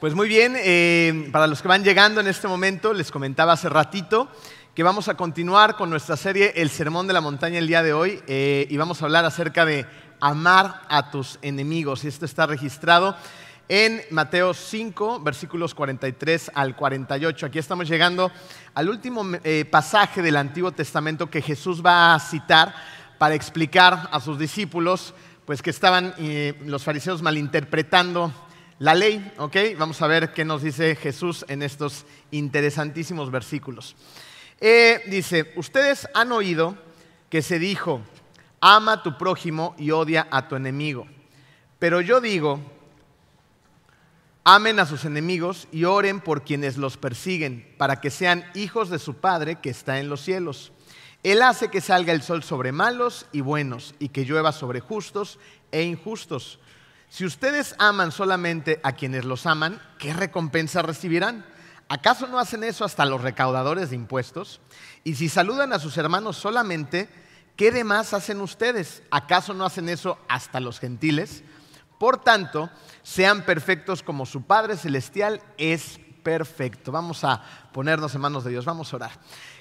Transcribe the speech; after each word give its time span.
Pues 0.00 0.14
muy 0.14 0.28
bien, 0.28 0.56
eh, 0.58 1.30
para 1.32 1.46
los 1.46 1.62
que 1.62 1.68
van 1.68 1.82
llegando 1.82 2.20
en 2.20 2.26
este 2.26 2.46
momento, 2.46 2.92
les 2.92 3.10
comentaba 3.10 3.54
hace 3.54 3.70
ratito 3.70 4.28
que 4.74 4.82
vamos 4.82 5.08
a 5.08 5.16
continuar 5.16 5.74
con 5.74 5.88
nuestra 5.88 6.18
serie 6.18 6.52
El 6.54 6.68
Sermón 6.68 7.06
de 7.06 7.14
la 7.14 7.22
Montaña 7.22 7.58
el 7.58 7.66
día 7.66 7.82
de 7.82 7.94
hoy 7.94 8.20
eh, 8.26 8.66
y 8.68 8.76
vamos 8.76 9.00
a 9.00 9.06
hablar 9.06 9.24
acerca 9.24 9.64
de 9.64 9.86
amar 10.20 10.82
a 10.90 11.10
tus 11.10 11.38
enemigos. 11.40 12.04
Y 12.04 12.08
esto 12.08 12.26
está 12.26 12.44
registrado 12.44 13.16
en 13.70 14.02
Mateo 14.10 14.52
5, 14.52 15.20
versículos 15.20 15.74
43 15.74 16.50
al 16.52 16.76
48. 16.76 17.46
Aquí 17.46 17.58
estamos 17.58 17.88
llegando 17.88 18.30
al 18.74 18.90
último 18.90 19.24
eh, 19.44 19.64
pasaje 19.64 20.20
del 20.20 20.36
Antiguo 20.36 20.72
Testamento 20.72 21.30
que 21.30 21.40
Jesús 21.40 21.82
va 21.84 22.14
a 22.14 22.20
citar 22.20 22.74
para 23.16 23.34
explicar 23.34 24.10
a 24.12 24.20
sus 24.20 24.38
discípulos, 24.38 25.14
pues 25.46 25.62
que 25.62 25.70
estaban 25.70 26.14
los 26.66 26.84
fariseos 26.84 27.22
malinterpretando 27.22 28.30
la 28.78 28.94
ley, 28.94 29.32
¿ok? 29.38 29.56
Vamos 29.78 30.02
a 30.02 30.06
ver 30.06 30.32
qué 30.32 30.44
nos 30.44 30.62
dice 30.62 30.96
Jesús 30.96 31.44
en 31.48 31.62
estos 31.62 32.04
interesantísimos 32.30 33.30
versículos. 33.30 33.96
Eh, 34.60 35.02
dice, 35.06 35.52
ustedes 35.56 36.08
han 36.12 36.32
oído 36.32 36.76
que 37.30 37.40
se 37.40 37.58
dijo, 37.58 38.02
ama 38.60 38.92
a 38.92 39.02
tu 39.02 39.16
prójimo 39.16 39.74
y 39.78 39.92
odia 39.92 40.28
a 40.30 40.48
tu 40.48 40.56
enemigo. 40.56 41.06
Pero 41.78 42.00
yo 42.00 42.20
digo, 42.20 42.60
amen 44.44 44.78
a 44.78 44.86
sus 44.86 45.04
enemigos 45.06 45.68
y 45.72 45.84
oren 45.84 46.20
por 46.20 46.42
quienes 46.42 46.76
los 46.76 46.98
persiguen, 46.98 47.74
para 47.78 48.00
que 48.00 48.10
sean 48.10 48.44
hijos 48.54 48.90
de 48.90 48.98
su 48.98 49.14
Padre 49.14 49.56
que 49.56 49.70
está 49.70 50.00
en 50.00 50.10
los 50.10 50.20
cielos. 50.20 50.72
Él 51.22 51.42
hace 51.42 51.68
que 51.68 51.80
salga 51.80 52.12
el 52.12 52.22
sol 52.22 52.42
sobre 52.42 52.72
malos 52.72 53.26
y 53.32 53.40
buenos, 53.40 53.94
y 53.98 54.10
que 54.10 54.24
llueva 54.24 54.52
sobre 54.52 54.80
justos 54.80 55.38
e 55.72 55.82
injustos. 55.82 56.60
Si 57.08 57.24
ustedes 57.24 57.74
aman 57.78 58.12
solamente 58.12 58.80
a 58.82 58.92
quienes 58.92 59.24
los 59.24 59.46
aman, 59.46 59.80
¿qué 59.98 60.12
recompensa 60.12 60.82
recibirán? 60.82 61.44
¿Acaso 61.88 62.26
no 62.26 62.38
hacen 62.38 62.64
eso 62.64 62.84
hasta 62.84 63.04
los 63.04 63.22
recaudadores 63.22 63.90
de 63.90 63.96
impuestos? 63.96 64.60
Y 65.04 65.14
si 65.14 65.28
saludan 65.28 65.72
a 65.72 65.78
sus 65.78 65.96
hermanos 65.98 66.36
solamente, 66.36 67.08
¿qué 67.54 67.70
demás 67.70 68.12
hacen 68.12 68.40
ustedes? 68.40 69.02
¿Acaso 69.10 69.54
no 69.54 69.64
hacen 69.64 69.88
eso 69.88 70.18
hasta 70.28 70.58
los 70.58 70.80
gentiles? 70.80 71.44
Por 71.98 72.18
tanto, 72.18 72.70
sean 73.02 73.42
perfectos 73.42 74.02
como 74.02 74.26
su 74.26 74.42
Padre 74.42 74.76
Celestial 74.76 75.40
es 75.56 76.00
perfecto. 76.24 76.90
Vamos 76.90 77.22
a 77.22 77.42
ponernos 77.76 78.14
en 78.14 78.22
manos 78.22 78.42
de 78.42 78.52
Dios, 78.52 78.64
vamos 78.64 78.90
a 78.90 78.96
orar. 78.96 79.10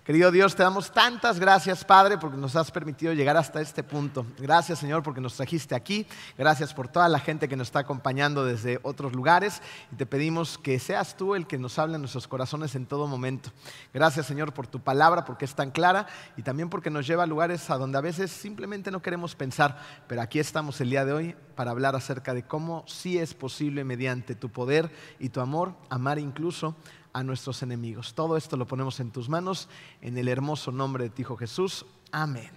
Querido 0.06 0.32
Dios, 0.32 0.56
te 0.56 0.64
damos 0.64 0.90
tantas 0.94 1.38
gracias, 1.38 1.84
Padre, 1.84 2.18
porque 2.18 2.38
nos 2.38 2.56
has 2.56 2.72
permitido 2.72 3.12
llegar 3.12 3.36
hasta 3.36 3.60
este 3.60 3.84
punto. 3.84 4.26
Gracias, 4.40 4.80
Señor, 4.80 5.04
porque 5.04 5.20
nos 5.20 5.36
trajiste 5.36 5.76
aquí. 5.76 6.08
Gracias 6.38 6.74
por 6.74 6.88
toda 6.88 7.10
la 7.10 7.20
gente 7.20 7.50
que 7.50 7.58
nos 7.58 7.68
está 7.68 7.80
acompañando 7.80 8.46
desde 8.46 8.80
otros 8.84 9.12
lugares. 9.12 9.62
Y 9.92 9.98
te 9.98 10.06
pedimos 10.06 10.58
que 10.58 10.80
seas 10.80 11.18
tú 11.18 11.36
el 11.36 11.46
que 11.46 11.58
nos 11.58 11.78
hable 11.78 11.96
en 11.96 12.04
nuestros 12.04 12.26
corazones 12.26 12.74
en 12.76 12.86
todo 12.86 13.06
momento. 13.06 13.50
Gracias, 13.94 14.28
Señor, 14.28 14.54
por 14.54 14.66
tu 14.66 14.80
palabra, 14.80 15.26
porque 15.26 15.44
es 15.44 15.54
tan 15.54 15.72
clara 15.72 16.08
y 16.38 16.42
también 16.42 16.70
porque 16.70 16.90
nos 16.90 17.06
lleva 17.06 17.24
a 17.24 17.28
lugares 17.28 17.70
a 17.70 17.78
donde 17.78 17.98
a 17.98 18.02
veces 18.02 18.32
simplemente 18.32 18.92
no 18.92 19.02
queremos 19.02 19.36
pensar. 19.36 19.78
Pero 20.08 20.22
aquí 20.22 20.40
estamos 20.40 20.80
el 20.80 20.90
día 20.90 21.04
de 21.04 21.12
hoy 21.12 21.36
para 21.56 21.72
hablar 21.72 21.98
acerca 21.98 22.34
de 22.34 22.44
cómo 22.44 22.86
sí 22.88 23.18
es 23.18 23.34
posible 23.34 23.84
mediante 23.84 24.36
tu 24.36 24.48
poder 24.48 24.90
y 25.20 25.28
tu 25.28 25.42
amor 25.42 25.76
amar 25.90 26.18
incluso 26.18 26.78
a 27.16 27.24
nuestros 27.24 27.64
enemigos. 27.64 28.14
Todo 28.14 28.36
esto 28.36 28.58
lo 28.58 28.68
ponemos 28.68 29.00
en 29.00 29.10
tus 29.10 29.30
manos, 29.30 29.70
en 30.02 30.18
el 30.18 30.28
hermoso 30.28 30.70
nombre 30.70 31.06
de 31.06 31.10
ti, 31.10 31.22
Hijo 31.22 31.38
Jesús. 31.38 31.86
Amén. 32.12 32.50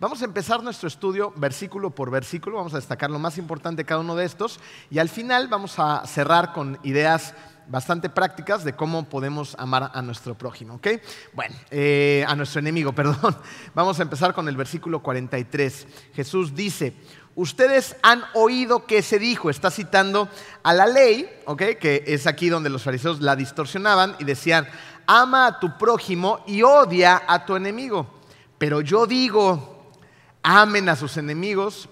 Vamos 0.00 0.22
a 0.22 0.24
empezar 0.24 0.62
nuestro 0.62 0.88
estudio 0.88 1.34
versículo 1.36 1.90
por 1.90 2.10
versículo, 2.10 2.56
vamos 2.56 2.72
a 2.72 2.78
destacar 2.78 3.10
lo 3.10 3.18
más 3.18 3.36
importante 3.36 3.82
de 3.82 3.86
cada 3.86 4.00
uno 4.00 4.16
de 4.16 4.24
estos 4.24 4.58
y 4.90 4.98
al 4.98 5.10
final 5.10 5.48
vamos 5.48 5.78
a 5.78 6.04
cerrar 6.06 6.54
con 6.54 6.78
ideas 6.82 7.34
bastante 7.68 8.08
prácticas 8.08 8.64
de 8.64 8.74
cómo 8.74 9.04
podemos 9.04 9.54
amar 9.58 9.90
a 9.92 10.02
nuestro 10.02 10.34
prójimo. 10.34 10.74
¿ok? 10.74 10.88
Bueno, 11.34 11.54
eh, 11.70 12.24
a 12.26 12.34
nuestro 12.34 12.60
enemigo, 12.60 12.92
perdón. 12.94 13.36
Vamos 13.74 13.98
a 13.98 14.02
empezar 14.02 14.32
con 14.32 14.48
el 14.48 14.56
versículo 14.56 15.02
43. 15.02 15.86
Jesús 16.14 16.54
dice, 16.54 16.94
ustedes 17.36 17.96
han 18.02 18.22
oído 18.34 18.86
que 18.86 19.02
se 19.02 19.18
dijo, 19.18 19.50
está 19.50 19.70
citando 19.70 20.28
a 20.62 20.72
la 20.72 20.86
ley, 20.86 21.28
que 21.80 22.04
es 22.06 22.26
aquí 22.26 22.48
donde 22.48 22.70
los 22.70 22.82
fariseos 22.82 23.20
la 23.20 23.36
distorsionaban 23.36 24.16
y 24.18 24.24
decían, 24.24 24.66
ama 25.06 25.46
a 25.46 25.60
tu 25.60 25.76
prójimo 25.76 26.42
y 26.46 26.62
odia 26.62 27.22
a 27.26 27.44
tu 27.44 27.56
enemigo. 27.56 28.06
Pero 28.58 28.80
yo 28.80 29.06
digo, 29.06 29.90
amen 30.42 30.88
a 30.88 30.96
sus 30.96 31.16
enemigos 31.16 31.88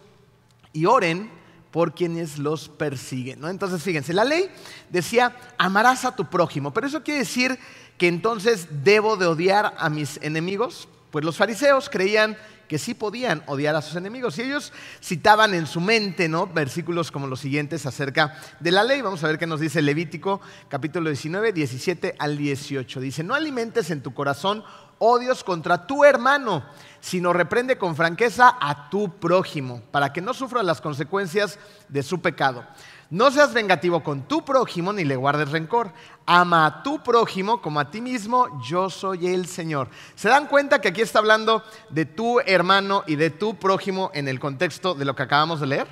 y 0.72 0.86
oren 0.86 1.30
por 1.70 1.94
quienes 1.94 2.38
los 2.38 2.68
persiguen. 2.68 3.40
¿no? 3.40 3.48
Entonces, 3.48 3.82
fíjense, 3.82 4.12
la 4.12 4.24
ley 4.24 4.50
decía, 4.90 5.34
amarás 5.58 6.04
a 6.04 6.14
tu 6.14 6.28
prójimo, 6.28 6.72
pero 6.72 6.86
eso 6.86 7.02
quiere 7.02 7.20
decir 7.20 7.58
que 7.98 8.08
entonces 8.08 8.68
debo 8.84 9.16
de 9.16 9.26
odiar 9.26 9.74
a 9.78 9.88
mis 9.88 10.18
enemigos. 10.22 10.88
Pues 11.10 11.24
los 11.24 11.36
fariseos 11.36 11.90
creían 11.90 12.36
que 12.72 12.78
sí 12.78 12.94
podían 12.94 13.42
odiar 13.48 13.76
a 13.76 13.82
sus 13.82 13.96
enemigos. 13.96 14.38
Y 14.38 14.42
ellos 14.44 14.72
citaban 15.02 15.52
en 15.52 15.66
su 15.66 15.78
mente 15.78 16.26
¿no? 16.26 16.46
versículos 16.46 17.12
como 17.12 17.26
los 17.26 17.38
siguientes 17.38 17.84
acerca 17.84 18.34
de 18.60 18.70
la 18.70 18.82
ley. 18.82 19.02
Vamos 19.02 19.22
a 19.22 19.26
ver 19.26 19.38
qué 19.38 19.46
nos 19.46 19.60
dice 19.60 19.82
Levítico 19.82 20.40
capítulo 20.70 21.10
19, 21.10 21.52
17 21.52 22.14
al 22.18 22.38
18. 22.38 23.00
Dice, 23.00 23.24
no 23.24 23.34
alimentes 23.34 23.90
en 23.90 24.00
tu 24.02 24.14
corazón 24.14 24.64
odios 24.96 25.44
contra 25.44 25.86
tu 25.86 26.02
hermano, 26.02 26.64
sino 27.00 27.34
reprende 27.34 27.76
con 27.76 27.94
franqueza 27.94 28.56
a 28.58 28.88
tu 28.88 29.18
prójimo, 29.18 29.82
para 29.90 30.14
que 30.14 30.22
no 30.22 30.32
sufra 30.32 30.62
las 30.62 30.80
consecuencias 30.80 31.58
de 31.90 32.02
su 32.02 32.22
pecado. 32.22 32.64
No 33.12 33.30
seas 33.30 33.52
vengativo 33.52 34.02
con 34.02 34.22
tu 34.22 34.42
prójimo 34.42 34.90
ni 34.90 35.04
le 35.04 35.16
guardes 35.16 35.50
rencor. 35.50 35.92
Ama 36.24 36.64
a 36.64 36.82
tu 36.82 37.02
prójimo 37.02 37.60
como 37.60 37.78
a 37.78 37.90
ti 37.90 38.00
mismo, 38.00 38.58
yo 38.66 38.88
soy 38.88 39.26
el 39.26 39.44
Señor. 39.44 39.88
¿Se 40.14 40.30
dan 40.30 40.46
cuenta 40.46 40.80
que 40.80 40.88
aquí 40.88 41.02
está 41.02 41.18
hablando 41.18 41.62
de 41.90 42.06
tu 42.06 42.40
hermano 42.40 43.04
y 43.06 43.16
de 43.16 43.28
tu 43.28 43.56
prójimo 43.56 44.10
en 44.14 44.28
el 44.28 44.40
contexto 44.40 44.94
de 44.94 45.04
lo 45.04 45.14
que 45.14 45.24
acabamos 45.24 45.60
de 45.60 45.66
leer? 45.66 45.88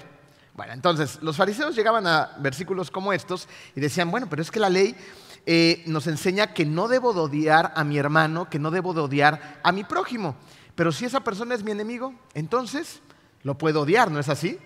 Bueno, 0.54 0.72
entonces 0.72 1.18
los 1.20 1.36
fariseos 1.36 1.76
llegaban 1.76 2.06
a 2.06 2.36
versículos 2.38 2.90
como 2.90 3.12
estos 3.12 3.48
y 3.76 3.80
decían, 3.80 4.10
bueno, 4.10 4.26
pero 4.30 4.40
es 4.40 4.50
que 4.50 4.58
la 4.58 4.70
ley 4.70 4.96
eh, 5.44 5.82
nos 5.84 6.06
enseña 6.06 6.54
que 6.54 6.64
no 6.64 6.88
debo 6.88 7.12
de 7.12 7.20
odiar 7.20 7.74
a 7.76 7.84
mi 7.84 7.98
hermano, 7.98 8.48
que 8.48 8.58
no 8.58 8.70
debo 8.70 8.94
de 8.94 9.02
odiar 9.02 9.60
a 9.62 9.72
mi 9.72 9.84
prójimo. 9.84 10.36
Pero 10.74 10.90
si 10.90 11.04
esa 11.04 11.20
persona 11.20 11.54
es 11.54 11.64
mi 11.64 11.72
enemigo, 11.72 12.14
entonces 12.32 13.02
lo 13.42 13.58
puedo 13.58 13.82
odiar, 13.82 14.10
¿no 14.10 14.20
es 14.20 14.30
así? 14.30 14.58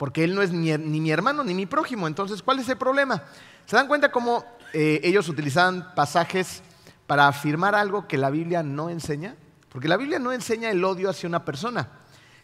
Porque 0.00 0.24
él 0.24 0.34
no 0.34 0.40
es 0.40 0.50
ni, 0.50 0.78
mi 0.78 1.10
hermano 1.10 1.44
ni 1.44 1.52
mi 1.52 1.66
prójimo. 1.66 2.06
Entonces, 2.06 2.42
¿cuál 2.42 2.58
es 2.58 2.66
el 2.70 2.78
problema? 2.78 3.22
¿Se 3.66 3.76
dan 3.76 3.86
cuenta 3.86 4.10
cómo 4.10 4.46
eh, 4.72 4.98
ellos 5.04 5.28
utilizaban 5.28 5.94
pasajes 5.94 6.62
para 7.06 7.28
afirmar 7.28 7.74
algo 7.74 8.08
que 8.08 8.16
la 8.16 8.30
Biblia 8.30 8.62
no 8.62 8.88
enseña? 8.88 9.36
Porque 9.68 9.88
la 9.88 9.98
Biblia 9.98 10.18
no 10.18 10.32
enseña 10.32 10.70
el 10.70 10.82
odio 10.86 11.10
hacia 11.10 11.28
una 11.28 11.44
persona. 11.44 11.90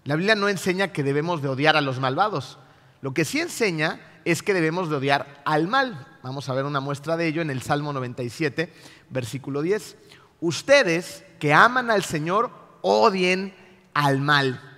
La 0.05 0.17
Biblia 0.17 0.35
no 0.35 0.51
enseña 0.51 0.93
que 0.93 1.03
debemos 1.03 1.41
de 1.41 1.49
odiar 1.49 1.79
a 1.79 1.81
los 1.81 1.99
malvados. 1.99 2.59
Lo 3.01 3.15
que 3.15 3.25
sí 3.25 3.41
enseña 3.41 4.01
es 4.27 4.43
que 4.43 4.53
debemos 4.53 4.91
de 4.91 4.97
odiar 4.97 5.41
al 5.47 5.67
mal. 5.67 6.19
Vamos 6.23 6.51
a 6.51 6.53
ver 6.53 6.67
una 6.67 6.81
muestra 6.81 7.17
de 7.17 7.27
ello 7.27 7.41
en 7.41 7.49
el 7.49 7.63
Salmo 7.63 7.95
97, 7.95 8.71
versículo 9.09 9.63
10. 9.63 9.97
Ustedes 10.43 11.25
que 11.41 11.55
aman 11.55 11.91
al 11.91 12.05
Señor, 12.05 12.51
odien 12.83 13.55
al 13.95 14.21
mal. 14.21 14.76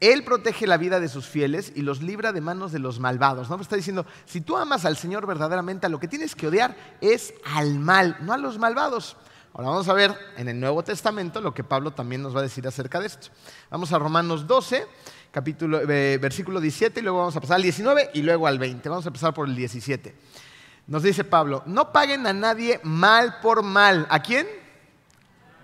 Él 0.00 0.22
protege 0.22 0.66
la 0.66 0.76
vida 0.76 1.00
de 1.00 1.08
sus 1.08 1.26
fieles 1.26 1.72
y 1.74 1.82
los 1.82 2.02
libra 2.02 2.32
de 2.32 2.40
manos 2.40 2.70
de 2.70 2.78
los 2.78 3.00
malvados. 3.00 3.50
¿no? 3.50 3.60
Está 3.60 3.76
diciendo, 3.76 4.06
si 4.26 4.40
tú 4.40 4.56
amas 4.56 4.84
al 4.84 4.96
Señor 4.96 5.26
verdaderamente, 5.26 5.86
a 5.86 5.88
lo 5.88 5.98
que 5.98 6.06
tienes 6.06 6.36
que 6.36 6.46
odiar 6.46 6.76
es 7.00 7.34
al 7.44 7.78
mal, 7.78 8.16
no 8.20 8.32
a 8.32 8.38
los 8.38 8.58
malvados. 8.58 9.16
Ahora 9.52 9.70
vamos 9.70 9.88
a 9.88 9.94
ver 9.94 10.14
en 10.36 10.48
el 10.48 10.60
Nuevo 10.60 10.84
Testamento 10.84 11.40
lo 11.40 11.52
que 11.52 11.64
Pablo 11.64 11.90
también 11.90 12.22
nos 12.22 12.34
va 12.34 12.40
a 12.40 12.44
decir 12.44 12.66
acerca 12.68 13.00
de 13.00 13.06
esto. 13.06 13.28
Vamos 13.70 13.92
a 13.92 13.98
Romanos 13.98 14.46
12, 14.46 14.86
capítulo, 15.32 15.80
eh, 15.80 16.18
versículo 16.18 16.60
17, 16.60 17.00
y 17.00 17.02
luego 17.02 17.18
vamos 17.18 17.34
a 17.34 17.40
pasar 17.40 17.56
al 17.56 17.62
19 17.62 18.10
y 18.14 18.22
luego 18.22 18.46
al 18.46 18.58
20. 18.60 18.88
Vamos 18.88 19.06
a 19.06 19.08
empezar 19.08 19.34
por 19.34 19.48
el 19.48 19.56
17. 19.56 20.14
Nos 20.86 21.02
dice 21.02 21.24
Pablo, 21.24 21.64
no 21.66 21.92
paguen 21.92 22.24
a 22.28 22.32
nadie 22.32 22.78
mal 22.84 23.40
por 23.40 23.64
mal. 23.64 24.06
¿A 24.10 24.22
quién? 24.22 24.46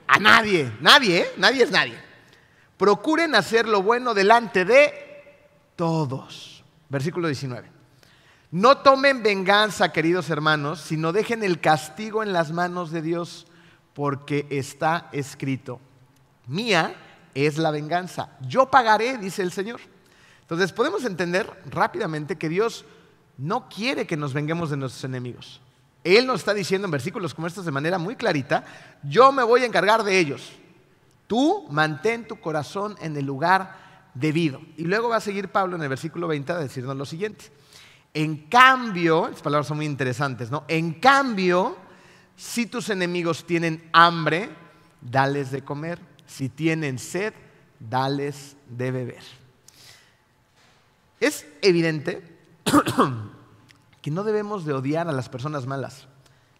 A 0.08 0.18
nadie. 0.18 0.72
Nadie, 0.80 1.20
¿eh? 1.20 1.32
Nadie 1.36 1.62
es 1.62 1.70
nadie. 1.70 2.03
Procuren 2.76 3.34
hacer 3.34 3.68
lo 3.68 3.82
bueno 3.82 4.14
delante 4.14 4.64
de 4.64 4.92
todos. 5.76 6.64
Versículo 6.88 7.28
19. 7.28 7.70
No 8.50 8.78
tomen 8.78 9.22
venganza, 9.22 9.92
queridos 9.92 10.30
hermanos, 10.30 10.80
sino 10.80 11.12
dejen 11.12 11.42
el 11.42 11.60
castigo 11.60 12.22
en 12.22 12.32
las 12.32 12.52
manos 12.52 12.92
de 12.92 13.02
Dios, 13.02 13.46
porque 13.94 14.46
está 14.50 15.08
escrito, 15.12 15.80
mía 16.46 16.94
es 17.34 17.58
la 17.58 17.72
venganza, 17.72 18.28
yo 18.40 18.70
pagaré, 18.70 19.18
dice 19.18 19.42
el 19.42 19.50
Señor. 19.50 19.80
Entonces 20.42 20.72
podemos 20.72 21.04
entender 21.04 21.50
rápidamente 21.66 22.36
que 22.36 22.48
Dios 22.48 22.84
no 23.38 23.68
quiere 23.68 24.06
que 24.06 24.16
nos 24.16 24.32
venguemos 24.32 24.70
de 24.70 24.76
nuestros 24.76 25.02
enemigos. 25.04 25.60
Él 26.04 26.26
nos 26.26 26.40
está 26.40 26.54
diciendo 26.54 26.86
en 26.86 26.92
versículos 26.92 27.34
como 27.34 27.46
estos 27.46 27.64
de 27.64 27.72
manera 27.72 27.98
muy 27.98 28.14
clarita, 28.14 28.64
yo 29.02 29.32
me 29.32 29.42
voy 29.42 29.62
a 29.62 29.66
encargar 29.66 30.04
de 30.04 30.18
ellos. 30.18 30.52
Tú 31.26 31.66
mantén 31.70 32.26
tu 32.26 32.40
corazón 32.40 32.96
en 33.00 33.16
el 33.16 33.24
lugar 33.24 33.76
debido. 34.14 34.60
Y 34.76 34.84
luego 34.84 35.08
va 35.08 35.16
a 35.16 35.20
seguir 35.20 35.48
Pablo 35.48 35.76
en 35.76 35.82
el 35.82 35.88
versículo 35.88 36.28
20 36.28 36.52
a 36.52 36.58
decirnos 36.58 36.96
lo 36.96 37.06
siguiente. 37.06 37.46
En 38.12 38.48
cambio, 38.48 39.26
estas 39.26 39.42
palabras 39.42 39.66
son 39.66 39.78
muy 39.78 39.86
interesantes, 39.86 40.50
¿no? 40.50 40.64
En 40.68 40.94
cambio, 40.94 41.76
si 42.36 42.66
tus 42.66 42.88
enemigos 42.90 43.44
tienen 43.44 43.88
hambre, 43.92 44.50
dales 45.00 45.50
de 45.50 45.64
comer. 45.64 45.98
Si 46.26 46.48
tienen 46.48 46.98
sed, 46.98 47.34
dales 47.78 48.56
de 48.68 48.90
beber. 48.90 49.22
Es 51.20 51.46
evidente 51.62 52.38
que 54.02 54.10
no 54.10 54.24
debemos 54.24 54.64
de 54.64 54.72
odiar 54.72 55.08
a 55.08 55.12
las 55.12 55.28
personas 55.28 55.66
malas. 55.66 56.06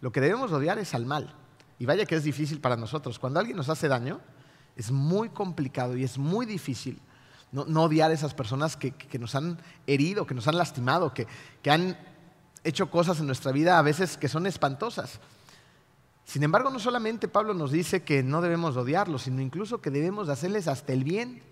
Lo 0.01 0.13
que 0.13 0.21
debemos 0.21 0.53
odiar 0.53 0.79
es 0.79 0.95
al 0.95 1.07
mal. 1.07 1.35
Y 1.79 1.87
vaya 1.87 2.07
que 2.07 2.17
es 2.17 2.25
difícil 2.25 2.61
para 2.61 2.77
nosotros. 2.77 3.19
Cuando 3.19 3.41
alguien 3.41 3.57
nos 3.57 3.69
hace 3.69 3.89
daño, 3.89 4.21
es 4.77 4.91
muy 4.91 5.29
complicado 5.29 5.97
y 5.97 6.05
es 6.05 6.19
muy 6.19 6.47
difícil 6.47 7.01
no, 7.53 7.85
odiar 7.85 8.11
a 8.11 8.15
esas 8.15 8.35
personas 8.35 8.77
que, 8.77 8.93
nos 9.19 9.35
han 9.37 9.59
herido, 9.87 10.27
que 10.27 10.35
nos 10.35 10.49
han 10.49 10.59
lastimado, 10.59 11.15
que, 11.15 11.27
que 11.63 11.71
han 11.71 11.97
hecho 12.65 12.91
cosas 12.91 13.21
en 13.21 13.27
nuestra 13.27 13.53
vida 13.53 13.79
a 13.79 13.83
veces 13.83 14.17
que 14.17 14.29
son 14.29 14.47
espantosas. 14.47 15.21
Sin 16.25 16.43
embargo, 16.43 16.71
no 16.71 16.81
solamente 16.81 17.29
Pablo 17.29 17.55
nos 17.55 17.71
dice 17.71 18.03
que 18.03 18.23
no 18.23 18.41
debemos 18.41 18.77
odiarlos, 18.77 19.23
sino 19.23 19.41
incluso 19.41 19.81
que 19.81 19.91
debemos 19.91 20.29
hacerles 20.29 20.67
hasta 20.67 20.93
el 20.93 21.05
bien. 21.05 21.43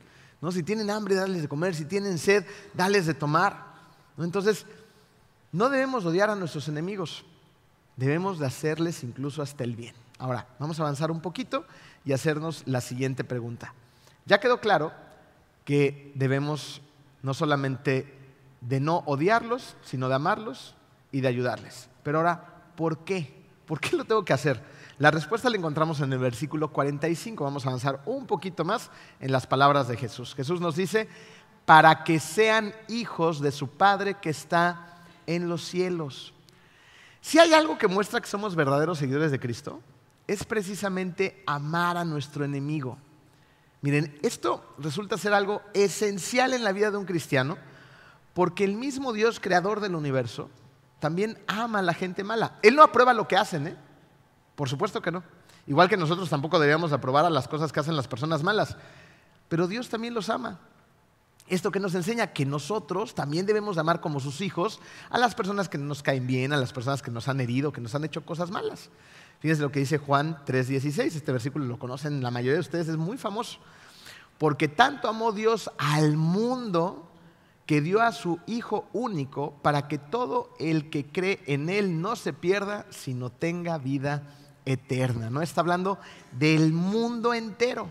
¿no? 0.40 0.50
Si 0.50 0.62
tienen 0.62 0.90
hambre, 0.90 1.14
darles 1.14 1.42
de 1.42 1.48
comer, 1.48 1.74
si 1.74 1.84
tienen 1.84 2.18
sed, 2.18 2.44
dales 2.74 3.06
de 3.06 3.14
tomar. 3.14 3.72
Entonces, 4.18 4.66
no 5.52 5.68
debemos 5.68 6.04
odiar 6.04 6.30
a 6.30 6.34
nuestros 6.34 6.66
enemigos, 6.68 7.24
debemos 7.96 8.38
de 8.38 8.46
hacerles 8.46 9.04
incluso 9.04 9.42
hasta 9.42 9.64
el 9.64 9.76
bien. 9.76 9.94
Ahora, 10.22 10.46
vamos 10.60 10.78
a 10.78 10.84
avanzar 10.84 11.10
un 11.10 11.20
poquito 11.20 11.64
y 12.04 12.12
hacernos 12.12 12.62
la 12.66 12.80
siguiente 12.80 13.24
pregunta. 13.24 13.74
Ya 14.24 14.38
quedó 14.38 14.60
claro 14.60 14.92
que 15.64 16.12
debemos 16.14 16.80
no 17.22 17.34
solamente 17.34 18.16
de 18.60 18.78
no 18.78 18.98
odiarlos, 19.06 19.76
sino 19.82 20.08
de 20.08 20.14
amarlos 20.14 20.76
y 21.10 21.22
de 21.22 21.26
ayudarles. 21.26 21.88
Pero 22.04 22.18
ahora, 22.18 22.62
¿por 22.76 22.98
qué? 22.98 23.34
¿Por 23.66 23.80
qué 23.80 23.96
lo 23.96 24.04
tengo 24.04 24.24
que 24.24 24.32
hacer? 24.32 24.62
La 24.98 25.10
respuesta 25.10 25.50
la 25.50 25.56
encontramos 25.56 25.98
en 25.98 26.12
el 26.12 26.20
versículo 26.20 26.68
45. 26.70 27.42
Vamos 27.42 27.66
a 27.66 27.70
avanzar 27.70 28.00
un 28.06 28.24
poquito 28.28 28.64
más 28.64 28.92
en 29.18 29.32
las 29.32 29.48
palabras 29.48 29.88
de 29.88 29.96
Jesús. 29.96 30.36
Jesús 30.36 30.60
nos 30.60 30.76
dice, 30.76 31.08
para 31.64 32.04
que 32.04 32.20
sean 32.20 32.72
hijos 32.86 33.40
de 33.40 33.50
su 33.50 33.66
Padre 33.70 34.14
que 34.22 34.30
está 34.30 35.02
en 35.26 35.48
los 35.48 35.64
cielos. 35.64 36.32
Si 37.20 37.40
hay 37.40 37.54
algo 37.54 37.76
que 37.76 37.88
muestra 37.88 38.20
que 38.20 38.28
somos 38.28 38.54
verdaderos 38.54 38.98
seguidores 38.98 39.32
de 39.32 39.40
Cristo, 39.40 39.80
es 40.26 40.44
precisamente 40.44 41.42
amar 41.46 41.96
a 41.96 42.04
nuestro 42.04 42.44
enemigo. 42.44 42.98
Miren, 43.80 44.18
esto 44.22 44.74
resulta 44.78 45.18
ser 45.18 45.34
algo 45.34 45.60
esencial 45.74 46.54
en 46.54 46.62
la 46.62 46.72
vida 46.72 46.90
de 46.90 46.96
un 46.96 47.04
cristiano, 47.04 47.58
porque 48.32 48.64
el 48.64 48.76
mismo 48.76 49.12
Dios 49.12 49.40
creador 49.40 49.80
del 49.80 49.94
universo 49.94 50.48
también 51.00 51.36
ama 51.48 51.80
a 51.80 51.82
la 51.82 51.94
gente 51.94 52.22
mala. 52.22 52.58
Él 52.62 52.76
no 52.76 52.82
aprueba 52.82 53.12
lo 53.12 53.26
que 53.26 53.36
hacen, 53.36 53.66
¿eh? 53.66 53.76
Por 54.54 54.68
supuesto 54.68 55.02
que 55.02 55.10
no. 55.10 55.24
Igual 55.66 55.88
que 55.88 55.96
nosotros 55.96 56.30
tampoco 56.30 56.58
deberíamos 56.58 56.92
aprobar 56.92 57.24
a 57.24 57.30
las 57.30 57.48
cosas 57.48 57.72
que 57.72 57.80
hacen 57.80 57.96
las 57.96 58.08
personas 58.08 58.42
malas. 58.42 58.76
Pero 59.48 59.66
Dios 59.66 59.88
también 59.88 60.14
los 60.14 60.30
ama. 60.30 60.60
Esto 61.48 61.72
que 61.72 61.80
nos 61.80 61.94
enseña 61.94 62.28
que 62.28 62.46
nosotros 62.46 63.14
también 63.14 63.46
debemos 63.46 63.78
amar 63.78 64.00
como 64.00 64.20
sus 64.20 64.40
hijos 64.40 64.80
a 65.10 65.18
las 65.18 65.34
personas 65.34 65.68
que 65.68 65.76
no 65.76 65.86
nos 65.86 66.02
caen 66.02 66.26
bien, 66.26 66.52
a 66.52 66.56
las 66.56 66.72
personas 66.72 67.02
que 67.02 67.10
nos 67.10 67.28
han 67.28 67.40
herido, 67.40 67.72
que 67.72 67.80
nos 67.80 67.94
han 67.94 68.04
hecho 68.04 68.24
cosas 68.24 68.50
malas. 68.50 68.90
Fíjense 69.42 69.62
lo 69.62 69.72
que 69.72 69.80
dice 69.80 69.98
Juan 69.98 70.38
3:16. 70.46 71.16
Este 71.16 71.32
versículo 71.32 71.64
lo 71.64 71.76
conocen 71.76 72.22
la 72.22 72.30
mayoría 72.30 72.54
de 72.54 72.60
ustedes, 72.60 72.86
es 72.86 72.96
muy 72.96 73.18
famoso. 73.18 73.58
Porque 74.38 74.68
tanto 74.68 75.08
amó 75.08 75.32
Dios 75.32 75.68
al 75.78 76.16
mundo 76.16 77.10
que 77.66 77.80
dio 77.80 78.00
a 78.00 78.12
su 78.12 78.38
Hijo 78.46 78.86
único 78.92 79.54
para 79.60 79.88
que 79.88 79.98
todo 79.98 80.54
el 80.60 80.90
que 80.90 81.06
cree 81.06 81.40
en 81.46 81.70
Él 81.70 82.00
no 82.00 82.14
se 82.14 82.32
pierda, 82.32 82.86
sino 82.90 83.30
tenga 83.30 83.78
vida 83.78 84.22
eterna. 84.64 85.28
No 85.28 85.42
está 85.42 85.60
hablando 85.60 85.98
del 86.30 86.72
mundo 86.72 87.34
entero. 87.34 87.90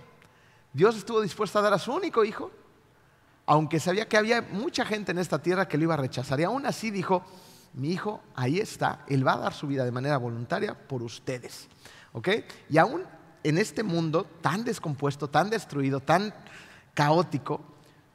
Dios 0.71 0.95
estuvo 0.95 1.19
dispuesto 1.19 1.59
a 1.59 1.63
dar 1.63 1.73
a 1.73 1.79
su 1.79 1.91
único 1.91 2.23
Hijo, 2.23 2.49
aunque 3.45 3.81
sabía 3.81 4.07
que 4.07 4.15
había 4.15 4.41
mucha 4.41 4.85
gente 4.85 5.11
en 5.11 5.17
esta 5.17 5.39
tierra 5.39 5.67
que 5.67 5.77
lo 5.77 5.83
iba 5.83 5.95
a 5.95 5.97
rechazar. 5.97 6.39
Y 6.39 6.45
aún 6.45 6.65
así 6.65 6.91
dijo, 6.91 7.25
mi 7.73 7.91
Hijo 7.91 8.21
ahí 8.35 8.59
está, 8.59 9.05
Él 9.07 9.25
va 9.25 9.33
a 9.33 9.37
dar 9.37 9.53
su 9.53 9.67
vida 9.67 9.85
de 9.85 9.91
manera 9.91 10.17
voluntaria 10.17 10.75
por 10.75 11.03
ustedes. 11.03 11.67
¿Ok? 12.13 12.29
Y 12.69 12.77
aún 12.77 13.03
en 13.43 13.57
este 13.57 13.83
mundo 13.83 14.25
tan 14.41 14.63
descompuesto, 14.63 15.29
tan 15.29 15.49
destruido, 15.49 15.99
tan 15.99 16.33
caótico, 16.93 17.61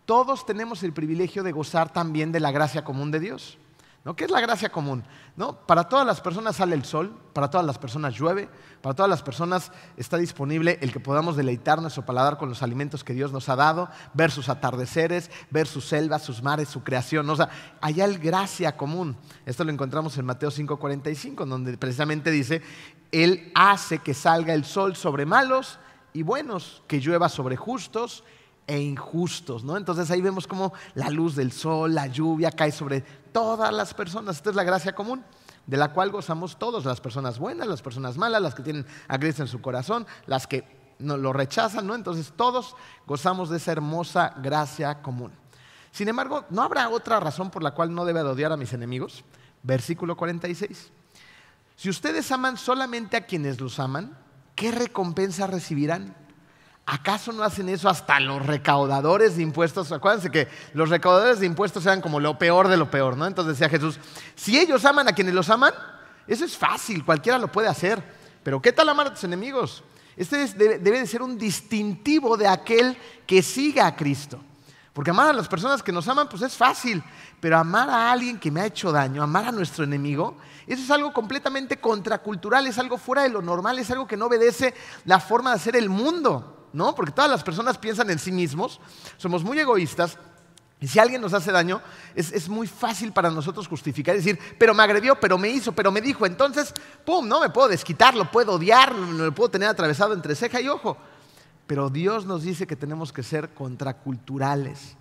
todos 0.05 0.47
tenemos 0.47 0.83
el 0.83 0.93
privilegio 0.93 1.43
de 1.43 1.53
gozar 1.53 1.93
también 1.93 2.31
de 2.31 2.41
la 2.41 2.53
gracia 2.53 2.85
común 2.85 3.11
de 3.11 3.21
Dios. 3.21 3.59
¿No? 4.07 4.15
¿Qué 4.15 4.25
es 4.25 4.31
la 4.31 4.41
gracia 4.41 4.71
común? 4.71 5.03
¿No? 5.35 5.67
Para 5.67 5.89
todas 5.89 6.07
las 6.07 6.21
personas 6.21 6.55
sale 6.55 6.77
el 6.77 6.85
sol, 6.85 7.13
para 7.33 7.51
todas 7.51 7.67
las 7.67 7.77
personas 7.77 8.15
llueve, 8.15 8.49
para 8.81 8.95
todas 8.95 9.11
las 9.11 9.21
personas 9.21 9.73
está 9.97 10.17
disponible 10.17 10.79
el 10.81 10.93
que 10.93 11.01
podamos 11.01 11.37
deleitar 11.37 11.83
nuestro 11.83 12.07
paladar 12.07 12.39
con 12.39 12.49
los 12.49 12.63
alimentos 12.63 13.03
que 13.03 13.15
Dios 13.15 13.33
nos 13.33 13.49
ha 13.49 13.57
dado, 13.57 13.89
ver 14.15 14.31
sus 14.31 14.49
atardeceres, 14.49 15.29
ver 15.51 15.67
sus 15.67 15.87
selvas, 15.87 16.23
sus 16.23 16.41
mares, 16.41 16.69
su 16.69 16.85
creación. 16.85 17.29
O 17.29 17.35
sea, 17.35 17.51
allá 17.81 18.05
hay 18.05 18.17
gracia 18.17 18.77
común. 18.77 19.17
Esto 19.45 19.65
lo 19.65 19.73
encontramos 19.73 20.17
en 20.19 20.25
Mateo 20.25 20.53
5:45, 20.53 21.45
donde 21.45 21.77
precisamente 21.77 22.31
dice, 22.31 22.63
Él 23.11 23.51
hace 23.57 23.99
que 23.99 24.15
salga 24.15 24.55
el 24.55 24.65
sol 24.65 24.95
sobre 24.95 25.27
malos 25.27 25.81
y 26.13 26.23
buenos, 26.23 26.85
que 26.87 27.01
llueva 27.01 27.29
sobre 27.29 27.57
justos 27.57 28.23
e 28.67 28.81
injustos, 28.81 29.63
¿no? 29.63 29.77
Entonces 29.77 30.11
ahí 30.11 30.21
vemos 30.21 30.47
cómo 30.47 30.73
la 30.95 31.09
luz 31.11 31.37
del 31.37 31.53
sol, 31.53 31.95
la 31.95 32.07
lluvia 32.09 32.51
cae 32.51 32.73
sobre 32.73 33.05
todas 33.37 33.71
las 33.71 33.93
personas. 33.93 34.37
Esta 34.37 34.49
es 34.49 34.57
la 34.57 34.65
gracia 34.65 34.95
común, 34.95 35.23
de 35.67 35.77
la 35.77 35.93
cual 35.93 36.11
gozamos 36.11 36.59
todos, 36.59 36.87
las 36.87 37.03
personas 37.03 37.39
buenas, 37.39 37.69
las 37.69 37.83
personas 37.83 38.17
malas, 38.17 38.41
las 38.41 38.55
que 38.55 38.63
tienen 38.63 38.87
a 39.09 39.17
en 39.17 39.47
su 39.47 39.61
corazón, 39.61 40.07
las 40.25 40.47
que 40.47 40.65
no, 40.99 41.19
lo 41.19 41.35
rechazan, 41.35 41.87
¿no? 41.87 41.95
Entonces 41.95 42.33
todos 42.35 42.75
gozamos 43.07 43.51
de 43.51 43.59
esa 43.59 43.73
hermosa 43.73 44.33
gracia 44.39 45.03
común. 45.03 45.33
Sin 45.91 46.09
embargo, 46.09 46.47
¿no 46.49 46.63
habrá 46.63 46.89
otra 46.89 47.21
razón 47.21 47.51
por 47.51 47.63
la 47.63 47.73
cual 47.73 47.95
no 47.95 48.07
debe 48.07 48.23
odiar 48.23 48.53
a 48.53 48.57
mis 48.57 48.73
enemigos? 48.73 49.23
Versículo 49.63 50.17
46. 50.17 50.91
Si 51.77 51.91
ustedes 51.91 52.33
aman 52.33 52.57
solamente 52.57 53.19
a 53.19 53.27
quienes 53.27 53.61
los 53.61 53.79
aman, 53.79 54.17
¿qué 54.55 54.73
recompensa 54.73 55.47
recibirán? 55.47 56.17
¿Acaso 56.89 57.33
no 57.33 57.43
hacen 57.43 57.69
eso 57.69 57.89
hasta 57.89 58.21
los 58.21 58.47
recaudadores 58.47 59.37
de 59.37 59.43
impuestos? 59.43 59.91
Acuérdense 59.91 60.31
que 60.31 60.47
los 60.73 60.89
recaudadores 60.89 61.41
de 61.41 61.47
impuestos 61.47 61.85
eran 61.85 62.01
como 62.01 62.21
lo 62.21 62.39
peor 62.39 62.69
de 62.69 62.77
lo 62.77 62.89
peor, 62.93 63.17
¿no? 63.17 63.27
Entonces 63.27 63.59
decía 63.59 63.69
Jesús, 63.69 63.99
si 64.37 64.57
ellos 64.57 64.85
aman 64.85 65.09
a 65.09 65.13
quienes 65.13 65.35
los 65.35 65.51
aman, 65.51 65.75
eso 66.29 66.45
es 66.45 66.57
fácil, 66.57 67.05
cualquiera 67.05 67.39
lo 67.39 67.51
puede 67.51 67.67
hacer. 67.67 68.01
Pero 68.45 68.63
¿qué 68.63 68.73
tal 68.73 68.89
amar 68.89 69.09
a 69.09 69.15
tus 69.15 69.25
enemigos? 69.25 69.83
Este 70.17 70.47
debe, 70.47 70.79
debe 70.79 71.01
de 71.01 71.07
ser 71.09 71.23
un 71.23 71.37
distintivo 71.37 72.37
de 72.37 72.47
aquel 72.47 72.97
que 73.27 73.43
siga 73.43 73.89
a 73.89 73.97
Cristo. 73.97 74.41
Porque 74.93 75.11
amar 75.11 75.29
a 75.29 75.33
las 75.33 75.49
personas 75.49 75.83
que 75.83 75.93
nos 75.93 76.07
aman, 76.07 76.29
pues 76.29 76.43
es 76.43 76.57
fácil. 76.57 77.03
Pero 77.41 77.59
amar 77.59 77.91
a 77.91 78.13
alguien 78.13 78.39
que 78.39 78.51
me 78.53 78.61
ha 78.61 78.67
hecho 78.67 78.93
daño, 78.93 79.23
amar 79.23 79.45
a 79.45 79.53
nuestro 79.53 79.83
enemigo, 79.83 80.39
eso 80.67 80.83
es 80.83 80.91
algo 80.91 81.13
completamente 81.13 81.79
contracultural, 81.79 82.67
es 82.67 82.79
algo 82.79 82.97
fuera 82.97 83.25
de 83.25 83.29
lo 83.29 83.43
normal, 83.43 83.79
es 83.79 83.91
algo 83.91 84.07
que 84.07 84.17
no 84.17 84.27
obedece 84.27 84.73
la 85.05 85.19
forma 85.21 85.51
de 85.51 85.57
hacer 85.57 85.77
el 85.77 85.91
mundo. 85.91 86.66
¿No? 86.77 86.95
Porque 86.95 87.11
todas 87.11 87.31
las 87.31 87.43
personas 87.43 87.79
piensan 87.79 88.11
en 88.11 88.19
sí 88.19 88.31
mismos, 88.31 88.81
somos 89.17 89.43
muy 89.43 89.59
egoístas. 89.59 90.19
Y 90.79 90.87
si 90.87 90.99
alguien 90.99 91.23
nos 91.23 91.33
hace 91.33 91.51
daño, 91.51 91.81
es, 92.15 92.51
muy 92.51 92.67
fácil 92.67 93.11
para 93.11 93.31
nosotros 93.31 93.67
justificar 93.67 94.15
y 94.15 94.19
decir, 94.19 94.39
pero 94.59 94.75
me 94.75 94.83
agredió, 94.83 95.19
pero 95.19 95.39
me 95.39 95.49
hizo, 95.49 95.73
pero 95.73 95.91
me 95.91 96.03
dijo. 96.03 96.27
Entonces, 96.27 96.75
¡pum! 97.07 97.27
No 97.27 97.41
me 97.41 97.49
puedo 97.49 97.69
desquitar, 97.69 98.15
lo 98.15 98.31
puedo 98.31 98.53
odiar, 98.53 98.95
lo 98.95 99.35
puedo 99.35 99.51
tener 99.51 99.71
atravesado 99.71 100.13
entre 100.13 100.35
ceja 100.35 100.61
y 100.61 100.69
ojo. 100.69 100.99
Pero 101.67 101.89
Dios 101.89 102.27
nos 102.27 102.43
dice 102.43 102.67
que 102.67 102.77
tenemos 102.77 103.11
que 103.11 103.23
ser 103.23 103.55
contraculturales, 103.55 104.97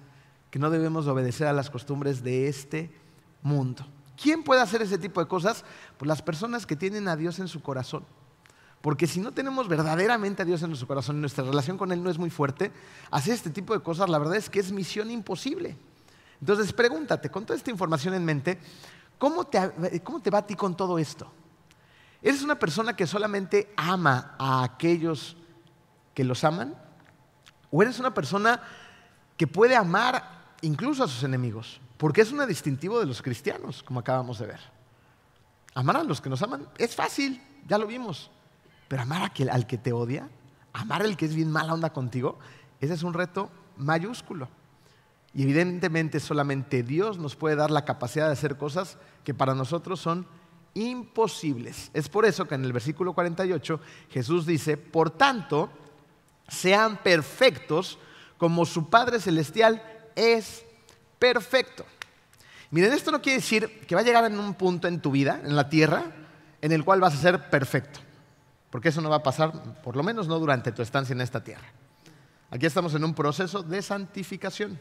que 0.50 0.60
no 0.60 0.70
debemos 0.70 1.08
obedecer 1.08 1.46
a 1.46 1.54
las 1.54 1.70
costumbres 1.70 2.24
de 2.24 2.48
este 2.48 2.98
mundo. 3.42 3.86
¿Quién 4.16 4.44
puede 4.44 4.62
hacer 4.62 4.82
ese 4.82 4.98
tipo 4.98 5.20
de 5.20 5.28
cosas? 5.28 5.66
Pues 5.98 6.08
las 6.08 6.22
personas 6.22 6.66
que 6.66 6.78
tienen 6.78 7.10
a 7.10 7.18
Dios 7.18 7.38
en 7.40 7.50
su 7.50 7.62
corazón. 7.62 8.06
Porque 8.86 9.08
si 9.08 9.20
no 9.20 9.32
tenemos 9.32 9.68
verdaderamente 9.68 10.44
a 10.44 10.46
Dios 10.46 10.62
en 10.62 10.70
nuestro 10.70 10.88
corazón 10.88 11.18
y 11.18 11.20
nuestra 11.20 11.44
relación 11.44 11.76
con 11.76 11.92
Él 11.92 12.04
no 12.04 12.12
es 12.12 12.20
muy 12.20 12.30
fuerte, 12.30 12.72
hacer 13.10 13.34
este 13.34 13.50
tipo 13.50 13.74
de 13.74 13.80
cosas, 13.80 14.08
la 14.12 14.20
verdad 14.20 14.36
es 14.36 14.48
que 14.48 14.60
es 14.60 14.72
misión 14.72 15.10
imposible. 15.10 15.76
Entonces 16.40 16.72
pregúntate, 16.72 17.32
con 17.32 17.48
toda 17.48 17.58
esta 17.58 17.72
información 17.72 18.14
en 18.14 18.24
mente, 18.24 18.60
¿cómo 19.18 19.48
te, 19.48 19.72
cómo 20.04 20.22
te 20.22 20.30
va 20.30 20.38
a 20.38 20.46
ti 20.46 20.54
con 20.54 20.78
todo 20.78 21.00
esto? 21.00 21.32
¿Eres 22.22 22.44
una 22.44 22.60
persona 22.60 22.96
que 22.96 23.08
solamente 23.08 23.74
ama 23.76 24.36
a 24.38 24.64
aquellos 24.64 25.36
que 26.14 26.24
los 26.24 26.44
aman? 26.44 26.76
¿O 27.72 27.82
eres 27.82 27.98
una 27.98 28.14
persona 28.14 28.62
que 29.36 29.48
puede 29.48 29.76
amar 29.76 30.54
incluso 30.62 31.04
a 31.04 31.08
sus 31.08 31.24
enemigos? 31.24 31.82
Porque 31.98 32.22
es 32.22 32.32
un 32.32 32.46
distintivo 32.46 33.00
de 33.00 33.08
los 33.08 33.24
cristianos, 33.24 33.82
como 33.82 34.02
acabamos 34.02 34.38
de 34.38 34.46
ver. 34.46 34.60
Amar 35.74 35.98
a 35.98 36.04
los 36.04 36.22
que 36.22 36.30
nos 36.30 36.44
aman 36.44 36.68
es 36.78 36.96
fácil, 36.96 37.42
ya 37.68 37.80
lo 37.80 37.88
vimos. 37.88 38.30
Pero 38.88 39.02
amar 39.02 39.32
al 39.52 39.68
que 39.68 39.78
te 39.78 39.94
odia, 39.94 40.30
amar 40.74 41.02
al 41.02 41.18
que 41.18 41.26
es 41.26 41.36
bien 41.36 41.52
mala 41.52 41.74
onda 41.74 41.92
contigo, 41.92 42.38
ese 42.80 42.94
es 42.94 43.04
un 43.04 43.14
reto 43.14 43.50
mayúsculo. 43.78 44.48
Y 45.34 45.44
evidentemente 45.44 46.20
solamente 46.20 46.84
Dios 46.84 47.18
nos 47.18 47.36
puede 47.36 47.56
dar 47.56 47.72
la 47.72 47.86
capacidad 47.86 48.28
de 48.28 48.34
hacer 48.34 48.58
cosas 48.58 48.98
que 49.24 49.34
para 49.34 49.54
nosotros 49.54 50.00
son 50.00 50.26
imposibles. 50.74 51.90
Es 51.94 52.08
por 52.08 52.26
eso 52.26 52.48
que 52.48 52.56
en 52.56 52.64
el 52.64 52.74
versículo 52.74 53.14
48 53.14 53.80
Jesús 54.12 54.46
dice, 54.46 54.78
por 54.78 55.10
tanto, 55.10 55.70
sean 56.48 56.98
perfectos 56.98 57.98
como 58.38 58.66
su 58.66 58.90
Padre 58.90 59.20
Celestial 59.20 59.82
es 60.16 60.64
perfecto. 61.20 61.86
Miren, 62.72 62.94
esto 62.94 63.12
no 63.12 63.22
quiere 63.22 63.38
decir 63.38 63.86
que 63.88 63.96
va 63.96 64.02
a 64.02 64.04
llegar 64.04 64.26
en 64.26 64.40
un 64.40 64.54
punto 64.54 64.88
en 64.88 65.00
tu 65.02 65.12
vida, 65.12 65.42
en 65.44 65.56
la 65.56 65.70
tierra, 65.70 66.04
en 66.62 66.72
el 66.72 66.84
cual 66.84 67.00
vas 67.00 67.14
a 67.14 67.18
ser 67.18 67.50
perfecto. 67.50 68.00
Porque 68.76 68.90
eso 68.90 69.00
no 69.00 69.10
va 69.10 69.16
a 69.16 69.24
pasar, 69.24 69.54
por 69.82 69.96
lo 69.96 70.04
menos 70.04 70.28
no 70.28 70.38
durante 70.38 70.74
tu 70.74 70.82
estancia 70.82 71.14
en 71.14 71.22
esta 71.22 71.42
tierra. 71.42 71.64
Aquí 72.52 72.66
estamos 72.66 72.94
en 72.94 73.06
un 73.06 73.14
proceso 73.14 73.64
de 73.64 73.82
santificación. 73.82 74.78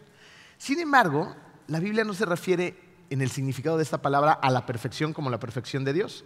Sin 0.59 0.81
embargo, 0.81 1.33
la 1.69 1.79
Biblia 1.79 2.03
no 2.03 2.13
se 2.13 2.27
refiere 2.27 2.77
en 3.09 3.23
el 3.23 3.31
significado 3.31 3.77
de 3.77 3.85
esta 3.85 4.03
palabra 4.03 4.33
a 4.33 4.51
la 4.51 4.67
perfección 4.67 5.13
como 5.13 5.31
la 5.31 5.39
perfección 5.39 5.85
de 5.85 5.93
Dios, 5.93 6.25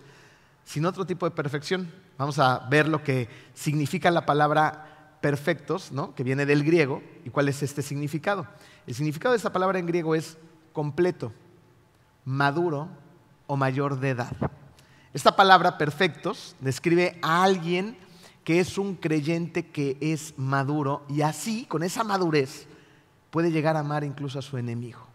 sino 0.64 0.88
otro 0.88 1.04
tipo 1.04 1.28
de 1.28 1.36
perfección. 1.36 1.92
Vamos 2.16 2.38
a 2.38 2.66
ver 2.70 2.88
lo 2.88 3.04
que 3.04 3.28
significa 3.52 4.10
la 4.10 4.24
palabra 4.24 5.18
perfectos, 5.20 5.92
¿no? 5.92 6.14
que 6.14 6.24
viene 6.24 6.46
del 6.46 6.64
griego, 6.64 7.02
y 7.26 7.28
cuál 7.28 7.50
es 7.50 7.62
este 7.62 7.82
significado. 7.82 8.46
El 8.86 8.94
significado 8.94 9.34
de 9.34 9.36
esta 9.36 9.52
palabra 9.52 9.78
en 9.78 9.84
griego 9.84 10.14
es 10.14 10.38
completo, 10.72 11.34
maduro 12.24 12.88
o 13.46 13.58
mayor 13.58 14.00
de 14.00 14.08
edad. 14.08 14.32
Esta 15.14 15.34
palabra 15.34 15.78
perfectos 15.78 16.54
describe 16.60 17.18
a 17.22 17.42
alguien 17.42 17.96
que 18.44 18.60
es 18.60 18.78
un 18.78 18.94
creyente 18.94 19.66
que 19.66 19.96
es 20.00 20.34
maduro 20.36 21.04
y 21.08 21.22
así, 21.22 21.64
con 21.66 21.82
esa 21.82 22.04
madurez, 22.04 22.66
puede 23.30 23.50
llegar 23.50 23.76
a 23.76 23.80
amar 23.80 24.04
incluso 24.04 24.38
a 24.38 24.42
su 24.42 24.58
enemigo. 24.58 25.06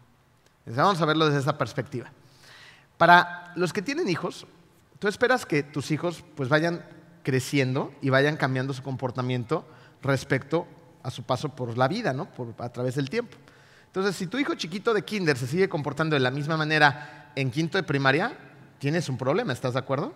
Vamos 0.66 1.00
a 1.00 1.04
verlo 1.04 1.26
desde 1.26 1.40
esa 1.40 1.58
perspectiva. 1.58 2.10
Para 2.96 3.52
los 3.56 3.72
que 3.72 3.82
tienen 3.82 4.08
hijos, 4.08 4.46
tú 4.98 5.08
esperas 5.08 5.46
que 5.46 5.62
tus 5.62 5.90
hijos 5.90 6.24
pues 6.36 6.48
vayan 6.48 6.84
creciendo 7.22 7.92
y 8.00 8.10
vayan 8.10 8.36
cambiando 8.36 8.72
su 8.72 8.82
comportamiento 8.82 9.66
respecto 10.02 10.66
a 11.02 11.10
su 11.10 11.22
paso 11.22 11.50
por 11.50 11.76
la 11.76 11.88
vida, 11.88 12.12
¿no? 12.12 12.28
a 12.58 12.68
través 12.68 12.94
del 12.94 13.10
tiempo. 13.10 13.36
Entonces, 13.86 14.16
si 14.16 14.26
tu 14.26 14.38
hijo 14.38 14.54
chiquito 14.54 14.94
de 14.94 15.02
kinder 15.02 15.36
se 15.36 15.46
sigue 15.46 15.68
comportando 15.68 16.14
de 16.14 16.20
la 16.20 16.30
misma 16.30 16.56
manera 16.56 17.32
en 17.36 17.50
quinto 17.50 17.78
de 17.78 17.82
primaria, 17.82 18.36
tienes 18.78 19.08
un 19.08 19.16
problema, 19.16 19.52
¿estás 19.52 19.74
de 19.74 19.78
acuerdo? 19.78 20.12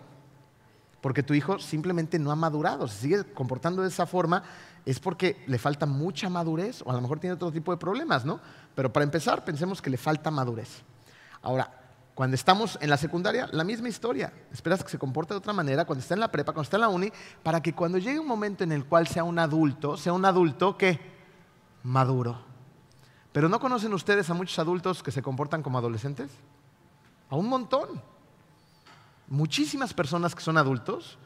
Porque 1.01 1.23
tu 1.23 1.33
hijo 1.33 1.59
simplemente 1.59 2.19
no 2.19 2.31
ha 2.31 2.35
madurado, 2.35 2.87
se 2.87 2.99
sigue 2.99 3.23
comportando 3.33 3.81
de 3.81 3.87
esa 3.87 4.05
forma, 4.05 4.43
es 4.85 4.99
porque 4.99 5.43
le 5.47 5.57
falta 5.57 5.85
mucha 5.85 6.29
madurez 6.29 6.81
o 6.83 6.91
a 6.91 6.93
lo 6.93 7.01
mejor 7.01 7.19
tiene 7.19 7.35
otro 7.35 7.51
tipo 7.51 7.71
de 7.71 7.77
problemas, 7.77 8.25
¿no? 8.25 8.39
Pero 8.75 8.91
para 8.91 9.03
empezar, 9.03 9.45
pensemos 9.45 9.81
que 9.81 9.89
le 9.89 9.97
falta 9.97 10.29
madurez. 10.31 10.83
Ahora, 11.41 11.79
cuando 12.19 12.35
estamos 12.35 12.77
en 12.81 12.89
la 12.89 12.97
secundaria, 12.97 13.47
la 13.53 13.63
misma 13.63 13.87
historia. 13.87 14.33
Esperas 14.51 14.83
que 14.83 14.89
se 14.89 14.99
comporte 14.99 15.33
de 15.33 15.37
otra 15.37 15.53
manera 15.53 15.85
cuando 15.85 16.01
está 16.01 16.15
en 16.15 16.19
la 16.19 16.29
prepa, 16.29 16.51
cuando 16.51 16.63
está 16.63 16.75
en 16.75 16.81
la 16.81 16.89
uni, 16.89 17.13
para 17.43 17.61
que 17.61 17.73
cuando 17.73 17.97
llegue 17.97 18.19
un 18.19 18.27
momento 18.27 18.65
en 18.65 18.73
el 18.73 18.83
cual 18.83 19.07
sea 19.07 19.23
un 19.23 19.39
adulto, 19.39 19.95
sea 19.95 20.11
un 20.11 20.25
adulto 20.25 20.77
que 20.77 20.99
maduro. 21.83 22.41
Pero 23.31 23.47
¿no 23.47 23.61
conocen 23.61 23.93
ustedes 23.93 24.29
a 24.29 24.33
muchos 24.33 24.59
adultos 24.59 25.01
que 25.01 25.11
se 25.11 25.21
comportan 25.21 25.63
como 25.63 25.77
adolescentes? 25.77 26.29
A 27.29 27.37
un 27.37 27.47
montón. 27.47 28.01
Muchísimas 29.29 29.93
personas 29.93 30.33
que 30.33 30.41
son 30.41 30.57
adultos 30.57 31.17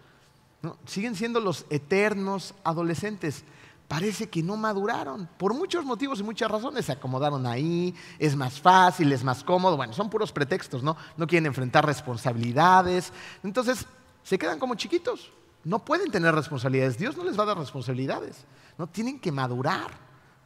siguen 0.86 1.16
siendo 1.16 1.40
los 1.40 1.66
eternos 1.70 2.54
adolescentes. 2.64 3.44
Parece 3.88 4.30
que 4.30 4.42
no 4.42 4.58
maduraron 4.58 5.30
por 5.38 5.54
muchos 5.54 5.86
motivos 5.86 6.20
y 6.20 6.24
muchas 6.24 6.50
razones. 6.50 6.86
Se 6.86 6.92
acomodaron 6.92 7.46
ahí, 7.46 7.94
es 8.20 8.36
más 8.36 8.60
fácil, 8.60 9.12
es 9.12 9.24
más 9.24 9.44
cómodo. 9.44 9.78
Bueno, 9.78 9.94
son 9.94 10.10
puros 10.10 10.32
pretextos, 10.32 10.84
¿no? 10.84 10.98
No 11.16 11.28
quieren 11.28 11.46
enfrentar 11.46 11.86
responsabilidades. 11.86 13.14
Entonces, 13.44 13.86
se 14.24 14.38
quedan 14.38 14.60
como 14.60 14.76
chiquitos. 14.76 15.32
No 15.64 15.80
pueden 15.86 16.12
tener 16.12 16.34
responsabilidades. 16.34 16.98
Dios 16.98 17.16
no 17.16 17.24
les 17.24 17.38
va 17.38 17.44
a 17.44 17.48
dar 17.48 17.58
responsabilidades. 17.58 18.46
No 18.78 18.88
tienen 18.88 19.20
que 19.20 19.32
madurar 19.32 19.92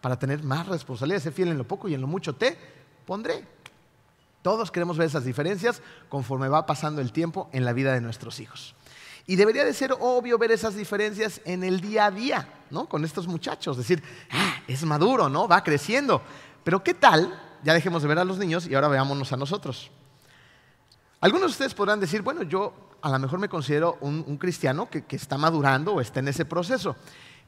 para 0.02 0.20
tener 0.20 0.44
más 0.44 0.68
responsabilidad. 0.68 1.22
Sé 1.22 1.32
fiel 1.32 1.50
en 1.50 1.58
lo 1.58 1.68
poco 1.68 1.88
y 1.88 1.94
en 1.94 2.02
lo 2.02 2.08
mucho 2.08 2.36
te 2.36 2.58
pondré. 3.06 3.48
Todos 4.48 4.72
queremos 4.72 4.98
ver 4.98 5.08
esas 5.08 5.26
diferencias 5.26 5.82
conforme 6.08 6.48
va 6.48 6.66
pasando 6.66 7.02
el 7.02 7.12
tiempo 7.12 7.50
en 7.52 7.66
la 7.66 7.74
vida 7.74 7.92
de 7.92 8.00
nuestros 8.00 8.40
hijos. 8.40 8.76
Y 9.26 9.36
debería 9.36 9.66
de 9.66 9.74
ser 9.74 9.94
obvio 10.00 10.38
ver 10.38 10.54
esas 10.54 10.74
diferencias 10.74 11.42
en 11.44 11.66
el 11.66 11.82
día 11.82 12.06
a 12.06 12.12
día, 12.12 12.48
¿no? 12.70 12.88
Con 12.88 13.04
estos 13.04 13.28
muchachos, 13.28 13.76
decir, 13.76 14.02
ah, 14.32 14.62
es 14.66 14.86
maduro, 14.86 15.28
¿no? 15.28 15.50
Va 15.50 15.66
creciendo. 15.66 16.22
Pero 16.64 16.82
¿qué 16.82 16.94
tal? 16.94 17.38
Ya 17.62 17.74
dejemos 17.74 18.02
de 18.02 18.08
ver 18.08 18.20
a 18.20 18.24
los 18.24 18.38
niños 18.38 18.68
y 18.68 18.76
ahora 18.76 18.88
veámonos 18.88 19.34
a 19.34 19.36
nosotros. 19.36 19.92
Algunos 21.20 21.48
de 21.48 21.52
ustedes 21.52 21.74
podrán 21.74 22.00
decir, 22.00 22.22
bueno, 22.22 22.44
yo 22.44 22.72
a 23.02 23.10
lo 23.10 23.20
mejor 23.20 23.40
me 23.40 23.50
considero 23.50 23.98
un, 24.00 24.38
cristiano 24.38 24.90
que, 24.90 25.04
que 25.04 25.18
está 25.18 25.38
madurando 25.38 25.96
o 25.96 26.00
está 26.00 26.22
en 26.22 26.30
ese 26.30 26.46
proceso. 26.46 26.96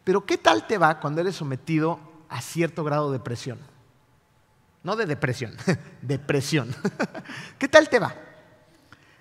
Pero 0.03 0.25
¿qué 0.25 0.37
tal 0.37 0.67
te 0.67 0.77
va 0.77 0.99
cuando 0.99 1.21
eres 1.21 1.37
sometido 1.37 1.97
a 2.29 2.41
cierto 2.41 2.83
grado 2.83 3.09
de 3.11 3.19
presión. 3.19 3.57
No 4.83 4.95
de 4.95 5.05
depresión, 5.05 5.55
depresión. 6.01 6.73
¿Qué 7.59 7.67
tal 7.67 7.89
te 7.89 7.99
va? 7.99 8.15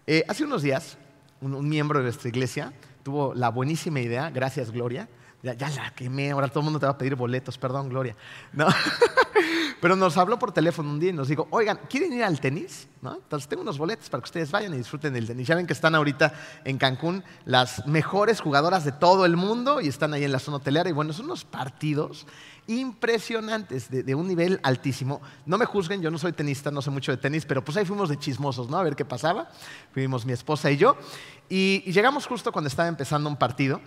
Eh, 0.06 0.24
hace 0.28 0.44
unos 0.44 0.62
días, 0.62 0.96
un, 1.40 1.68
miembro 1.68 1.98
de 1.98 2.04
nuestra 2.04 2.28
iglesia 2.28 2.72
tuvo 3.02 3.34
la 3.34 3.50
buenísima 3.50 4.00
idea, 4.00 4.30
gracias 4.30 4.70
Gloria, 4.70 5.08
ya, 5.42 5.54
ya, 5.54 5.68
la 5.68 5.90
quemé, 5.94 6.30
ahora 6.30 6.48
todo 6.48 6.60
el 6.60 6.64
mundo 6.64 6.80
te 6.80 6.86
va 6.86 6.92
a 6.92 6.98
pedir 6.98 7.14
boletos, 7.14 7.58
perdón 7.58 7.88
Gloria. 7.88 8.16
No. 8.52 8.66
Pero 9.80 9.94
nos 9.94 10.16
habló 10.16 10.38
por 10.38 10.52
teléfono 10.52 10.90
un 10.90 10.98
día 10.98 11.10
y 11.10 11.12
nos 11.12 11.28
dijo, 11.28 11.46
oigan, 11.50 11.78
¿quieren 11.88 12.12
ir 12.12 12.24
al 12.24 12.40
tenis? 12.40 12.88
Entonces 13.02 13.48
tengo 13.48 13.62
unos 13.62 13.78
boletos 13.78 14.08
para 14.10 14.20
que 14.22 14.26
ustedes 14.26 14.50
vayan 14.50 14.74
y 14.74 14.78
disfruten 14.78 15.12
del 15.12 15.26
tenis. 15.26 15.46
Ya 15.46 15.54
ven 15.54 15.66
que 15.66 15.72
están 15.72 15.94
ahorita 15.94 16.32
en 16.64 16.78
Cancún 16.78 17.22
las 17.44 17.86
mejores 17.86 18.40
jugadoras 18.40 18.84
de 18.84 18.92
todo 18.92 19.24
el 19.24 19.36
mundo 19.36 19.80
y 19.80 19.88
están 19.88 20.14
ahí 20.14 20.24
en 20.24 20.32
la 20.32 20.40
zona 20.40 20.56
hotelera. 20.56 20.90
Y 20.90 20.92
bueno, 20.92 21.12
son 21.12 21.26
unos 21.26 21.44
partidos 21.44 22.26
impresionantes, 22.66 23.88
de, 23.90 24.14
un 24.14 24.26
nivel 24.26 24.60
altísimo. 24.62 25.22
No 25.46 25.56
me 25.56 25.64
juzguen, 25.64 26.02
yo 26.02 26.10
no 26.10 26.18
soy 26.18 26.32
tenista, 26.32 26.70
no 26.70 26.82
sé 26.82 26.90
mucho 26.90 27.12
de 27.12 27.18
tenis, 27.18 27.46
pero 27.46 27.64
pues 27.64 27.76
ahí 27.76 27.84
fuimos 27.84 28.08
de 28.08 28.18
chismosos, 28.18 28.68
¿no? 28.68 28.78
A 28.78 28.82
ver 28.82 28.96
qué 28.96 29.04
pasaba. 29.04 29.48
Fuimos 29.92 30.26
mi 30.26 30.32
esposa 30.32 30.70
y 30.70 30.76
yo. 30.76 30.96
Y 31.48 31.90
llegamos 31.90 32.26
justo 32.26 32.52
cuando 32.52 32.68
estaba 32.68 32.88
empezando 32.88 33.30
un 33.30 33.36
partido. 33.36 33.80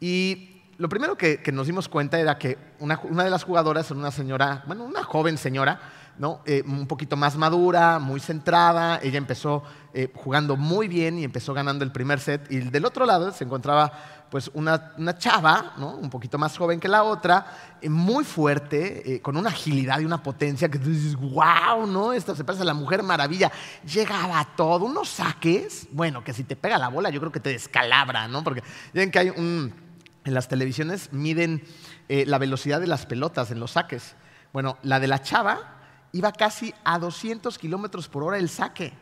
Y 0.00 0.53
lo 0.76 0.88
primero 0.88 1.16
que, 1.16 1.40
nos 1.52 1.66
dimos 1.66 1.88
cuenta 1.88 2.18
era 2.18 2.38
que 2.38 2.58
una, 2.80 2.96
de 2.96 3.30
las 3.30 3.44
jugadoras 3.44 3.90
era 3.90 3.98
una 3.98 4.10
señora, 4.10 4.64
bueno, 4.66 4.84
una 4.84 5.04
joven 5.04 5.38
señora, 5.38 5.80
¿no? 6.18 6.40
Eh, 6.46 6.62
un 6.66 6.86
poquito 6.86 7.16
más 7.16 7.36
madura, 7.36 7.98
muy 7.98 8.20
centrada. 8.20 8.98
Ella 9.02 9.18
empezó 9.18 9.62
eh, 9.92 10.12
jugando 10.14 10.56
muy 10.56 10.88
bien 10.88 11.18
y 11.18 11.24
empezó 11.24 11.54
ganando 11.54 11.84
el 11.84 11.92
primer 11.92 12.18
set. 12.20 12.50
Y 12.50 12.58
del 12.58 12.84
otro 12.84 13.06
lado 13.06 13.30
se 13.30 13.44
encontraba 13.44 13.92
pues 14.30 14.50
una, 14.54 14.94
chava, 15.16 15.74
¿no? 15.76 15.94
un 15.94 16.10
poquito 16.10 16.38
más 16.38 16.58
joven 16.58 16.80
que 16.80 16.88
la 16.88 17.04
otra, 17.04 17.46
eh, 17.80 17.88
muy 17.88 18.24
fuerte, 18.24 19.20
con 19.22 19.36
una 19.36 19.50
agilidad 19.50 20.00
y 20.00 20.04
una 20.04 20.24
potencia 20.24 20.68
que 20.68 20.78
tú 20.80 20.90
dices, 20.90 21.14
wow, 21.14 21.86
¿no? 21.86 22.12
Esta 22.12 22.34
se 22.34 22.42
parece 22.42 22.62
a 22.62 22.66
la 22.66 22.74
mujer 22.74 23.04
maravilla. 23.04 23.52
Llegaba 23.84 24.40
a 24.40 24.56
todo, 24.56 24.86
unos 24.86 25.08
saques, 25.08 25.86
bueno, 25.92 26.24
que 26.24 26.32
si 26.32 26.42
te 26.42 26.56
pega 26.56 26.78
la 26.78 26.88
bola 26.88 27.10
yo 27.10 27.20
creo 27.20 27.30
que 27.30 27.38
te 27.38 27.50
descalabra, 27.50 28.26
¿no? 28.26 28.42
Porque 28.42 28.64
ven 28.92 29.12
que 29.12 29.20
hay 29.20 29.30
un 29.30 29.83
en 30.24 30.34
las 30.34 30.48
televisiones 30.48 31.12
miden 31.12 31.62
eh, 32.08 32.24
la 32.26 32.38
velocidad 32.38 32.80
de 32.80 32.86
las 32.86 33.06
pelotas 33.06 33.50
en 33.50 33.60
los 33.60 33.72
saques. 33.72 34.14
Bueno, 34.52 34.78
la 34.82 35.00
de 35.00 35.08
la 35.08 35.22
chava 35.22 35.78
iba 36.12 36.32
casi 36.32 36.74
a 36.84 36.98
200 36.98 37.58
kilómetros 37.58 38.08
por 38.08 38.22
hora 38.22 38.38
el 38.38 38.48
saque. 38.48 38.92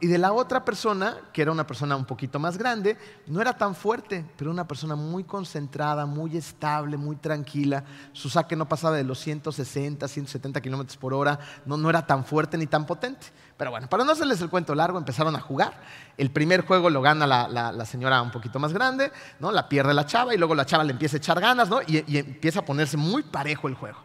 Y 0.00 0.06
de 0.06 0.18
la 0.18 0.32
otra 0.32 0.64
persona, 0.64 1.18
que 1.32 1.42
era 1.42 1.52
una 1.52 1.66
persona 1.66 1.96
un 1.96 2.04
poquito 2.04 2.38
más 2.38 2.56
grande, 2.56 2.96
no 3.26 3.40
era 3.40 3.52
tan 3.52 3.74
fuerte, 3.74 4.24
pero 4.36 4.50
una 4.50 4.66
persona 4.66 4.96
muy 4.96 5.24
concentrada, 5.24 6.06
muy 6.06 6.36
estable, 6.36 6.96
muy 6.96 7.16
tranquila. 7.16 7.84
Su 8.12 8.30
saque 8.30 8.56
no 8.56 8.66
pasaba 8.66 8.96
de 8.96 9.04
los 9.04 9.18
160, 9.18 10.06
170 10.08 10.60
kilómetros 10.60 10.96
por 10.96 11.12
hora, 11.12 11.38
no, 11.66 11.76
no 11.76 11.90
era 11.90 12.06
tan 12.06 12.24
fuerte 12.24 12.56
ni 12.56 12.66
tan 12.66 12.86
potente. 12.86 13.26
Pero 13.56 13.70
bueno, 13.70 13.88
para 13.88 14.04
no 14.04 14.12
hacerles 14.12 14.40
el 14.40 14.50
cuento 14.50 14.74
largo, 14.74 14.98
empezaron 14.98 15.36
a 15.36 15.40
jugar. 15.40 15.74
El 16.16 16.30
primer 16.30 16.66
juego 16.66 16.90
lo 16.90 17.02
gana 17.02 17.26
la, 17.26 17.84
señora 17.86 18.20
un 18.20 18.30
poquito 18.30 18.58
más 18.58 18.72
grande, 18.72 19.12
¿no? 19.38 19.52
la 19.52 19.68
pierde 19.68 19.94
la 19.94 20.06
chava 20.06 20.34
y 20.34 20.38
luego 20.38 20.54
la 20.54 20.66
chava 20.66 20.82
le 20.84 20.92
empieza 20.92 21.16
a 21.16 21.18
echar 21.18 21.40
ganas 21.40 21.68
¿no? 21.68 21.80
y, 21.82 22.04
y 22.06 22.18
empieza 22.18 22.60
a 22.60 22.64
ponerse 22.64 22.96
muy 22.96 23.22
parejo 23.22 23.68
el 23.68 23.74
juego. 23.74 23.98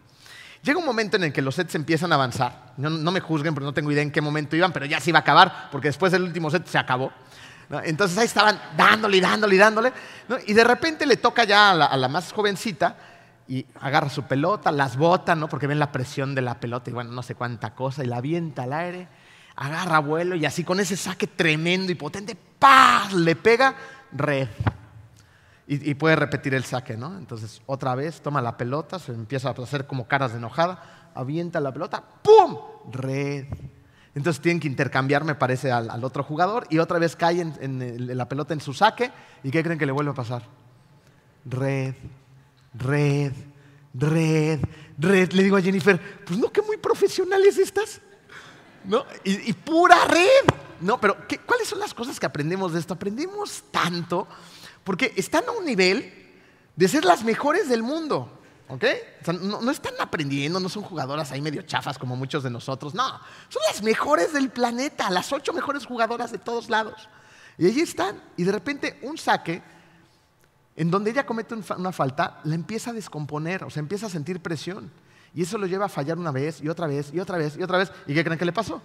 Llega 0.61 0.77
un 0.77 0.85
momento 0.85 1.15
en 1.15 1.23
el 1.23 1.33
que 1.33 1.41
los 1.41 1.55
sets 1.55 1.75
empiezan 1.75 2.11
a 2.11 2.15
avanzar. 2.15 2.73
No, 2.77 3.11
me 3.11 3.21
juzguen 3.21 3.53
porque 3.53 3.65
no 3.65 3.73
tengo 3.73 3.91
idea 3.91 4.03
en 4.03 4.11
qué 4.11 4.21
momento 4.21 4.55
iban, 4.55 4.73
pero 4.73 4.85
ya 4.85 4.99
se 4.99 5.09
iba 5.09 5.19
a 5.19 5.21
acabar 5.21 5.69
porque 5.71 5.87
después 5.87 6.11
del 6.11 6.23
último 6.23 6.49
set 6.51 6.65
se 6.67 6.77
acabó. 6.77 7.11
Entonces 7.83 8.17
ahí 8.17 8.25
estaban 8.25 8.59
dándole 8.75 9.17
y 9.17 9.21
dándole 9.21 9.55
y 9.55 9.57
dándole. 9.57 9.93
Y 10.47 10.53
de 10.53 10.63
repente 10.63 11.05
le 11.05 11.17
toca 11.17 11.45
ya 11.45 11.71
a 11.71 11.97
la, 11.97 12.07
más 12.09 12.33
jovencita 12.33 12.97
y 13.47 13.65
agarra 13.79 14.09
su 14.09 14.23
pelota, 14.23 14.71
las 14.71 14.97
bota, 14.97 15.33
¿no? 15.33 15.47
porque 15.47 15.65
ven 15.65 15.79
la 15.79 15.91
presión 15.91 16.35
de 16.35 16.41
la 16.41 16.59
pelota 16.59 16.89
y 16.89 16.93
bueno, 16.93 17.11
no 17.11 17.23
sé 17.23 17.35
cuánta 17.35 17.73
cosa, 17.73 18.03
y 18.03 18.07
la 18.07 18.17
avienta 18.17 18.63
al 18.63 18.73
aire, 18.73 19.07
agarra 19.59 19.99
vuelo 19.99 20.35
y 20.35 20.45
así 20.45 20.63
con 20.63 20.79
ese 20.79 20.95
saque 20.95 21.27
tremendo 21.27 21.91
y 21.91 21.95
potente, 21.95 22.35
¡pah! 22.57 23.09
le 23.13 23.35
pega 23.35 23.75
red. 24.13 24.47
y, 25.67 25.93
puede 25.95 26.15
repetir 26.15 26.53
el 26.55 26.63
saque, 26.63 26.97
¿no? 26.97 27.15
Entonces, 27.17 27.61
otra 27.65 27.93
vez, 27.93 28.21
toma 28.21 28.41
la 28.41 28.57
pelota, 28.57 28.97
se 28.97 29.11
empieza 29.11 29.49
a 29.49 29.51
hacer 29.51 29.85
como 29.85 30.07
caras 30.07 30.31
de 30.31 30.37
enojada, 30.37 31.11
avienta 31.13 31.59
la 31.59 31.73
pelota, 31.73 32.01
¡pum! 32.23 32.57
Red. 32.91 33.47
Entonces 34.15 34.41
tienen 34.41 34.61
que 34.61 34.67
intercambiar, 34.67 35.25
me 35.25 35.35
parece, 35.35 35.71
al, 35.71 36.03
otro 36.03 36.23
jugador 36.23 36.65
y 36.69 36.79
otra 36.79 36.97
vez 36.97 37.15
cae 37.15 37.41
en, 37.41 38.17
la 38.17 38.27
pelota 38.29 38.53
en 38.53 38.61
su 38.61 38.73
saque. 38.73 39.11
¿Y 39.43 39.51
qué 39.51 39.61
creen 39.61 39.77
que 39.77 39.85
le 39.85 39.91
vuelve 39.91 40.11
a 40.11 40.15
pasar? 40.15 40.43
Red, 41.45 41.93
red, 42.73 43.33
red, 43.93 44.59
red. 44.97 45.31
Le 45.33 45.43
digo 45.43 45.57
a 45.57 45.61
Jennifer, 45.61 45.99
pues 46.25 46.39
no, 46.39 46.49
que 46.49 46.61
muy 46.61 46.77
profesionales 46.77 47.57
estas. 47.57 48.01
¿No? 48.89 49.05
Y, 49.23 49.53
pura 49.53 50.03
red. 50.05 50.51
No, 50.81 50.99
pero 50.99 51.15
¿cuáles 51.45 51.67
son 51.67 51.79
las 51.79 51.93
cosas 51.93 52.19
que 52.19 52.25
aprendemos 52.25 52.73
de 52.73 52.79
esto? 52.79 52.95
Aprendemos 52.95 53.63
tanto 53.69 54.27
porque 54.83 55.13
están 55.15 55.43
a 55.47 55.51
un 55.51 55.63
nivel 55.63 56.11
de 56.75 56.87
ser 56.87 57.05
las 57.05 57.23
mejores 57.23 57.69
del 57.69 57.83
mundo. 57.83 58.35
¿Ok? 58.67 58.85
no, 59.41 59.69
están 59.69 59.93
aprendiendo, 59.99 60.59
no 60.59 60.69
son 60.69 60.83
jugadoras 60.83 61.31
ahí 61.31 61.41
medio 61.41 61.61
chafas 61.61 61.99
como 61.99 62.15
muchos 62.15 62.41
de 62.41 62.49
nosotros. 62.49 62.95
No, 62.95 63.07
son 63.47 63.61
las 63.71 63.83
mejores 63.83 64.33
del 64.33 64.49
planeta, 64.49 65.11
las 65.11 65.31
ocho 65.31 65.53
mejores 65.53 65.85
jugadoras 65.85 66.31
de 66.31 66.39
todos 66.39 66.67
lados. 66.69 67.07
Y 67.59 67.67
allí 67.67 67.81
están. 67.81 68.19
Y 68.37 68.43
de 68.43 68.51
repente 68.51 68.99
un 69.03 69.19
saque 69.19 69.61
en 70.75 70.89
donde 70.89 71.11
ella 71.11 71.27
comete 71.27 71.53
una 71.77 71.91
falta, 71.91 72.39
la 72.43 72.55
empieza 72.55 72.89
a 72.89 72.93
descomponer, 72.93 73.63
o 73.65 73.69
sea, 73.69 73.81
empieza 73.81 74.07
a 74.07 74.09
sentir 74.09 74.39
presión. 74.39 74.91
Y 75.33 75.43
eso 75.43 75.57
lo 75.57 75.67
lleva 75.67 75.85
a 75.85 75.89
fallar 75.89 76.17
una 76.17 76.31
vez 76.31 76.61
y 76.61 76.69
otra 76.69 76.87
vez 76.87 77.13
y 77.13 77.19
otra 77.19 77.37
vez 77.37 77.57
y 77.57 77.63
otra 77.63 77.77
vez. 77.77 77.91
¿Y 78.07 78.13
qué 78.13 78.23
creen 78.23 78.39
que 78.39 78.45
le 78.45 78.53
pasó? 78.53 78.81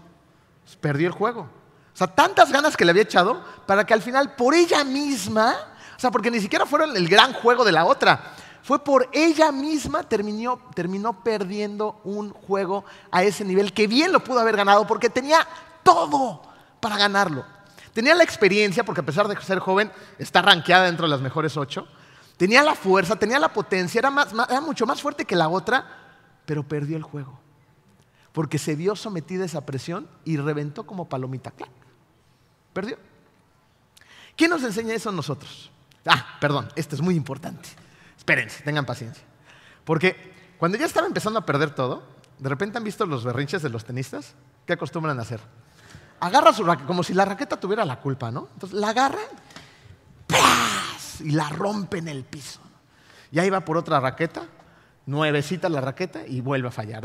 Pues 0.63 0.77
perdió 0.77 1.07
el 1.07 1.13
juego. 1.13 1.43
O 1.43 1.97
sea, 1.97 2.07
tantas 2.07 2.51
ganas 2.53 2.77
que 2.77 2.85
le 2.85 2.91
había 2.91 3.03
echado 3.03 3.43
para 3.67 3.85
que 3.85 3.95
al 3.95 4.03
final 4.03 4.35
por 4.35 4.55
ella 4.55 4.85
misma 4.85 5.55
o 5.97 6.01
sea, 6.01 6.11
porque 6.11 6.31
ni 6.31 6.41
siquiera 6.41 6.67
fueron 6.67 6.97
el 6.97 7.09
gran 7.09 7.33
juego 7.33 7.65
de 7.65 7.73
la 7.73 7.85
otra. 7.85 8.35
Fue 8.63 8.83
por 8.83 9.09
ella 9.13 9.53
misma 9.53 10.03
terminó, 10.03 10.59
terminó 10.75 11.23
perdiendo 11.23 12.01
un 12.05 12.31
juego 12.31 12.85
a 13.11 13.23
ese 13.23 13.45
nivel 13.45 13.73
que 13.73 13.87
bien 13.87 14.11
lo 14.11 14.25
pudo 14.25 14.41
haber 14.41 14.57
ganado 14.57 14.87
porque 14.87 15.11
tenía 15.11 15.47
todo 15.83 16.43
para 16.81 16.97
ganarlo. 16.97 17.45
Tenía 17.93 18.15
la 18.15 18.25
experiencia, 18.25 18.85
porque 18.85 19.03
a 19.03 19.07
pesar 19.07 19.29
de 19.29 19.41
ser 19.41 19.61
joven, 19.61 19.93
está 20.19 20.43
rankeada 20.43 20.87
dentro 20.87 21.07
de 21.07 21.11
las 21.11 21.21
mejores 21.21 21.57
ocho. 21.57 21.87
Tenía 22.37 22.63
la 22.63 22.75
fuerza, 22.75 23.17
tenía 23.17 23.39
la 23.39 23.53
potencia, 23.53 24.01
era, 24.01 24.13
era 24.49 24.61
mucho 24.61 24.87
más 24.87 25.01
fuerte 25.01 25.25
que 25.25 25.37
la 25.37 25.49
otra, 25.49 26.04
pero 26.47 26.67
perdió 26.67 26.97
el 26.97 27.03
juego. 27.03 27.39
Porque 28.33 28.59
se 28.59 28.75
vio 28.75 28.97
sometida 28.97 29.45
a 29.45 29.47
esa 29.47 29.65
presión 29.65 30.09
y 30.25 30.37
reventó 30.37 30.87
como 30.87 31.09
palomita. 31.09 31.51
¡Clac! 31.53 31.71
Perdió. 32.73 32.99
¿Quién 34.37 34.51
nos 34.51 34.65
enseña 34.65 34.95
eso 34.95 35.11
a 35.11 35.13
nosotros? 35.13 35.71
Ah, 36.07 36.37
perdón, 36.41 36.69
esto 36.75 36.97
es 36.97 37.01
muy 37.01 37.15
importante. 37.15 37.69
Espérense, 38.17 38.63
tengan 38.65 38.85
paciencia. 38.85 39.23
Porque 39.85 40.33
cuando 40.59 40.77
ya 40.77 40.87
estaba 40.87 41.07
empezando 41.07 41.39
a 41.39 41.47
perder 41.47 41.75
todo, 41.75 42.03
de 42.39 42.49
repente 42.49 42.79
han 42.79 42.85
visto 42.85 43.07
los 43.07 43.25
berrinches 43.25 43.63
de 43.63 43.69
los 43.69 43.85
tenistas. 43.85 44.35
¿Qué 44.67 44.73
acostumbran 44.73 45.19
a 45.19 45.23
hacer? 45.23 45.41
Agarra 46.21 46.53
su 46.53 46.65
raqueta, 46.65 46.87
como 46.87 47.03
si 47.03 47.15
la 47.15 47.25
raqueta 47.25 47.59
tuviera 47.59 47.85
la 47.85 48.01
culpa, 48.01 48.31
¿no? 48.31 48.49
Entonces 48.55 48.79
la 48.79 48.89
agarran 48.91 49.25
y 51.21 51.31
la 51.31 51.49
rompen 51.51 52.09
en 52.09 52.17
el 52.17 52.25
piso. 52.25 52.61
Y 53.31 53.39
ahí 53.39 53.51
va 53.51 53.61
por 53.61 53.77
otra 53.77 54.01
raqueta, 54.01 54.47
nuevecita 55.07 55.69
la 55.69 55.81
raqueta 55.81 56.27
y 56.27 56.41
vuelve 56.41 56.69
a 56.69 56.73
fallar. 56.73 57.05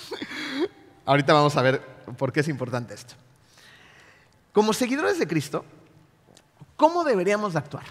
Ahorita 1.06 1.32
vamos 1.32 1.56
a 1.56 1.62
ver 1.62 1.80
por 2.16 2.32
qué 2.32 2.40
es 2.40 2.48
importante 2.48 2.94
esto. 2.94 3.14
Como 4.52 4.72
seguidores 4.72 5.18
de 5.18 5.26
Cristo, 5.26 5.64
¿Cómo 6.80 7.04
deberíamos 7.04 7.52
de 7.52 7.58
actuar? 7.58 7.84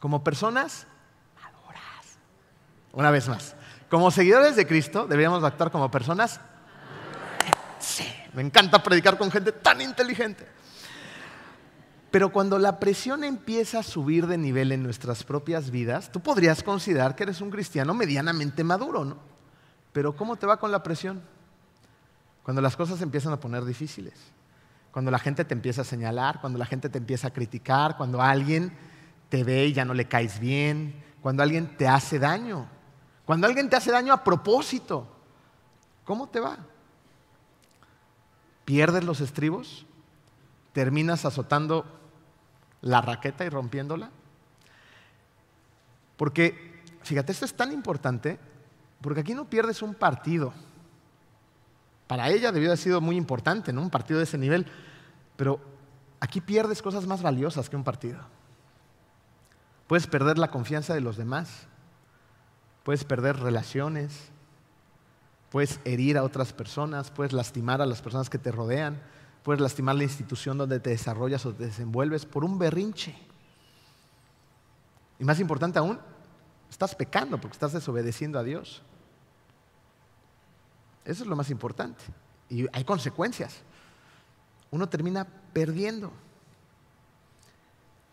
Como 0.00 0.24
personas 0.24 0.86
maduras. 1.34 2.16
Una 2.94 3.10
vez 3.10 3.28
más, 3.28 3.54
como 3.90 4.10
seguidores 4.10 4.56
de 4.56 4.66
Cristo 4.66 5.06
deberíamos 5.06 5.42
de 5.42 5.48
actuar 5.48 5.70
como 5.70 5.90
personas... 5.90 6.40
Sí, 7.78 8.10
me 8.32 8.40
encanta 8.40 8.82
predicar 8.82 9.18
con 9.18 9.30
gente 9.30 9.52
tan 9.52 9.82
inteligente. 9.82 10.48
Pero 12.14 12.30
cuando 12.30 12.60
la 12.60 12.78
presión 12.78 13.24
empieza 13.24 13.80
a 13.80 13.82
subir 13.82 14.28
de 14.28 14.38
nivel 14.38 14.70
en 14.70 14.84
nuestras 14.84 15.24
propias 15.24 15.72
vidas, 15.72 16.12
tú 16.12 16.20
podrías 16.20 16.62
considerar 16.62 17.16
que 17.16 17.24
eres 17.24 17.40
un 17.40 17.50
cristiano 17.50 17.92
medianamente 17.92 18.62
maduro, 18.62 19.04
¿no? 19.04 19.16
Pero 19.92 20.14
¿cómo 20.14 20.36
te 20.36 20.46
va 20.46 20.60
con 20.60 20.70
la 20.70 20.84
presión? 20.84 21.22
Cuando 22.44 22.62
las 22.62 22.76
cosas 22.76 23.02
empiezan 23.02 23.32
a 23.32 23.40
poner 23.40 23.64
difíciles 23.64 24.14
cuando 24.92 25.10
la 25.10 25.18
gente 25.18 25.44
te 25.44 25.54
empieza 25.54 25.80
a 25.80 25.84
señalar, 25.84 26.40
cuando 26.40 26.56
la 26.56 26.66
gente 26.66 26.88
te 26.88 26.98
empieza 26.98 27.26
a 27.26 27.32
criticar, 27.32 27.96
cuando 27.96 28.22
alguien 28.22 28.72
te 29.28 29.42
ve 29.42 29.66
y 29.66 29.72
ya 29.72 29.84
no 29.84 29.92
le 29.92 30.06
caes 30.06 30.38
bien, 30.38 31.02
cuando 31.20 31.42
alguien 31.42 31.76
te 31.76 31.88
hace 31.88 32.20
daño, 32.20 32.68
cuando 33.24 33.48
alguien 33.48 33.68
te 33.68 33.74
hace 33.74 33.90
daño 33.90 34.12
a 34.12 34.22
propósito. 34.22 35.08
¿Cómo 36.04 36.28
te 36.28 36.38
va? 36.38 36.58
¿Pierdes 38.64 39.02
los 39.02 39.20
estribos? 39.20 39.84
¿Terminas 40.72 41.24
azotando 41.24 42.03
la 42.84 43.00
raqueta 43.00 43.44
y 43.44 43.48
rompiéndola? 43.48 44.10
Porque, 46.16 46.82
fíjate, 47.02 47.32
esto 47.32 47.44
es 47.44 47.54
tan 47.54 47.72
importante, 47.72 48.38
porque 49.00 49.20
aquí 49.20 49.34
no 49.34 49.46
pierdes 49.46 49.82
un 49.82 49.94
partido. 49.94 50.52
Para 52.06 52.28
ella 52.28 52.52
debió 52.52 52.68
haber 52.68 52.78
sido 52.78 53.00
muy 53.00 53.16
importante, 53.16 53.72
¿no? 53.72 53.80
Un 53.80 53.90
partido 53.90 54.18
de 54.18 54.24
ese 54.24 54.38
nivel. 54.38 54.66
Pero 55.36 55.58
aquí 56.20 56.40
pierdes 56.40 56.82
cosas 56.82 57.06
más 57.06 57.22
valiosas 57.22 57.68
que 57.68 57.76
un 57.76 57.84
partido. 57.84 58.20
Puedes 59.86 60.06
perder 60.06 60.38
la 60.38 60.50
confianza 60.50 60.94
de 60.94 61.00
los 61.00 61.16
demás. 61.16 61.66
Puedes 62.82 63.04
perder 63.04 63.40
relaciones. 63.40 64.30
Puedes 65.50 65.80
herir 65.84 66.18
a 66.18 66.22
otras 66.22 66.52
personas. 66.52 67.10
Puedes 67.10 67.32
lastimar 67.32 67.80
a 67.80 67.86
las 67.86 68.02
personas 68.02 68.28
que 68.28 68.38
te 68.38 68.52
rodean. 68.52 69.00
Puedes 69.44 69.60
lastimar 69.60 69.94
la 69.94 70.02
institución 70.02 70.58
donde 70.58 70.80
te 70.80 70.90
desarrollas 70.90 71.46
o 71.46 71.52
te 71.52 71.66
desenvuelves 71.66 72.26
por 72.26 72.44
un 72.44 72.58
berrinche. 72.58 73.14
Y 75.20 75.24
más 75.24 75.38
importante 75.38 75.78
aún, 75.78 76.00
estás 76.68 76.94
pecando 76.96 77.38
porque 77.38 77.54
estás 77.54 77.72
desobedeciendo 77.72 78.38
a 78.38 78.42
Dios. 78.42 78.82
Eso 81.04 81.22
es 81.22 81.28
lo 81.28 81.36
más 81.36 81.50
importante. 81.50 82.02
Y 82.48 82.66
hay 82.72 82.84
consecuencias. 82.84 83.60
Uno 84.70 84.88
termina 84.88 85.26
perdiendo. 85.52 86.10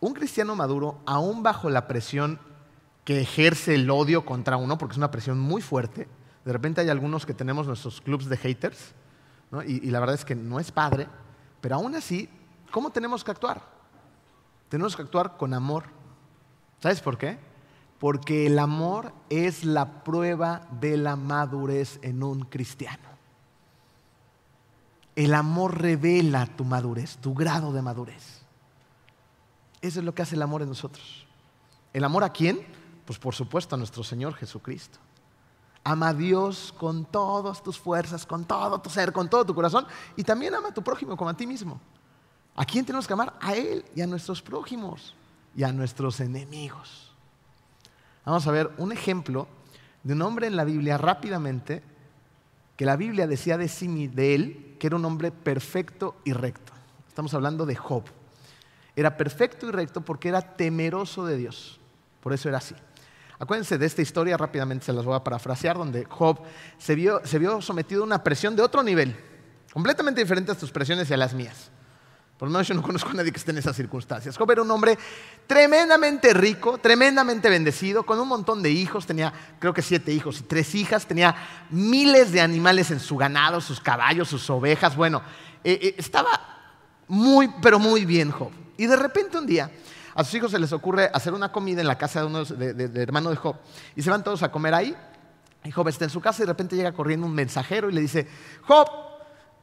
Un 0.00 0.12
cristiano 0.12 0.54
maduro, 0.54 1.00
aún 1.06 1.42
bajo 1.42 1.70
la 1.70 1.88
presión 1.88 2.38
que 3.04 3.20
ejerce 3.20 3.74
el 3.74 3.90
odio 3.90 4.24
contra 4.24 4.56
uno, 4.56 4.78
porque 4.78 4.92
es 4.92 4.98
una 4.98 5.10
presión 5.10 5.40
muy 5.40 5.62
fuerte, 5.62 6.08
de 6.44 6.52
repente 6.52 6.80
hay 6.80 6.88
algunos 6.88 7.24
que 7.24 7.34
tenemos 7.34 7.66
nuestros 7.66 8.00
clubs 8.00 8.28
de 8.28 8.36
haters, 8.36 8.94
y, 9.66 9.86
y 9.86 9.90
la 9.90 10.00
verdad 10.00 10.14
es 10.14 10.24
que 10.24 10.34
no 10.34 10.58
es 10.58 10.72
padre, 10.72 11.08
pero 11.60 11.74
aún 11.76 11.94
así, 11.94 12.28
¿cómo 12.70 12.90
tenemos 12.90 13.22
que 13.24 13.30
actuar? 13.30 13.60
Tenemos 14.68 14.96
que 14.96 15.02
actuar 15.02 15.36
con 15.36 15.52
amor. 15.52 15.84
¿Sabes 16.80 17.00
por 17.00 17.18
qué? 17.18 17.38
porque 18.02 18.46
el 18.46 18.58
amor 18.58 19.12
es 19.30 19.64
la 19.64 20.02
prueba 20.02 20.66
de 20.80 20.96
la 20.96 21.14
madurez 21.14 22.00
en 22.02 22.24
un 22.24 22.40
cristiano. 22.40 23.08
El 25.14 25.32
amor 25.34 25.80
revela 25.80 26.46
tu 26.46 26.64
madurez, 26.64 27.18
tu 27.18 27.32
grado 27.32 27.72
de 27.72 27.80
madurez. 27.80 28.42
Eso 29.80 30.00
es 30.00 30.04
lo 30.04 30.16
que 30.16 30.22
hace 30.22 30.34
el 30.34 30.42
amor 30.42 30.62
en 30.62 30.70
nosotros. 30.70 31.28
¿El 31.92 32.02
amor 32.02 32.24
a 32.24 32.32
quién? 32.32 32.66
Pues 33.04 33.20
por 33.20 33.36
supuesto 33.36 33.76
a 33.76 33.78
nuestro 33.78 34.02
Señor 34.02 34.34
Jesucristo. 34.34 34.98
Ama 35.84 36.08
a 36.08 36.14
Dios 36.14 36.72
con 36.78 37.04
todas 37.04 37.62
tus 37.62 37.78
fuerzas, 37.78 38.24
con 38.24 38.44
todo 38.44 38.80
tu 38.80 38.90
ser, 38.90 39.12
con 39.12 39.28
todo 39.28 39.44
tu 39.44 39.54
corazón. 39.54 39.86
Y 40.16 40.22
también 40.22 40.54
ama 40.54 40.68
a 40.68 40.74
tu 40.74 40.82
prójimo 40.82 41.16
como 41.16 41.30
a 41.30 41.36
ti 41.36 41.46
mismo. 41.46 41.80
¿A 42.54 42.64
quién 42.64 42.84
tenemos 42.84 43.06
que 43.06 43.12
amar? 43.12 43.34
A 43.40 43.54
Él 43.54 43.84
y 43.94 44.00
a 44.00 44.06
nuestros 44.06 44.42
prójimos 44.42 45.14
y 45.56 45.64
a 45.64 45.72
nuestros 45.72 46.20
enemigos. 46.20 47.12
Vamos 48.24 48.46
a 48.46 48.52
ver 48.52 48.70
un 48.78 48.92
ejemplo 48.92 49.48
de 50.02 50.14
un 50.14 50.22
hombre 50.22 50.46
en 50.46 50.56
la 50.56 50.64
Biblia 50.64 50.98
rápidamente 50.98 51.82
que 52.76 52.86
la 52.86 52.96
Biblia 52.96 53.26
decía 53.26 53.58
de 53.58 53.68
sí 53.68 54.08
de 54.08 54.34
él 54.34 54.76
que 54.78 54.86
era 54.86 54.96
un 54.96 55.04
hombre 55.04 55.30
perfecto 55.30 56.16
y 56.24 56.32
recto. 56.32 56.72
Estamos 57.08 57.34
hablando 57.34 57.66
de 57.66 57.76
Job. 57.76 58.04
Era 58.96 59.16
perfecto 59.16 59.68
y 59.68 59.70
recto 59.70 60.00
porque 60.00 60.28
era 60.28 60.56
temeroso 60.56 61.24
de 61.24 61.36
Dios. 61.36 61.80
Por 62.22 62.32
eso 62.32 62.48
era 62.48 62.58
así. 62.58 62.74
Acuérdense 63.42 63.76
de 63.76 63.86
esta 63.86 64.00
historia, 64.00 64.36
rápidamente 64.36 64.86
se 64.86 64.92
las 64.92 65.04
voy 65.04 65.16
a 65.16 65.24
parafrasear, 65.24 65.76
donde 65.76 66.04
Job 66.04 66.38
se 66.78 66.94
vio, 66.94 67.20
se 67.24 67.40
vio 67.40 67.60
sometido 67.60 68.02
a 68.02 68.06
una 68.06 68.22
presión 68.22 68.54
de 68.54 68.62
otro 68.62 68.84
nivel, 68.84 69.16
completamente 69.72 70.20
diferente 70.20 70.52
a 70.52 70.54
tus 70.54 70.70
presiones 70.70 71.10
y 71.10 71.14
a 71.14 71.16
las 71.16 71.34
mías. 71.34 71.72
Por 72.38 72.46
lo 72.46 72.52
menos 72.52 72.68
yo 72.68 72.74
no 72.76 72.82
conozco 72.82 73.10
a 73.10 73.14
nadie 73.14 73.32
que 73.32 73.38
esté 73.38 73.50
en 73.50 73.58
esas 73.58 73.74
circunstancias. 73.74 74.36
Job 74.36 74.48
era 74.48 74.62
un 74.62 74.70
hombre 74.70 74.96
tremendamente 75.48 76.32
rico, 76.32 76.78
tremendamente 76.78 77.50
bendecido, 77.50 78.04
con 78.06 78.20
un 78.20 78.28
montón 78.28 78.62
de 78.62 78.70
hijos. 78.70 79.06
Tenía, 79.06 79.32
creo 79.58 79.74
que 79.74 79.82
siete 79.82 80.12
hijos 80.12 80.38
y 80.38 80.44
tres 80.44 80.72
hijas. 80.76 81.04
Tenía 81.04 81.34
miles 81.70 82.30
de 82.30 82.42
animales 82.42 82.92
en 82.92 83.00
su 83.00 83.16
ganado, 83.16 83.60
sus 83.60 83.80
caballos, 83.80 84.28
sus 84.28 84.48
ovejas. 84.50 84.94
Bueno, 84.94 85.20
eh, 85.64 85.80
eh, 85.82 85.94
estaba 85.98 86.30
muy, 87.08 87.50
pero 87.60 87.80
muy 87.80 88.04
bien 88.04 88.30
Job. 88.30 88.52
Y 88.76 88.86
de 88.86 88.94
repente 88.94 89.36
un 89.36 89.46
día 89.46 89.68
a 90.14 90.24
sus 90.24 90.34
hijos 90.34 90.50
se 90.50 90.58
les 90.58 90.72
ocurre 90.72 91.10
hacer 91.12 91.32
una 91.34 91.50
comida 91.52 91.80
en 91.80 91.86
la 91.88 91.96
casa 91.98 92.20
de 92.20 92.26
uno 92.26 92.44
de, 92.44 92.74
de- 92.74 92.88
de 92.88 93.02
hermano 93.02 93.30
de 93.30 93.36
Job 93.36 93.56
y 93.96 94.02
se 94.02 94.10
van 94.10 94.22
todos 94.24 94.42
a 94.42 94.50
comer 94.50 94.74
ahí. 94.74 94.96
Y 95.64 95.70
Job 95.70 95.86
está 95.88 96.04
en 96.04 96.10
su 96.10 96.20
casa 96.20 96.42
y 96.42 96.46
de 96.46 96.52
repente 96.52 96.74
llega 96.76 96.92
corriendo 96.92 97.26
un 97.26 97.34
mensajero 97.34 97.88
y 97.88 97.92
le 97.92 98.00
dice, 98.00 98.28
Job, 98.66 98.88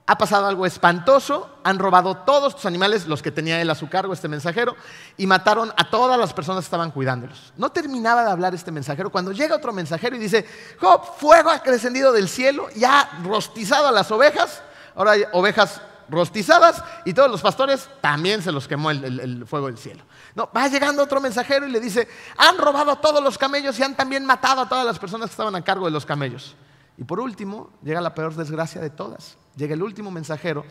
ha 0.08 0.18
pasado 0.18 0.48
algo 0.48 0.66
espantoso, 0.66 1.60
han 1.64 1.78
robado 1.78 2.18
todos 2.18 2.56
tus 2.56 2.66
animales, 2.66 3.06
los 3.06 3.22
que 3.22 3.30
tenía 3.32 3.62
él 3.62 3.70
a 3.70 3.76
su 3.76 3.90
cargo, 3.90 4.12
este 4.12 4.28
mensajero, 4.28 4.76
y 5.18 5.28
mataron 5.28 5.72
a 5.78 5.90
todas 5.92 6.18
las 6.18 6.34
personas 6.34 6.62
que 6.64 6.68
estaban 6.68 6.90
cuidándolos. 6.92 7.54
No 7.58 7.72
terminaba 7.72 8.24
de 8.24 8.32
hablar 8.32 8.56
este 8.56 8.72
mensajero 8.72 9.12
cuando 9.12 9.34
llega 9.34 9.56
otro 9.58 9.72
mensajero 9.72 10.16
y 10.16 10.20
dice, 10.20 10.46
Job, 10.80 11.04
fuego 11.18 11.52
ha 11.52 11.60
descendido 11.60 12.12
del 12.12 12.28
cielo 12.28 12.70
y 12.76 12.86
ha 12.86 13.20
rostizado 13.24 13.88
a 13.90 13.92
las 13.92 14.10
ovejas, 14.10 14.64
ahora 14.96 15.12
hay 15.12 15.24
ovejas 15.34 15.80
rostizadas 16.10 16.84
y 17.06 17.14
todos 17.14 17.30
los 17.30 17.42
pastores 17.42 17.90
también 18.02 18.42
se 18.42 18.52
los 18.52 18.68
quemó 18.68 18.92
el, 18.92 19.46
fuego 19.46 19.68
del 19.68 19.78
cielo. 19.78 20.04
No, 20.36 20.50
va 20.56 20.68
llegando 20.68 21.04
otro 21.04 21.22
mensajero 21.22 21.68
y 21.68 21.72
le 21.72 21.80
dice, 21.80 22.08
han 22.38 22.58
robado 22.58 22.92
a 22.92 23.02
todos 23.02 23.24
los 23.24 23.38
camellos 23.38 23.78
y 23.80 23.84
han 23.84 23.96
también 23.96 24.26
matado 24.26 24.62
a 24.62 24.70
todas 24.70 24.86
las 24.86 25.00
personas 25.00 25.30
que 25.30 25.34
estaban 25.34 25.56
a 25.56 25.64
cargo 25.64 25.86
de 25.86 25.92
los 25.92 26.06
camellos. 26.06 26.56
Y 26.98 27.04
por 27.04 27.20
último, 27.20 27.72
llega 27.84 28.02
la 28.02 28.14
peor 28.14 28.36
desgracia 28.36 28.82
de 28.82 28.90
todas. 28.90 29.38
Llega 29.56 29.74
el 29.74 29.84
último 29.84 30.12
mensajero 30.12 30.66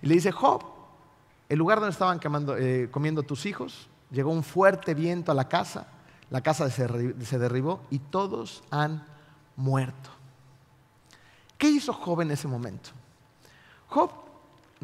y 0.00 0.06
le 0.06 0.14
dice, 0.14 0.32
Job, 0.32 0.64
el 1.48 1.58
lugar 1.58 1.78
donde 1.78 1.92
estaban 1.92 2.20
eh, 2.58 2.88
comiendo 2.90 3.22
tus 3.22 3.46
hijos, 3.46 3.88
llegó 4.10 4.30
un 4.30 4.42
fuerte 4.42 4.94
viento 4.94 5.32
a 5.32 5.34
la 5.34 5.48
casa, 5.48 5.88
la 6.30 6.40
casa 6.40 6.70
se 6.70 7.38
derribó 7.38 7.82
y 7.90 7.98
todos 7.98 8.62
han 8.70 9.06
muerto. 9.56 10.10
¿Qué 11.58 11.68
hizo 11.68 11.92
Job 11.92 12.22
en 12.22 12.30
ese 12.30 12.48
momento? 12.48 12.90
Job 13.88 14.10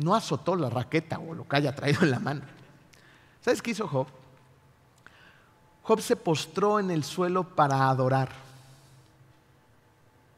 no 0.01 0.15
azotó 0.15 0.57
la 0.57 0.71
raqueta 0.71 1.19
o 1.19 1.35
lo 1.35 1.47
que 1.47 1.57
haya 1.57 1.75
traído 1.75 2.03
en 2.03 2.11
la 2.11 2.19
mano. 2.19 2.43
¿Sabes 3.41 3.63
qué 3.63 3.71
hizo 3.71 3.87
Job? 3.87 4.07
Job 5.83 6.01
se 6.01 6.17
postró 6.17 6.79
en 6.79 6.91
el 6.91 7.05
suelo 7.05 7.45
para 7.45 7.89
adorar. 7.89 8.31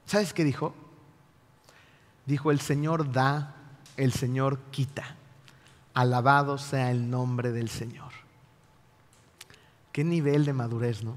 ¿Sabes 0.07 0.33
qué 0.33 0.45
dijo? 0.45 0.75
Dijo, 2.27 2.51
el 2.51 2.61
Señor 2.61 3.13
da, 3.13 3.55
el 3.97 4.13
Señor 4.13 4.59
quita. 4.71 5.17
Alabado 5.95 6.59
sea 6.59 6.91
el 6.91 7.11
nombre 7.11 7.53
del 7.53 7.69
Señor. 7.69 8.13
Qué 9.93 10.05
nivel 10.05 10.45
de 10.45 10.53
madurez, 10.53 11.03
¿no? 11.03 11.17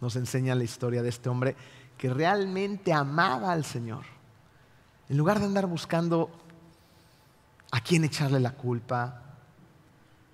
Nos 0.00 0.16
enseña 0.16 0.54
la 0.54 0.64
historia 0.64 1.02
de 1.02 1.08
este 1.08 1.28
hombre 1.28 1.56
que 1.96 2.12
realmente 2.12 2.92
amaba 2.92 3.52
al 3.52 3.64
Señor. 3.64 4.04
En 5.08 5.16
lugar 5.16 5.38
de 5.38 5.46
andar 5.46 5.66
buscando 5.66 6.30
a 7.70 7.80
quién 7.80 8.04
echarle 8.04 8.40
la 8.40 8.52
culpa, 8.52 9.22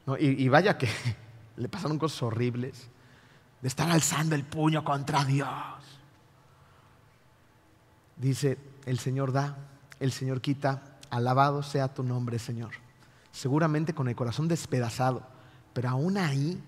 ¿no? 0.07 0.17
y, 0.17 0.27
y 0.27 0.49
vaya 0.49 0.79
que 0.79 0.89
le 1.57 1.69
pasaron 1.69 1.99
cosas 1.99 2.23
horribles, 2.23 2.89
de 3.61 3.69
estar 3.69 3.91
alzando 3.91 4.35
el 4.35 4.45
puño 4.45 4.85
contra 4.85 5.25
Dios. 5.25 5.49
Dice, 8.17 8.59
el 8.87 8.99
Señor 8.99 9.33
da, 9.33 9.57
el 10.01 10.13
Señor 10.13 10.41
quita, 10.41 10.99
alabado 11.11 11.63
sea 11.63 11.93
tu 11.93 12.03
nombre, 12.03 12.39
Señor. 12.39 12.73
Seguramente 13.33 13.95
con 13.95 14.09
el 14.09 14.15
corazón 14.15 14.49
despedazado, 14.49 15.27
pero 15.73 15.89
aún 15.89 16.19
ahí 16.19 16.63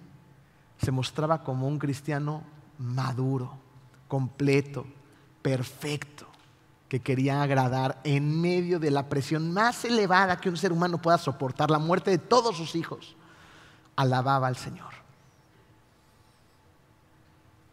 se 0.82 0.90
mostraba 0.90 1.42
como 1.42 1.68
un 1.68 1.78
cristiano 1.78 2.42
maduro, 2.78 3.58
completo, 4.08 4.86
perfecto, 5.42 6.26
que 6.88 7.00
quería 7.00 7.42
agradar 7.42 8.00
en 8.04 8.40
medio 8.40 8.78
de 8.78 8.90
la 8.90 9.08
presión 9.08 9.52
más 9.52 9.84
elevada 9.84 10.40
que 10.40 10.48
un 10.48 10.56
ser 10.56 10.72
humano 10.72 10.98
pueda 10.98 11.18
soportar, 11.18 11.70
la 11.70 11.78
muerte 11.78 12.10
de 12.10 12.18
todos 12.18 12.56
sus 12.56 12.74
hijos. 12.74 13.16
Alababa 13.96 14.46
al 14.46 14.56
Señor. 14.56 14.92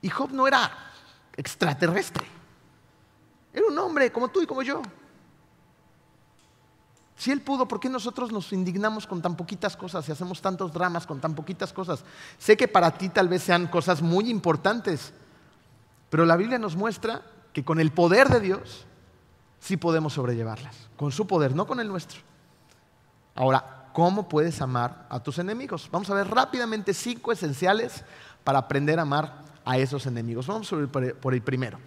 Y 0.01 0.09
Job 0.09 0.31
no 0.31 0.47
era 0.47 0.71
extraterrestre. 1.35 2.25
Era 3.53 3.67
un 3.67 3.77
hombre 3.77 4.11
como 4.11 4.29
tú 4.29 4.41
y 4.41 4.47
como 4.47 4.63
yo. 4.63 4.81
Si 7.15 7.31
él 7.31 7.41
pudo, 7.41 7.67
¿por 7.67 7.79
qué 7.79 7.87
nosotros 7.87 8.31
nos 8.31 8.51
indignamos 8.51 9.05
con 9.05 9.21
tan 9.21 9.37
poquitas 9.37 9.77
cosas 9.77 10.09
y 10.09 10.11
hacemos 10.11 10.41
tantos 10.41 10.73
dramas 10.73 11.05
con 11.05 11.21
tan 11.21 11.35
poquitas 11.35 11.71
cosas? 11.71 12.03
Sé 12.39 12.57
que 12.57 12.67
para 12.67 12.91
ti 12.91 13.09
tal 13.09 13.29
vez 13.29 13.43
sean 13.43 13.67
cosas 13.67 14.01
muy 14.01 14.29
importantes, 14.29 15.13
pero 16.09 16.25
la 16.25 16.35
Biblia 16.35 16.57
nos 16.57 16.75
muestra 16.75 17.21
que 17.53 17.63
con 17.63 17.79
el 17.79 17.91
poder 17.91 18.29
de 18.29 18.39
Dios 18.39 18.87
sí 19.63 19.77
podemos 19.77 20.13
sobrellevarlas. 20.13 20.75
Con 20.97 21.11
su 21.11 21.25
poder, 21.25 21.55
no 21.55 21.65
con 21.65 21.79
el 21.79 21.87
nuestro. 21.87 22.19
Ahora, 23.35 23.87
¿cómo 23.93 24.27
puedes 24.27 24.61
amar 24.61 25.07
a 25.09 25.21
tus 25.21 25.39
enemigos? 25.39 25.87
Vamos 25.91 26.09
a 26.09 26.13
ver 26.13 26.27
rápidamente 26.27 26.93
cinco 26.93 27.31
esenciales 27.31 28.03
para 28.43 28.59
aprender 28.59 28.99
a 28.99 29.03
amar 29.03 29.41
a 29.63 29.77
esos 29.77 30.05
enemigos. 30.05 30.47
Vamos 30.47 30.69
por 31.21 31.33
el 31.33 31.41
primero. 31.41 31.79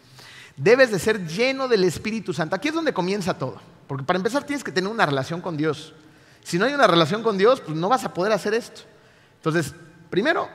Debes 0.57 0.91
de 0.91 0.99
ser 0.99 1.27
lleno 1.27 1.69
del 1.69 1.85
Espíritu 1.85 2.33
Santo. 2.33 2.57
Aquí 2.57 2.69
es 2.69 2.75
donde 2.75 2.95
comienza 2.95 3.35
todo. 3.35 3.61
Porque 3.87 4.05
para 4.05 4.17
empezar 4.17 4.45
tienes 4.45 4.65
que 4.65 4.73
tener 4.73 4.91
una 4.91 5.05
relación 5.05 5.43
con 5.43 5.57
Dios. 5.57 5.93
Si 6.43 6.59
no 6.59 6.65
hay 6.65 6.73
una 6.73 6.87
relación 6.87 7.23
con 7.23 7.37
Dios, 7.37 7.61
pues 7.61 7.77
no 7.77 7.89
vas 7.89 8.05
a 8.05 8.15
poder 8.15 8.33
hacer 8.33 8.55
esto. 8.55 8.83
Entonces, 9.37 9.75
primero, 10.09 10.49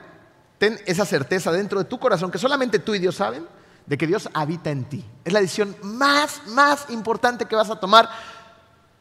ten 0.58 0.80
esa 0.88 1.06
certeza 1.06 1.52
dentro 1.52 1.78
de 1.78 1.86
tu 1.86 2.00
corazón 2.00 2.32
que 2.32 2.40
solamente 2.40 2.80
tú 2.80 2.96
y 2.96 3.00
Dios 3.00 3.16
saben 3.16 3.46
de 3.92 3.98
que 3.98 4.08
Dios 4.08 4.30
habita 4.34 4.70
en 4.70 4.86
ti. 4.86 5.04
Es 5.26 5.34
la 5.34 5.42
decisión 5.42 5.76
más, 5.84 6.48
más 6.48 6.90
importante 6.92 7.44
que 7.44 7.58
vas 7.58 7.70
a 7.70 7.78
tomar 7.78 8.10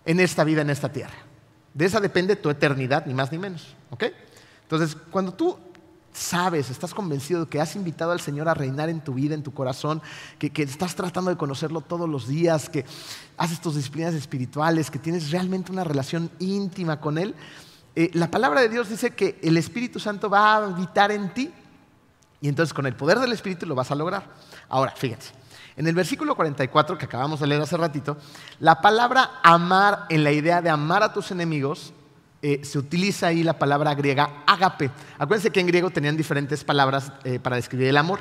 en 0.05 0.18
esta 0.18 0.42
vida, 0.42 0.62
en 0.62 0.70
esta 0.70 0.90
tierra. 0.90 1.14
De 1.72 1.85
esa 1.85 2.00
depende 2.00 2.35
tu 2.35 2.50
eternidad, 2.50 3.07
ni 3.07 3.14
más 3.14 3.31
ni 3.31 3.38
menos. 3.38 3.76
¿Ok? 3.90 4.07
Entonces, 4.62 4.96
cuando 5.12 5.33
tú 5.33 5.57
sabes, 6.12 6.70
estás 6.70 6.92
convencido 6.92 7.44
de 7.44 7.48
que 7.48 7.61
has 7.61 7.76
invitado 7.76 8.11
al 8.11 8.20
Señor 8.20 8.48
a 8.48 8.55
reinar 8.55 8.88
en 8.88 9.00
tu 9.00 9.14
vida, 9.14 9.37
en 9.37 9.44
tu 9.44 9.55
corazón, 9.55 10.03
que, 10.40 10.50
que 10.50 10.64
estás 10.64 10.96
tratando 10.96 11.31
de 11.31 11.37
conocerlo 11.37 11.83
todos 11.83 12.09
los 12.09 12.26
días, 12.26 12.68
que 12.68 12.85
haces 13.37 13.61
tus 13.61 13.76
disciplinas 13.76 14.14
espirituales, 14.14 14.90
que 14.90 14.98
tienes 14.98 15.31
realmente 15.31 15.70
una 15.70 15.85
relación 15.85 16.33
íntima 16.40 16.98
con 16.98 17.16
Él, 17.16 17.37
eh, 17.94 18.11
la 18.14 18.29
palabra 18.29 18.61
de 18.61 18.68
Dios 18.68 18.88
dice 18.88 19.12
que 19.12 19.38
el 19.40 19.57
Espíritu 19.57 20.00
Santo 20.00 20.29
va 20.29 20.55
a 20.55 20.64
habitar 20.64 21.12
en 21.12 21.33
ti 21.33 21.53
y 22.40 22.48
entonces 22.48 22.72
con 22.72 22.87
el 22.87 22.96
poder 22.96 23.20
del 23.20 23.33
Espíritu 23.33 23.66
lo 23.66 23.76
vas 23.76 23.92
a 23.92 23.94
lograr. 23.94 24.24
Ahora, 24.70 24.92
fíjense, 24.96 25.33
en 25.76 25.87
el 25.87 25.94
versículo 25.94 26.35
44 26.35 26.96
que 26.96 27.04
acabamos 27.04 27.40
de 27.40 27.46
leer 27.46 27.61
hace 27.61 27.76
ratito, 27.76 28.16
la 28.59 28.80
palabra 28.80 29.30
amar 29.42 30.06
en 30.09 30.24
la 30.24 30.33
idea 30.33 30.62
de 30.62 30.70
amar 30.70 31.02
a 31.02 31.12
tus 31.12 31.30
enemigos, 31.30 31.92
eh, 32.42 32.61
se 32.64 32.78
utiliza 32.78 33.26
ahí 33.26 33.42
la 33.42 33.59
palabra 33.59 33.94
griega 33.94 34.44
ágape. 34.46 34.90
Acuérdense 35.18 35.50
que 35.50 35.61
en 35.61 35.66
griego 35.66 35.90
tenían 35.90 36.16
diferentes 36.16 36.64
palabras 36.64 37.12
eh, 37.24 37.38
para 37.38 37.56
describir 37.56 37.88
el 37.88 37.96
amor. 37.98 38.20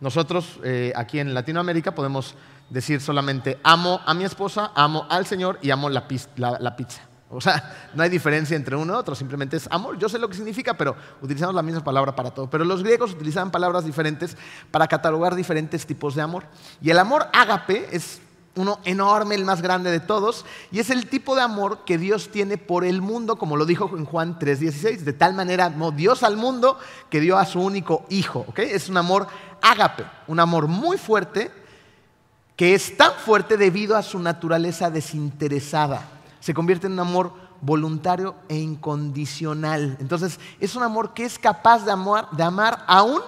Nosotros 0.00 0.58
eh, 0.64 0.92
aquí 0.96 1.20
en 1.20 1.34
Latinoamérica 1.34 1.94
podemos 1.94 2.34
decir 2.70 3.00
solamente 3.00 3.58
amo 3.62 4.00
a 4.06 4.14
mi 4.14 4.24
esposa, 4.24 4.72
amo 4.74 5.06
al 5.10 5.26
Señor 5.26 5.58
y 5.62 5.70
amo 5.70 5.88
la, 5.90 6.04
la- 6.36 6.58
la 6.58 6.74
pizza. 6.76 7.02
O 7.32 7.40
sea, 7.40 7.90
no 7.94 8.02
hay 8.02 8.10
diferencia 8.10 8.56
entre 8.56 8.74
uno 8.74 8.94
y 8.94 8.96
otro, 8.96 9.14
simplemente 9.14 9.56
es 9.56 9.68
amor. 9.70 9.96
Yo 9.98 10.08
sé 10.08 10.18
lo 10.18 10.28
que 10.28 10.34
significa, 10.34 10.74
pero 10.74 10.96
utilizamos 11.22 11.54
la 11.54 11.62
misma 11.62 11.84
palabra 11.84 12.14
para 12.14 12.32
todo. 12.32 12.50
Pero 12.50 12.64
los 12.64 12.82
griegos 12.82 13.12
utilizaban 13.12 13.52
palabras 13.52 13.84
diferentes 13.84 14.36
para 14.70 14.88
catalogar 14.88 15.36
diferentes 15.36 15.86
tipos 15.86 16.16
de 16.16 16.22
amor. 16.22 16.44
Y 16.82 16.90
el 16.90 16.98
amor 16.98 17.28
ágape 17.32 17.88
es 17.92 18.20
uno 18.56 18.80
enorme, 18.84 19.36
el 19.36 19.44
más 19.44 19.62
grande 19.62 19.92
de 19.92 20.00
todos, 20.00 20.44
y 20.72 20.80
es 20.80 20.90
el 20.90 21.06
tipo 21.06 21.36
de 21.36 21.42
amor 21.42 21.84
que 21.84 21.98
Dios 21.98 22.30
tiene 22.30 22.58
por 22.58 22.84
el 22.84 23.00
mundo, 23.00 23.36
como 23.36 23.56
lo 23.56 23.64
dijo 23.64 23.96
en 23.96 24.04
Juan 24.04 24.38
3:16. 24.38 25.04
De 25.04 25.12
tal 25.12 25.34
manera 25.34 25.66
amó 25.66 25.92
Dios 25.92 26.24
al 26.24 26.36
mundo 26.36 26.78
que 27.10 27.20
dio 27.20 27.38
a 27.38 27.46
su 27.46 27.60
único 27.60 28.04
hijo. 28.08 28.44
¿ok? 28.48 28.58
Es 28.58 28.88
un 28.88 28.96
amor 28.96 29.28
ágape, 29.62 30.04
un 30.26 30.40
amor 30.40 30.66
muy 30.66 30.98
fuerte 30.98 31.52
que 32.56 32.74
es 32.74 32.96
tan 32.96 33.12
fuerte 33.12 33.56
debido 33.56 33.96
a 33.96 34.02
su 34.02 34.18
naturaleza 34.18 34.90
desinteresada. 34.90 36.19
Se 36.40 36.54
convierte 36.54 36.86
en 36.86 36.94
un 36.94 37.00
amor 37.00 37.32
voluntario 37.60 38.34
e 38.48 38.56
incondicional. 38.56 39.96
Entonces, 40.00 40.40
es 40.58 40.74
un 40.74 40.82
amor 40.82 41.14
que 41.14 41.24
es 41.24 41.38
capaz 41.38 41.84
de 41.84 41.92
amar, 41.92 42.28
de 42.30 42.42
amar 42.42 42.84
aún 42.86 43.20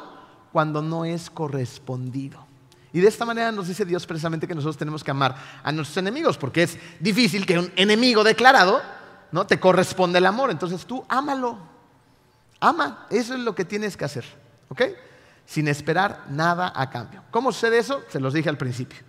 cuando 0.53 0.83
no 0.83 1.05
es 1.05 1.31
correspondido. 1.31 2.45
Y 2.93 3.01
de 3.01 3.09
esta 3.09 3.25
manera 3.25 3.51
nos 3.53 3.69
dice 3.69 3.85
Dios 3.85 4.07
precisamente 4.07 4.47
que 4.47 4.55
nosotros 4.55 4.77
tenemos 4.77 5.03
que 5.03 5.11
amar 5.11 5.35
a 5.63 5.73
nuestros 5.73 5.97
enemigos, 5.97 6.37
porque 6.37 6.65
es 6.65 6.79
difícil 7.01 7.47
que 7.47 7.59
un 7.59 7.73
enemigo 7.77 8.23
declarado 8.23 8.81
no 9.31 9.47
te 9.47 9.59
corresponda 9.59 10.19
el 10.19 10.27
amor. 10.27 10.51
Entonces 10.51 10.85
tú 10.85 11.05
ámalo. 11.09 11.57
Ama, 12.61 13.07
eso 13.11 13.35
es 13.35 13.41
lo 13.41 13.55
que 13.55 13.65
tienes 13.65 13.97
que 13.97 14.05
hacer, 14.05 14.25
¿ok? 14.69 14.83
Sin 15.47 15.67
esperar 15.69 16.27
nada 16.29 16.73
a 16.75 16.91
cambio. 16.91 17.23
¿Cómo 17.31 17.51
sucede 17.51 17.79
eso? 17.79 18.03
Se 18.09 18.21
los 18.21 18.35
dije 18.35 18.49
al 18.49 18.59
principio. 18.59 19.01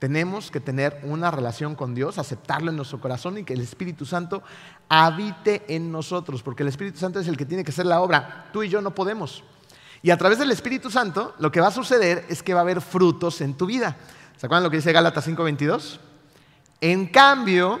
Tenemos 0.00 0.50
que 0.50 0.60
tener 0.60 0.98
una 1.04 1.30
relación 1.30 1.76
con 1.76 1.94
Dios, 1.94 2.18
aceptarlo 2.18 2.70
en 2.70 2.76
nuestro 2.76 3.00
corazón 3.00 3.36
y 3.36 3.44
que 3.44 3.52
el 3.52 3.60
Espíritu 3.60 4.06
Santo 4.06 4.42
habite 4.88 5.62
en 5.68 5.92
nosotros, 5.92 6.42
porque 6.42 6.62
el 6.62 6.70
Espíritu 6.70 6.98
Santo 6.98 7.20
es 7.20 7.28
el 7.28 7.36
que 7.36 7.44
tiene 7.44 7.62
que 7.62 7.70
hacer 7.70 7.84
la 7.84 8.00
obra. 8.00 8.48
Tú 8.50 8.62
y 8.62 8.70
yo 8.70 8.80
no 8.80 8.94
podemos. 8.94 9.44
Y 10.00 10.10
a 10.10 10.16
través 10.16 10.38
del 10.38 10.50
Espíritu 10.50 10.90
Santo, 10.90 11.34
lo 11.38 11.52
que 11.52 11.60
va 11.60 11.68
a 11.68 11.70
suceder 11.70 12.24
es 12.30 12.42
que 12.42 12.54
va 12.54 12.60
a 12.60 12.62
haber 12.62 12.80
frutos 12.80 13.42
en 13.42 13.52
tu 13.52 13.66
vida. 13.66 13.98
¿Se 14.38 14.46
acuerdan 14.46 14.64
lo 14.64 14.70
que 14.70 14.78
dice 14.78 14.90
Gálatas 14.90 15.26
5:22? 15.26 16.00
En 16.80 17.06
cambio, 17.06 17.78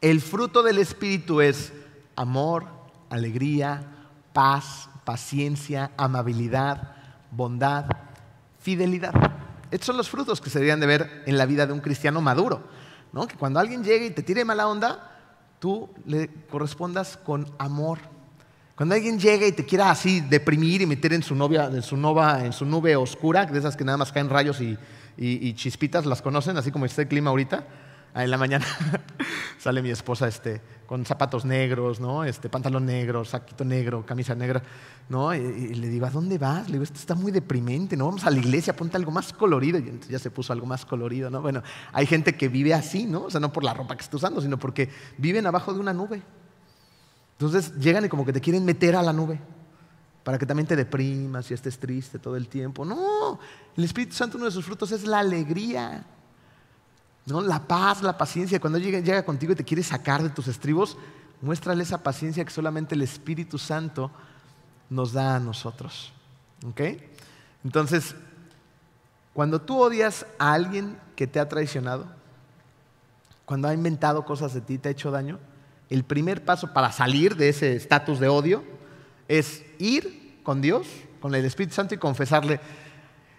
el 0.00 0.22
fruto 0.22 0.62
del 0.62 0.78
Espíritu 0.78 1.42
es 1.42 1.74
amor, 2.16 2.64
alegría, 3.10 3.82
paz, 4.32 4.88
paciencia, 5.04 5.90
amabilidad, 5.98 6.96
bondad, 7.30 7.84
fidelidad. 8.58 9.37
Estos 9.70 9.86
son 9.86 9.96
los 9.96 10.08
frutos 10.08 10.40
que 10.40 10.50
se 10.50 10.58
deberían 10.58 10.80
de 10.80 10.86
ver 10.86 11.22
en 11.26 11.36
la 11.36 11.46
vida 11.46 11.66
de 11.66 11.72
un 11.72 11.80
cristiano 11.80 12.20
maduro. 12.20 12.62
¿no? 13.12 13.26
Que 13.26 13.36
cuando 13.36 13.60
alguien 13.60 13.84
llegue 13.84 14.06
y 14.06 14.10
te 14.10 14.22
tire 14.22 14.44
mala 14.44 14.68
onda, 14.68 15.18
tú 15.58 15.90
le 16.06 16.28
correspondas 16.50 17.16
con 17.16 17.46
amor. 17.58 17.98
Cuando 18.76 18.94
alguien 18.94 19.18
llega 19.18 19.46
y 19.46 19.52
te 19.52 19.64
quiera 19.64 19.90
así 19.90 20.20
deprimir 20.20 20.82
y 20.82 20.86
meter 20.86 21.12
en 21.12 21.22
su, 21.22 21.34
novia, 21.34 21.66
en 21.66 21.82
su, 21.82 21.96
nova, 21.96 22.44
en 22.44 22.52
su 22.52 22.64
nube 22.64 22.94
oscura, 22.94 23.44
de 23.44 23.58
esas 23.58 23.76
que 23.76 23.84
nada 23.84 23.98
más 23.98 24.12
caen 24.12 24.28
rayos 24.28 24.60
y, 24.60 24.78
y, 25.16 25.52
chispitas, 25.54 26.06
¿las 26.06 26.22
conocen? 26.22 26.56
Así 26.56 26.70
como 26.70 26.84
está 26.84 27.02
el 27.02 27.08
clima 27.08 27.30
ahorita. 27.30 27.66
Ah, 28.14 28.24
en 28.24 28.30
la 28.30 28.38
mañana 28.38 28.64
sale 29.58 29.82
mi 29.82 29.90
esposa 29.90 30.28
este, 30.28 30.60
con 30.86 31.04
zapatos 31.04 31.44
negros, 31.44 32.00
¿no? 32.00 32.24
este, 32.24 32.48
pantalón 32.48 32.86
negro, 32.86 33.24
saquito 33.24 33.64
negro, 33.64 34.04
camisa 34.04 34.34
negra. 34.34 34.62
¿no? 35.08 35.34
Y, 35.34 35.74
le 35.74 35.88
digo, 35.88 36.06
¿a 36.06 36.10
dónde 36.10 36.36
vas? 36.36 36.66
Le 36.66 36.72
digo, 36.72 36.84
esto 36.84 36.98
está 36.98 37.14
muy 37.14 37.32
deprimente, 37.32 37.96
¿no? 37.96 38.06
Vamos 38.06 38.24
a 38.26 38.30
la 38.30 38.38
iglesia, 38.38 38.76
ponte 38.76 38.96
algo 38.96 39.10
más 39.10 39.32
colorido. 39.32 39.78
Y 39.78 39.82
entonces 39.82 40.10
ya 40.10 40.18
se 40.18 40.30
puso 40.30 40.52
algo 40.52 40.66
más 40.66 40.84
colorido, 40.84 41.30
¿no? 41.30 41.40
Bueno, 41.40 41.62
hay 41.92 42.06
gente 42.06 42.36
que 42.36 42.48
vive 42.48 42.74
así, 42.74 43.06
¿no? 43.06 43.24
O 43.24 43.30
sea, 43.30 43.40
no 43.40 43.52
por 43.52 43.64
la 43.64 43.72
ropa 43.72 43.96
que 43.96 44.02
está 44.02 44.16
usando, 44.16 44.40
sino 44.40 44.58
porque 44.58 44.90
viven 45.16 45.46
abajo 45.46 45.72
de 45.72 45.80
una 45.80 45.94
nube. 45.94 46.22
Entonces 47.32 47.74
llegan 47.78 48.04
y 48.04 48.08
como 48.08 48.26
que 48.26 48.32
te 48.32 48.40
quieren 48.40 48.64
meter 48.64 48.96
a 48.96 49.02
la 49.02 49.12
nube 49.12 49.40
para 50.24 50.38
que 50.38 50.44
también 50.44 50.66
te 50.66 50.76
deprimas 50.76 51.50
y 51.50 51.54
estés 51.54 51.78
triste 51.78 52.18
todo 52.18 52.36
el 52.36 52.48
tiempo. 52.48 52.84
No, 52.84 53.38
el 53.76 53.84
Espíritu 53.84 54.14
Santo 54.14 54.36
uno 54.36 54.44
de 54.44 54.52
sus 54.52 54.64
frutos 54.64 54.92
es 54.92 55.04
la 55.06 55.20
alegría, 55.20 56.04
¿no? 57.28 57.40
la 57.40 57.66
paz, 57.66 58.02
la 58.02 58.16
paciencia. 58.16 58.60
Cuando 58.60 58.78
llega, 58.78 59.22
contigo 59.24 59.52
y 59.52 59.56
te 59.56 59.64
quiere 59.64 59.82
sacar 59.82 60.22
de 60.22 60.30
tus 60.30 60.48
estribos, 60.48 60.96
muéstrale 61.40 61.82
esa 61.82 62.02
paciencia 62.02 62.44
que 62.44 62.50
solamente 62.50 62.94
el 62.94 63.02
Espíritu 63.02 63.58
Santo 63.58 64.10
nos 64.90 65.12
da 65.12 65.36
a 65.36 65.40
nosotros. 65.40 66.12
¿Ok? 66.66 66.80
Entonces, 67.64 68.14
cuando 69.34 69.60
tú 69.60 69.78
odias 69.78 70.26
a 70.38 70.52
alguien 70.52 70.98
que 71.14 71.26
te 71.26 71.38
ha 71.38 71.48
traicionado, 71.48 72.06
cuando 73.44 73.68
ha 73.68 73.74
inventado 73.74 74.24
cosas 74.24 74.54
de 74.54 74.60
ti, 74.60 74.78
te 74.78 74.88
ha 74.88 74.92
hecho 74.92 75.10
daño, 75.10 75.38
el 75.90 76.04
primer 76.04 76.44
paso 76.44 76.72
para 76.72 76.92
salir 76.92 77.36
de 77.36 77.48
ese 77.48 77.76
estatus 77.76 78.20
de 78.20 78.28
odio 78.28 78.62
es 79.26 79.64
ir 79.78 80.40
con 80.42 80.60
Dios, 80.60 80.86
con 81.20 81.34
el 81.34 81.44
Espíritu 81.44 81.74
Santo 81.74 81.94
y 81.94 81.98
confesarle, 81.98 82.60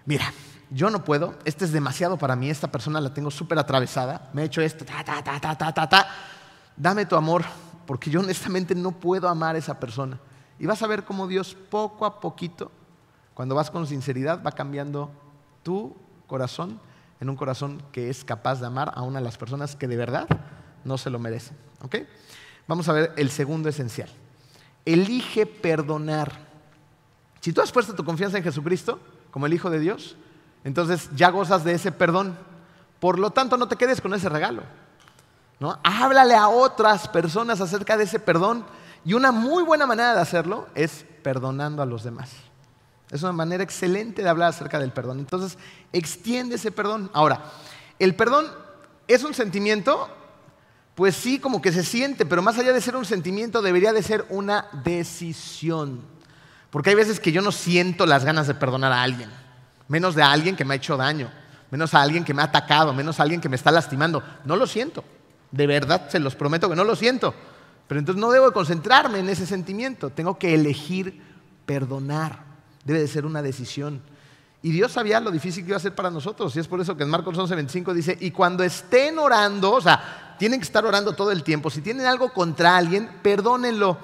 mira, 0.06 0.32
yo 0.72 0.90
no 0.90 1.04
puedo, 1.04 1.36
este 1.46 1.66
es 1.66 1.72
demasiado 1.72 2.18
para 2.18 2.36
mí, 2.36 2.50
esta 2.50 2.72
persona 2.72 3.02
la 3.02 3.14
tengo 3.14 3.32
súper 3.32 3.58
atravesada, 3.58 4.30
me 4.34 4.42
ha 4.44 4.46
hecho 4.46 4.62
esto, 4.62 4.86
ta, 4.86 5.04
ta, 5.04 5.24
ta, 5.24 5.40
ta, 5.40 5.74
ta, 5.74 5.90
ta, 5.90 6.08
dame 6.76 7.06
tu 7.06 7.16
amor, 7.16 7.44
porque 7.86 8.10
yo 8.10 8.20
honestamente 8.20 8.76
no 8.76 8.92
puedo 8.92 9.28
amar 9.28 9.56
a 9.56 9.60
esa 9.60 9.80
persona. 9.80 10.20
Y 10.60 10.66
vas 10.66 10.82
a 10.84 10.88
ver 10.88 11.06
cómo 11.06 11.28
Dios 11.28 11.56
poco 11.70 12.06
a 12.06 12.20
poquito, 12.20 12.72
cuando 13.34 13.56
vas 13.56 13.72
con 13.72 13.88
sinceridad, 13.88 14.44
va 14.44 14.52
cambiando 14.52 15.10
tu 15.64 15.96
corazón 16.28 16.80
en 17.20 17.30
un 17.30 17.36
corazón 17.36 17.82
que 17.92 18.10
es 18.10 18.24
capaz 18.24 18.60
de 18.60 18.68
amar 18.68 18.92
a 18.96 19.02
una 19.02 19.20
de 19.20 19.26
las 19.26 19.38
personas 19.38 19.76
que 19.76 19.88
de 19.88 19.98
verdad 19.98 20.28
no 20.84 20.98
se 20.98 21.10
lo 21.10 21.20
merecen. 21.20 21.58
¿Ok? 21.82 21.98
Vamos 22.68 22.88
a 22.88 22.94
ver 22.94 23.14
el 23.18 23.30
segundo 23.30 23.70
esencial. 23.70 24.10
Elige 24.86 25.46
perdonar. 25.46 26.48
Si 27.42 27.52
tú 27.54 27.62
has 27.62 27.72
puesto 27.72 27.96
tu 27.96 28.04
confianza 28.04 28.38
en 28.38 28.44
Jesucristo 28.44 29.00
como 29.32 29.46
el 29.46 29.54
Hijo 29.54 29.70
de 29.70 29.80
Dios, 29.80 30.18
entonces 30.64 31.10
ya 31.16 31.30
gozas 31.30 31.64
de 31.64 31.74
ese 31.74 31.92
perdón. 31.92 32.38
Por 33.00 33.18
lo 33.18 33.32
tanto, 33.32 33.58
no 33.58 33.68
te 33.68 33.76
quedes 33.76 34.02
con 34.02 34.14
ese 34.14 34.30
regalo. 34.30 34.64
¿no? 35.60 35.80
Háblale 35.84 36.36
a 36.36 36.50
otras 36.50 37.08
personas 37.08 37.62
acerca 37.62 37.98
de 37.98 38.04
ese 38.04 38.20
perdón. 38.20 38.66
Y 39.06 39.14
una 39.14 39.32
muy 39.32 39.64
buena 39.64 39.86
manera 39.86 40.14
de 40.14 40.22
hacerlo 40.22 40.68
es 40.76 41.06
perdonando 41.24 41.82
a 41.82 41.86
los 41.86 42.04
demás. 42.04 42.32
Es 43.10 43.24
una 43.24 43.32
manera 43.32 43.64
excelente 43.64 44.22
de 44.22 44.30
hablar 44.30 44.50
acerca 44.50 44.80
del 44.80 44.92
perdón. 44.92 45.20
Entonces, 45.20 45.58
extiende 45.94 46.56
ese 46.56 46.72
perdón. 46.72 47.10
Ahora, 47.14 47.42
el 47.98 48.16
perdón 48.16 48.48
es 49.08 49.24
un 49.24 49.34
sentimiento 49.34 50.10
pues 51.00 51.16
sí, 51.16 51.40
como 51.40 51.62
que 51.62 51.72
se 51.72 51.86
siente, 51.86 52.26
pero 52.26 52.42
más 52.42 52.58
allá 52.58 52.74
de 52.74 52.82
ser 52.82 52.98
un 52.98 53.06
sentimiento, 53.06 53.62
debería 53.62 53.94
de 53.94 54.04
ser 54.04 54.26
una 54.28 54.66
decisión. 54.84 56.02
Porque 56.72 56.90
hay 56.90 56.96
veces 56.98 57.22
que 57.22 57.32
yo 57.32 57.42
no 57.42 57.54
siento 57.54 58.06
las 58.06 58.26
ganas 58.26 58.48
de 58.48 58.54
perdonar 58.54 58.92
a 58.92 59.02
alguien, 59.02 59.32
menos 59.90 60.16
de 60.16 60.24
alguien 60.24 60.56
que 60.56 60.64
me 60.64 60.74
ha 60.74 60.78
hecho 60.78 60.96
daño, 60.96 61.30
menos 61.70 61.94
a 61.94 62.02
alguien 62.02 62.24
que 62.24 62.34
me 62.34 62.42
ha 62.42 62.46
atacado, 62.46 62.94
menos 62.94 63.20
a 63.20 63.24
alguien 63.24 63.42
que 63.42 63.50
me 63.50 63.58
está 63.58 63.72
lastimando. 63.72 64.24
No 64.46 64.56
lo 64.56 64.66
siento. 64.66 65.04
De 65.52 65.68
verdad, 65.68 66.10
se 66.10 66.20
los 66.20 66.36
prometo 66.36 66.70
que 66.70 66.76
no 66.76 66.86
lo 66.86 66.96
siento. 66.96 67.34
Pero 67.88 68.00
entonces 68.00 68.22
no 68.22 68.32
debo 68.32 68.46
de 68.46 68.54
concentrarme 68.54 69.20
en 69.20 69.30
ese 69.30 69.46
sentimiento. 69.46 70.12
Tengo 70.12 70.38
que 70.38 70.54
elegir 70.54 71.22
perdonar. 71.66 72.44
Debe 72.86 73.00
de 73.00 73.08
ser 73.08 73.26
una 73.26 73.42
decisión. 73.42 74.02
Y 74.62 74.72
Dios 74.72 74.92
sabía 74.92 75.20
lo 75.20 75.32
difícil 75.32 75.64
que 75.64 75.70
iba 75.70 75.78
a 75.78 75.82
ser 75.82 75.96
para 75.96 76.12
nosotros. 76.12 76.56
Y 76.56 76.60
es 76.60 76.68
por 76.68 76.80
eso 76.82 76.96
que 76.96 77.04
en 77.04 77.10
Marcos 77.10 77.36
11:25 77.38 77.94
dice, 77.94 78.18
y 78.20 78.32
cuando 78.32 78.64
estén 78.64 79.18
orando, 79.18 79.72
o 79.74 79.82
sea, 79.82 80.36
tienen 80.38 80.60
que 80.60 80.66
estar 80.66 80.86
orando 80.86 81.14
todo 81.14 81.32
el 81.32 81.44
tiempo. 81.44 81.70
Si 81.70 81.82
tienen 81.82 82.06
algo 82.06 82.32
contra 82.32 82.78
alguien, 82.78 83.10
perdónenlo. 83.22 83.98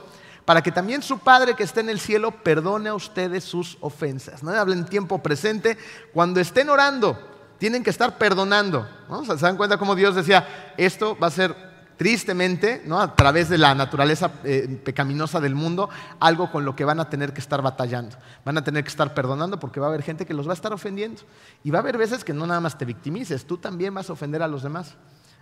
Para 0.45 0.61
que 0.61 0.71
también 0.71 1.01
su 1.01 1.19
Padre 1.19 1.55
que 1.55 1.63
está 1.63 1.79
en 1.79 1.89
el 1.89 1.99
cielo 1.99 2.31
perdone 2.31 2.89
a 2.89 2.93
ustedes 2.93 3.43
sus 3.43 3.77
ofensas. 3.81 4.43
No 4.43 4.51
hablen 4.51 4.85
tiempo 4.85 5.21
presente. 5.21 5.77
Cuando 6.13 6.39
estén 6.39 6.69
orando, 6.69 7.17
tienen 7.57 7.83
que 7.83 7.89
estar 7.89 8.17
perdonando. 8.17 8.87
¿Se 9.25 9.35
dan 9.37 9.57
cuenta 9.57 9.77
cómo 9.77 9.95
Dios 9.95 10.15
decía, 10.15 10.73
esto 10.77 11.17
va 11.17 11.27
a 11.27 11.31
ser 11.31 11.55
tristemente, 11.97 12.83
¿no? 12.85 12.99
a 12.99 13.15
través 13.15 13.49
de 13.49 13.57
la 13.57 13.73
naturaleza 13.73 14.31
eh, 14.43 14.81
pecaminosa 14.83 15.39
del 15.39 15.55
mundo, 15.55 15.89
algo 16.19 16.51
con 16.51 16.65
lo 16.65 16.75
que 16.75 16.85
van 16.85 16.99
a 16.99 17.09
tener 17.09 17.33
que 17.33 17.39
estar 17.39 17.61
batallando. 17.61 18.17
Van 18.43 18.57
a 18.57 18.63
tener 18.63 18.83
que 18.83 18.89
estar 18.89 19.13
perdonando 19.13 19.59
porque 19.59 19.79
va 19.79 19.87
a 19.87 19.89
haber 19.89 20.03
gente 20.03 20.25
que 20.25 20.33
los 20.33 20.47
va 20.47 20.51
a 20.51 20.55
estar 20.55 20.73
ofendiendo. 20.73 21.21
Y 21.63 21.71
va 21.71 21.79
a 21.79 21.81
haber 21.81 21.97
veces 21.97 22.23
que 22.23 22.33
no 22.33 22.45
nada 22.45 22.59
más 22.59 22.77
te 22.77 22.85
victimices, 22.85 23.45
tú 23.45 23.57
también 23.57 23.93
vas 23.93 24.09
a 24.09 24.13
ofender 24.13 24.41
a 24.41 24.47
los 24.47 24.63
demás. 24.63 24.95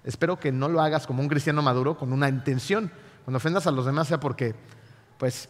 Espero 0.03 0.39
que 0.39 0.51
no 0.51 0.67
lo 0.67 0.81
hagas 0.81 1.07
como 1.07 1.21
un 1.21 1.29
cristiano 1.29 1.61
maduro 1.61 1.97
con 1.97 2.11
una 2.13 2.29
intención. 2.29 2.91
Cuando 3.23 3.37
ofendas 3.37 3.67
a 3.67 3.71
los 3.71 3.85
demás 3.85 4.07
sea 4.07 4.19
porque, 4.19 4.55
pues, 5.23 5.47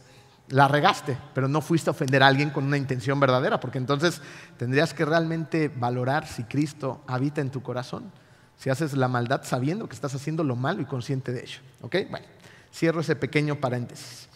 la 0.50 0.68
regaste, 0.68 1.18
pero 1.34 1.48
no 1.48 1.60
fuiste 1.60 1.90
a 1.90 1.94
ofender 1.94 2.22
a 2.22 2.28
alguien 2.28 2.50
con 2.50 2.62
una 2.62 2.76
intención 2.76 3.18
verdadera, 3.18 3.58
porque 3.58 3.78
entonces 3.78 4.22
tendrías 4.56 4.94
que 4.94 5.04
realmente 5.04 5.66
valorar 5.66 6.28
si 6.28 6.44
Cristo 6.44 7.00
habita 7.08 7.40
en 7.40 7.50
tu 7.50 7.60
corazón, 7.60 8.12
si 8.56 8.70
haces 8.70 8.92
la 8.92 9.08
maldad 9.08 9.40
sabiendo 9.42 9.88
que 9.88 9.96
estás 9.96 10.14
haciendo 10.14 10.44
lo 10.44 10.54
malo 10.54 10.80
y 10.80 10.84
consciente 10.84 11.32
de 11.32 11.40
ello. 11.40 11.58
¿Ok? 11.80 11.96
Bueno, 12.08 12.24
cierro 12.72 13.00
ese 13.00 13.16
pequeño 13.16 13.56
paréntesis. 13.56 14.28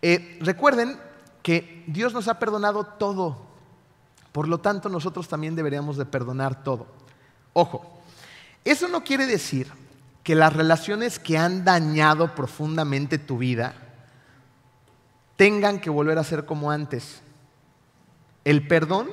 Eh, 0.00 0.38
recuerden 0.40 0.98
que 1.42 1.84
Dios 1.86 2.14
nos 2.14 2.26
ha 2.28 2.38
perdonado 2.38 2.84
todo, 2.84 3.36
por 4.32 4.48
lo 4.48 4.60
tanto 4.60 4.88
nosotros 4.88 5.28
también 5.28 5.56
deberíamos 5.56 5.98
de 5.98 6.06
perdonar 6.06 6.64
todo. 6.64 6.86
Ojo, 7.52 8.00
eso 8.64 8.88
no 8.88 9.04
quiere 9.04 9.26
decir 9.26 9.70
que 10.24 10.34
las 10.34 10.54
relaciones 10.54 11.18
que 11.18 11.36
han 11.36 11.66
dañado 11.66 12.34
profundamente 12.34 13.18
tu 13.18 13.36
vida 13.36 13.74
tengan 15.40 15.80
que 15.80 15.88
volver 15.88 16.18
a 16.18 16.22
ser 16.22 16.44
como 16.44 16.70
antes. 16.70 17.22
El 18.44 18.68
perdón 18.68 19.08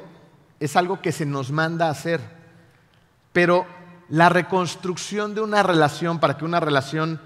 es 0.60 0.76
algo 0.76 1.02
que 1.02 1.14
se 1.14 1.26
nos 1.26 1.54
manda 1.54 1.88
a 1.88 1.92
hacer, 1.92 2.20
pero 3.32 3.66
la 4.10 4.28
reconstrucción 4.28 5.36
de 5.36 5.40
una 5.40 5.64
relación 5.64 6.20
para 6.20 6.36
que 6.36 6.44
una 6.44 6.60
relación 6.60 7.22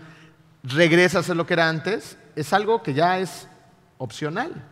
regrese 0.62 1.18
a 1.18 1.24
ser 1.24 1.36
lo 1.36 1.48
que 1.48 1.54
era 1.56 1.68
antes 1.68 2.16
es 2.36 2.54
algo 2.54 2.84
que 2.84 2.94
ya 2.94 3.18
es 3.18 3.48
opcional. 3.98 4.70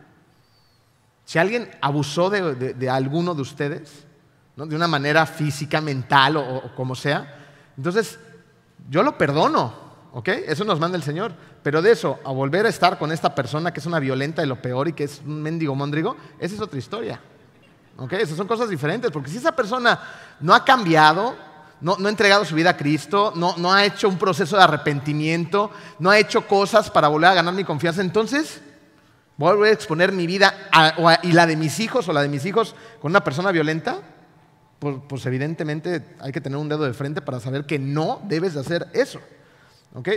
Si 1.24 1.40
alguien 1.40 1.68
abusó 1.80 2.30
de, 2.30 2.88
alguno 2.88 3.34
de 3.34 3.42
ustedes, 3.42 4.06
de 4.54 4.76
una 4.76 4.86
manera 4.86 5.26
física, 5.26 5.80
mental 5.80 6.36
o 6.36 6.72
como 6.76 6.94
sea, 6.94 7.36
entonces, 7.76 8.20
yo 8.88 9.02
lo 9.02 9.18
perdono, 9.18 9.74
¿ok? 10.12 10.28
Eso 10.46 10.64
nos 10.64 10.78
manda 10.78 10.96
el 10.96 11.02
Señor. 11.02 11.32
Pero 11.62 11.82
de 11.82 11.92
eso, 11.92 12.18
a 12.24 12.32
volver 12.32 12.66
a 12.66 12.68
estar 12.68 12.98
con 12.98 13.12
esta 13.12 13.34
persona 13.34 13.72
que 13.72 13.80
es 13.80 13.86
una 13.86 13.98
violenta 13.98 14.42
de 14.42 14.48
lo 14.48 14.60
peor 14.60 14.88
y 14.88 14.92
que 14.92 15.04
es 15.04 15.20
un 15.24 15.42
mendigo 15.42 15.74
mondrigo, 15.74 16.16
esa 16.38 16.54
es 16.54 16.60
otra 16.60 16.78
historia. 16.78 17.20
¿Ok? 17.96 18.14
Esas 18.14 18.36
son 18.36 18.46
cosas 18.46 18.70
diferentes, 18.70 19.10
porque 19.10 19.30
si 19.30 19.36
esa 19.36 19.52
persona 19.52 20.00
no 20.40 20.54
ha 20.54 20.64
cambiado, 20.64 21.36
no, 21.82 21.96
ha 22.02 22.08
entregado 22.08 22.44
su 22.44 22.54
vida 22.54 22.70
a 22.70 22.76
Cristo, 22.76 23.32
no, 23.36 23.72
ha 23.72 23.84
hecho 23.84 24.08
un 24.08 24.18
proceso 24.18 24.56
de 24.56 24.62
arrepentimiento, 24.62 25.70
no 25.98 26.10
ha 26.10 26.18
hecho 26.18 26.46
cosas 26.46 26.90
para 26.90 27.08
volver 27.08 27.30
a 27.30 27.34
ganar 27.34 27.52
mi 27.52 27.64
confianza, 27.64 28.00
entonces 28.00 28.62
voy 29.36 29.68
a 29.68 29.72
exponer 29.72 30.12
mi 30.12 30.26
vida 30.26 30.54
y 31.22 31.32
la 31.32 31.46
de 31.46 31.56
mis 31.56 31.80
hijos 31.80 32.08
o 32.08 32.12
la 32.12 32.22
de 32.22 32.28
mis 32.28 32.44
hijos 32.44 32.74
con 33.00 33.12
una 33.12 33.24
persona 33.24 33.50
violenta 33.52 34.02
pues, 34.80 34.96
pues, 35.06 35.26
evidentemente 35.26 36.02
hay 36.20 36.32
que 36.32 36.40
tener 36.40 36.58
un 36.58 36.68
dedo 36.68 36.84
de 36.84 36.94
frente 36.94 37.20
para 37.20 37.38
saber 37.38 37.66
que 37.66 37.78
no 37.78 38.20
debes 38.24 38.54
de 38.54 38.60
hacer 38.60 38.88
eso. 38.94 39.20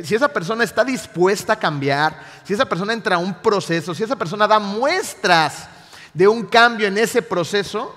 Si 0.03 0.13
esa 0.13 0.27
persona 0.27 0.63
está 0.63 0.83
dispuesta 0.83 1.53
a 1.53 1.59
cambiar, 1.59 2.21
si 2.43 2.53
esa 2.53 2.65
persona 2.65 2.93
entra 2.93 3.15
a 3.15 3.19
un 3.19 3.33
proceso, 3.33 3.95
si 3.95 4.03
esa 4.03 4.15
persona 4.15 4.47
da 4.47 4.59
muestras 4.59 5.67
de 6.13 6.27
un 6.27 6.45
cambio 6.45 6.87
en 6.87 6.97
ese 6.97 7.23
proceso, 7.23 7.95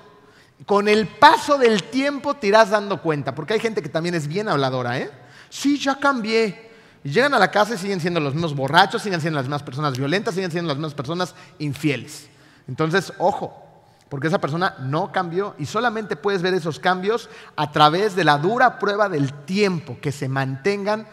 con 0.64 0.88
el 0.88 1.06
paso 1.06 1.58
del 1.58 1.82
tiempo 1.82 2.34
te 2.34 2.46
irás 2.46 2.70
dando 2.70 3.02
cuenta, 3.02 3.34
porque 3.34 3.52
hay 3.52 3.60
gente 3.60 3.82
que 3.82 3.90
también 3.90 4.14
es 4.14 4.26
bien 4.26 4.48
habladora, 4.48 4.98
¿eh? 4.98 5.10
Sí, 5.50 5.78
ya 5.78 5.98
cambié. 5.98 6.70
Llegan 7.02 7.34
a 7.34 7.38
la 7.38 7.50
casa 7.50 7.74
y 7.74 7.78
siguen 7.78 8.00
siendo 8.00 8.20
los 8.20 8.32
mismos 8.32 8.56
borrachos, 8.56 9.02
siguen 9.02 9.20
siendo 9.20 9.36
las 9.36 9.44
mismas 9.44 9.62
personas 9.62 9.98
violentas, 9.98 10.34
siguen 10.34 10.50
siendo 10.50 10.68
las 10.68 10.78
mismas 10.78 10.94
personas 10.94 11.34
infieles. 11.58 12.28
Entonces, 12.66 13.12
ojo, 13.18 13.64
porque 14.08 14.28
esa 14.28 14.40
persona 14.40 14.74
no 14.80 15.12
cambió 15.12 15.54
y 15.58 15.66
solamente 15.66 16.16
puedes 16.16 16.40
ver 16.40 16.54
esos 16.54 16.80
cambios 16.80 17.28
a 17.54 17.70
través 17.70 18.16
de 18.16 18.24
la 18.24 18.38
dura 18.38 18.78
prueba 18.78 19.08
del 19.08 19.32
tiempo, 19.44 19.98
que 20.00 20.10
se 20.10 20.28
mantengan 20.28 21.06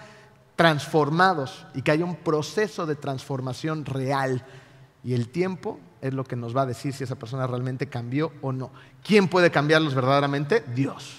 transformados 0.56 1.66
y 1.74 1.82
que 1.82 1.92
haya 1.92 2.06
un 2.06 2.16
proceso 2.16 2.86
de 2.86 2.96
transformación 2.96 3.86
real. 3.86 4.46
Y 5.04 5.13
el 5.13 5.30
tiempo 5.30 5.80
es 6.02 6.13
lo 6.13 6.24
que 6.24 6.36
nos 6.36 6.56
va 6.56 6.62
a 6.62 6.66
decir 6.66 6.94
si 6.94 7.04
esa 7.04 7.16
persona 7.16 7.48
realmente 7.48 7.88
cambió 7.88 8.32
o 8.42 8.52
no. 8.52 8.72
¿Quién 9.04 9.28
puede 9.28 9.52
cambiarlos 9.52 9.96
verdaderamente? 9.96 10.63
Dios. 10.74 11.16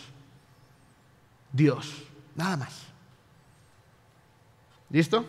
Dios, 1.52 2.02
nada 2.34 2.56
más. 2.56 2.82
¿Listo? 4.90 5.24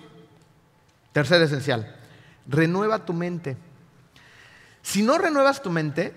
Tercer 1.12 1.42
esencial, 1.42 1.96
renueva 2.48 3.06
tu 3.06 3.14
mente. 3.14 3.58
Si 4.82 5.02
no 5.02 5.18
renuevas 5.18 5.62
tu 5.62 5.70
mente, 5.70 6.14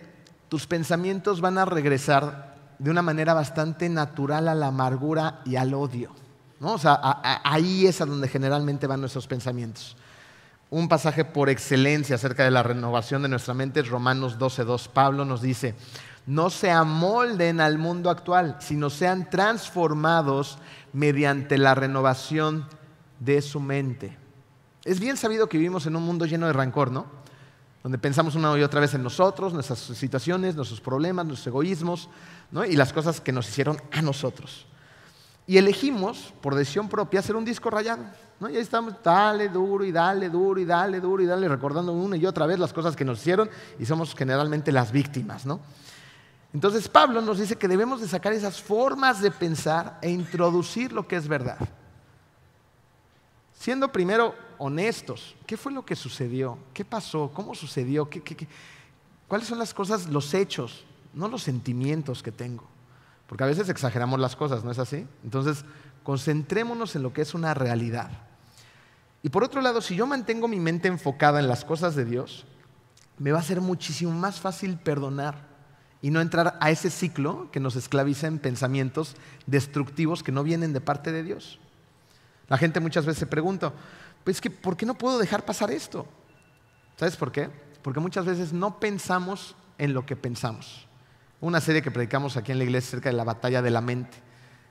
tus 0.49 0.67
pensamientos 0.67 1.41
van 1.41 1.59
a 1.59 1.65
regresar 1.65 2.57
de 2.79 2.91
una 2.91 3.03
manera 3.03 3.35
bastante 3.35 3.89
natural 3.89 4.49
a 4.49 4.55
la 4.55 4.69
amargura 4.69 5.41
y 5.45 5.57
al 5.57 5.75
odio. 5.75 6.13
¿No? 6.61 6.75
O 6.75 6.79
sea, 6.79 7.01
ahí 7.45 7.87
es 7.87 8.01
a 8.01 8.07
donde 8.07 8.29
generalmente 8.29 8.87
van 8.87 9.01
nuestros 9.01 9.27
pensamientos. 9.27 9.97
Un 10.71 10.89
pasaje 10.89 11.25
por 11.25 11.49
excelencia 11.49 12.17
acerca 12.17 12.45
de 12.45 12.51
la 12.51 12.63
renovación 12.63 13.23
de 13.23 13.29
nuestra 13.29 13.55
mente 13.55 13.81
es 13.81 13.89
Romanos 13.89 14.39
12.2. 14.39 14.89
Pablo 14.89 15.25
nos 15.25 15.41
dice, 15.41 15.75
no 16.27 16.51
se 16.51 16.71
amolden 16.71 17.61
al 17.61 17.79
mundo 17.79 18.11
actual, 18.11 18.57
sino 18.61 18.91
sean 18.91 19.31
transformados 19.31 20.59
mediante 20.93 21.57
la 21.57 21.75
renovación 21.75 22.67
de 23.19 23.41
su 23.41 23.61
mente. 23.61 24.17
Es 24.85 25.01
bien 25.01 25.17
sabido 25.17 25.49
que 25.49 25.57
vivimos 25.57 25.87
en 25.87 25.97
un 25.97 26.03
mundo 26.03 26.27
lleno 26.27 26.47
de 26.47 26.53
rancor, 26.53 26.91
¿no? 26.91 27.07
Donde 27.83 27.99
pensamos 27.99 28.35
una 28.35 28.57
y 28.59 28.63
otra 28.63 28.81
vez 28.81 28.93
en 28.93 29.03
nosotros, 29.03 29.55
nuestras 29.55 29.79
situaciones, 29.79 30.55
nuestros 30.55 30.81
problemas, 30.81 31.25
nuestros 31.25 31.47
egoísmos, 31.47 32.11
¿no? 32.51 32.65
y 32.65 32.77
las 32.77 32.93
cosas 32.93 33.21
que 33.21 33.33
nos 33.33 33.49
hicieron 33.49 33.81
a 33.93 34.03
nosotros. 34.03 34.67
Y 35.49 35.57
elegimos, 35.57 36.35
por 36.43 36.55
decisión 36.55 36.91
propia, 36.91 37.21
hacer 37.21 37.35
un 37.35 37.43
disco 37.43 37.71
rayado. 37.71 38.05
¿no? 38.39 38.51
Y 38.51 38.57
ahí 38.57 38.61
estamos, 38.61 38.93
dale 39.03 39.49
duro 39.49 39.83
y 39.83 39.91
dale 39.91 40.29
duro 40.29 40.61
y 40.61 40.67
dale 40.67 41.01
duro 41.01 41.23
y 41.23 41.27
dale, 41.27 41.49
recordando 41.49 41.91
una 41.95 42.19
y 42.19 42.27
otra 42.27 42.45
vez 42.45 42.59
las 42.59 42.75
cosas 42.75 42.95
que 42.95 43.03
nos 43.03 43.21
hicieron 43.21 43.49
y 43.79 43.87
somos 43.87 44.15
generalmente 44.15 44.71
las 44.71 44.93
víctimas. 44.93 45.47
¿no? 45.47 45.59
Entonces 46.53 46.87
Pablo 46.87 47.23
nos 47.23 47.39
dice 47.39 47.57
que 47.57 47.67
debemos 47.67 48.03
de 48.03 48.09
sacar 48.09 48.35
esas 48.35 48.61
formas 48.61 49.23
de 49.23 49.31
pensar 49.31 49.99
e 50.03 50.11
introducir 50.11 50.93
lo 50.93 51.09
que 51.09 51.17
es 51.17 51.27
verdad. 51.27 51.57
Siendo 53.59 53.91
primero 53.91 54.35
honestos, 54.59 55.35
¿qué 55.47 55.57
fue 55.57 55.73
lo 55.73 55.83
que 55.83 55.97
sucedió? 55.97 56.59
¿Qué 56.75 56.85
pasó? 56.85 57.31
¿Cómo 57.33 57.55
sucedió? 57.55 58.07
cuáles 59.27 59.49
son 59.49 59.59
las 59.59 59.73
cosas, 59.73 60.09
los 60.09 60.35
hechos, 60.35 60.85
no 61.15 61.27
los 61.27 61.43
sentimientos 61.43 62.23
que 62.23 62.33
tengo? 62.33 62.65
Porque 63.29 63.45
a 63.45 63.47
veces 63.47 63.69
exageramos 63.69 64.19
las 64.19 64.35
cosas, 64.35 64.65
¿no 64.65 64.71
es 64.71 64.79
así? 64.79 65.07
Entonces, 65.23 65.65
concentrémonos 66.03 66.97
en 66.97 67.03
lo 67.03 67.13
que 67.13 67.21
es 67.23 67.35
una 67.35 67.53
realidad. 67.53 68.11
Y 69.23 69.29
por 69.29 69.45
otro 69.45 69.61
lado, 69.61 69.83
si 69.83 69.95
yo 69.95 70.07
mantengo 70.07 70.49
mi 70.49 70.59
mente 70.59 70.89
enfocada 70.89 71.39
en 71.39 71.47
las 71.47 71.65
cosas 71.65 71.95
de 71.95 72.07
Dios, 72.07 72.47
me 73.19 73.31
va 73.31 73.41
a 73.41 73.43
ser 73.43 73.61
muchísimo 73.61 74.13
más 74.13 74.41
fácil 74.41 74.79
perdonar 74.79 75.47
y 76.01 76.11
no 76.11 76.23
entrar 76.23 76.57
a 76.61 76.71
ese 76.71 76.89
ciclo 76.89 77.51
que 77.51 77.61
nos 77.61 77.77
esclaviza 77.77 78.29
en 78.29 78.39
pensamientos 78.39 79.17
destructivos 79.47 80.23
que 80.23 80.33
no 80.33 80.43
vienen 80.43 80.73
de 80.73 80.81
parte 80.81 81.13
de 81.13 81.23
Dios. 81.23 81.59
La 82.49 82.57
gente 82.57 82.81
muchas 82.81 83.05
veces 83.05 83.19
se 83.19 83.27
pregunta, 83.27 83.75
pues 84.25 84.41
que, 84.41 84.51
¿por 84.51 84.77
qué 84.77 84.87
no 84.87 84.95
puedo 84.95 85.19
dejar 85.19 85.45
pasar 85.45 85.71
esto? 85.71 86.07
¿Sabes 86.97 87.17
por 87.17 87.31
qué? 87.31 87.51
Porque 87.83 88.01
muchas 88.01 88.25
veces 88.25 88.55
no 88.55 88.81
pensamos 88.81 89.55
en 89.77 89.93
lo 89.93 90.07
que 90.07 90.17
pensamos. 90.17 90.88
Una 91.41 91.61
serie 91.61 91.83
que 91.83 91.91
predicamos 91.91 92.37
aquí 92.37 92.53
en 92.53 92.59
la 92.59 92.65
iglesia 92.65 92.89
acerca 92.89 93.11
de 93.11 93.17
la 93.17 93.25
batalla 93.25 93.63
de 93.63 93.71
la 93.71 93.81
mente, 93.81 94.17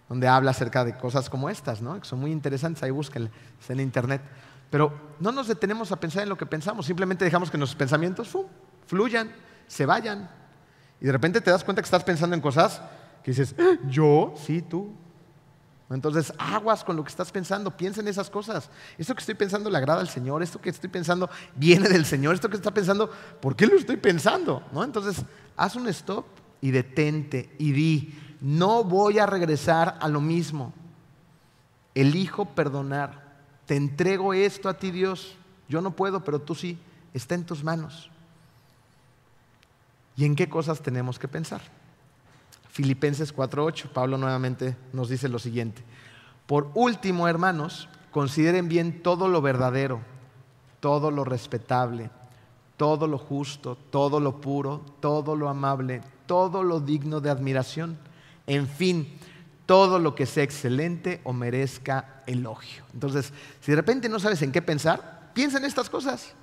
donde 0.10 0.28
habla 0.28 0.52
acerca 0.52 0.84
de 0.84 0.98
cosas 0.98 1.30
como 1.30 1.50
estas, 1.50 1.82
¿no? 1.82 2.00
que 2.00 2.06
son 2.06 2.20
muy 2.20 2.32
interesantes, 2.32 2.84
ahí 2.84 2.92
búsquenla, 2.92 3.30
está 3.60 3.74
en 3.74 3.80
internet. 3.80 4.22
Pero 4.70 5.16
no 5.20 5.32
nos 5.32 5.48
detenemos 5.48 5.92
a 5.92 6.00
pensar 6.00 6.24
en 6.24 6.30
lo 6.30 6.38
que 6.38 6.46
pensamos, 6.46 6.86
simplemente 6.86 7.24
dejamos 7.24 7.50
que 7.50 7.58
nuestros 7.58 7.78
pensamientos 7.78 8.38
fluyan, 8.86 9.32
se 9.66 9.86
vayan, 9.86 10.30
y 11.00 11.06
de 11.06 11.12
repente 11.12 11.42
te 11.42 11.52
das 11.52 11.64
cuenta 11.64 11.82
que 11.82 11.86
estás 11.86 12.04
pensando 12.04 12.36
en 12.36 12.42
cosas 12.42 12.82
que 13.24 13.32
dices, 13.32 13.56
¿Eh? 13.58 13.80
¿yo? 13.88 14.34
Sí, 14.36 14.62
tú. 14.62 14.94
Entonces, 15.90 16.34
aguas 16.38 16.84
con 16.84 16.98
lo 16.98 17.04
que 17.04 17.10
estás 17.10 17.32
pensando, 17.32 17.76
piensa 17.76 18.02
en 18.02 18.10
esas 18.10 18.30
cosas. 18.30 18.70
Esto 18.98 19.16
que 19.16 19.22
estoy 19.22 19.36
pensando 19.36 19.70
le 19.70 19.78
agrada 19.78 20.02
al 20.02 20.10
Señor, 20.10 20.44
esto 20.44 20.60
que 20.60 20.70
estoy 20.70 20.90
pensando 20.90 21.30
viene 21.56 21.88
del 21.88 22.06
Señor, 22.06 22.36
esto 22.36 22.50
que 22.50 22.58
está 22.58 22.74
pensando, 22.74 23.10
¿por 23.40 23.56
qué 23.56 23.68
lo 23.68 23.78
estoy 23.78 23.96
pensando? 23.96 24.64
¿No? 24.74 24.84
Entonces, 24.84 25.24
haz 25.56 25.76
un 25.76 25.88
stop 25.88 26.26
y 26.62 26.72
detente 26.72 27.54
y 27.60 27.72
di, 27.72 28.16
no 28.42 28.84
voy 28.84 29.20
a 29.20 29.26
regresar 29.26 29.98
a 30.02 30.08
lo 30.08 30.22
mismo. 30.22 30.74
Elijo 31.96 32.46
perdonar. 32.46 33.28
Te 33.66 33.76
entrego 33.76 34.34
esto 34.34 34.70
a 34.70 34.76
ti, 34.76 34.92
Dios. 34.92 35.36
Yo 35.68 35.82
no 35.82 35.92
puedo, 35.92 36.24
pero 36.24 36.40
tú 36.40 36.56
sí. 36.56 36.78
Está 37.14 37.36
en 37.36 37.46
tus 37.46 37.64
manos. 37.64 38.10
¿Y 40.16 40.26
en 40.26 40.36
qué 40.36 40.50
cosas 40.50 40.82
tenemos 40.82 41.20
que 41.20 41.28
pensar? 41.28 41.62
Filipenses 42.70 43.34
4:8, 43.34 43.90
Pablo 43.90 44.18
nuevamente 44.18 44.76
nos 44.94 45.10
dice 45.10 45.30
lo 45.30 45.40
siguiente. 45.40 45.84
Por 46.46 46.70
último, 46.76 47.28
hermanos, 47.28 47.90
consideren 48.12 48.68
bien 48.70 49.02
todo 49.02 49.28
lo 49.28 49.42
verdadero, 49.42 50.00
todo 50.80 51.12
lo 51.12 51.24
respetable, 51.24 52.10
todo 52.78 53.08
lo 53.08 53.18
justo, 53.18 53.76
todo 53.76 54.20
lo 54.20 54.40
puro, 54.40 54.86
todo 55.00 55.36
lo 55.36 55.50
amable, 55.50 56.02
todo 56.28 56.64
lo 56.64 56.80
digno 56.80 57.20
de 57.20 57.30
admiración. 57.30 57.98
En 58.46 58.68
fin, 58.68 59.18
todo 59.66 59.98
lo 60.00 60.14
que 60.14 60.26
sea 60.26 60.44
excelente 60.44 61.22
o 61.24 61.34
merezca 61.34 62.24
elogio. 62.28 62.84
Entonces, 62.94 63.34
si 63.62 63.72
de 63.72 63.78
repente 63.78 64.10
no 64.10 64.20
sabes 64.20 64.42
en 64.44 64.52
qué 64.52 64.62
pensar, 64.62 65.32
piensa 65.34 65.58
en 65.58 65.66
estas 65.66 65.90
cosas 65.90 66.36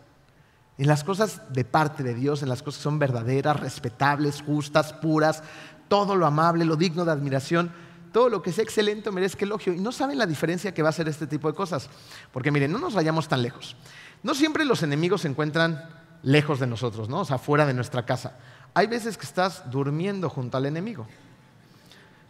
en 0.78 0.88
las 0.88 1.04
cosas 1.04 1.40
de 1.50 1.64
parte 1.64 2.02
de 2.02 2.14
Dios, 2.14 2.42
en 2.42 2.48
las 2.48 2.62
cosas 2.62 2.78
que 2.78 2.84
son 2.84 2.98
verdaderas, 2.98 3.60
respetables, 3.60 4.42
justas, 4.42 4.92
puras, 4.92 5.42
todo 5.88 6.16
lo 6.16 6.26
amable, 6.26 6.64
lo 6.64 6.76
digno 6.76 7.04
de 7.04 7.12
admiración, 7.12 7.72
todo 8.12 8.28
lo 8.28 8.42
que 8.42 8.52
sea 8.52 8.64
excelente 8.64 9.10
merezca 9.10 9.44
elogio. 9.44 9.72
Y 9.72 9.80
no 9.80 9.92
saben 9.92 10.18
la 10.18 10.26
diferencia 10.26 10.74
que 10.74 10.82
va 10.82 10.88
a 10.88 10.92
ser 10.92 11.08
este 11.08 11.26
tipo 11.26 11.48
de 11.48 11.54
cosas. 11.54 11.88
Porque 12.32 12.50
miren, 12.50 12.72
no 12.72 12.78
nos 12.78 12.94
vayamos 12.94 13.28
tan 13.28 13.42
lejos. 13.42 13.76
No 14.22 14.34
siempre 14.34 14.64
los 14.64 14.82
enemigos 14.82 15.22
se 15.22 15.28
encuentran 15.28 15.88
lejos 16.22 16.58
de 16.58 16.66
nosotros, 16.66 17.08
¿no? 17.08 17.20
O 17.20 17.24
sea, 17.24 17.38
fuera 17.38 17.66
de 17.66 17.74
nuestra 17.74 18.06
casa. 18.06 18.38
Hay 18.74 18.86
veces 18.86 19.16
que 19.16 19.24
estás 19.24 19.70
durmiendo 19.70 20.28
junto 20.28 20.56
al 20.56 20.66
enemigo. 20.66 21.06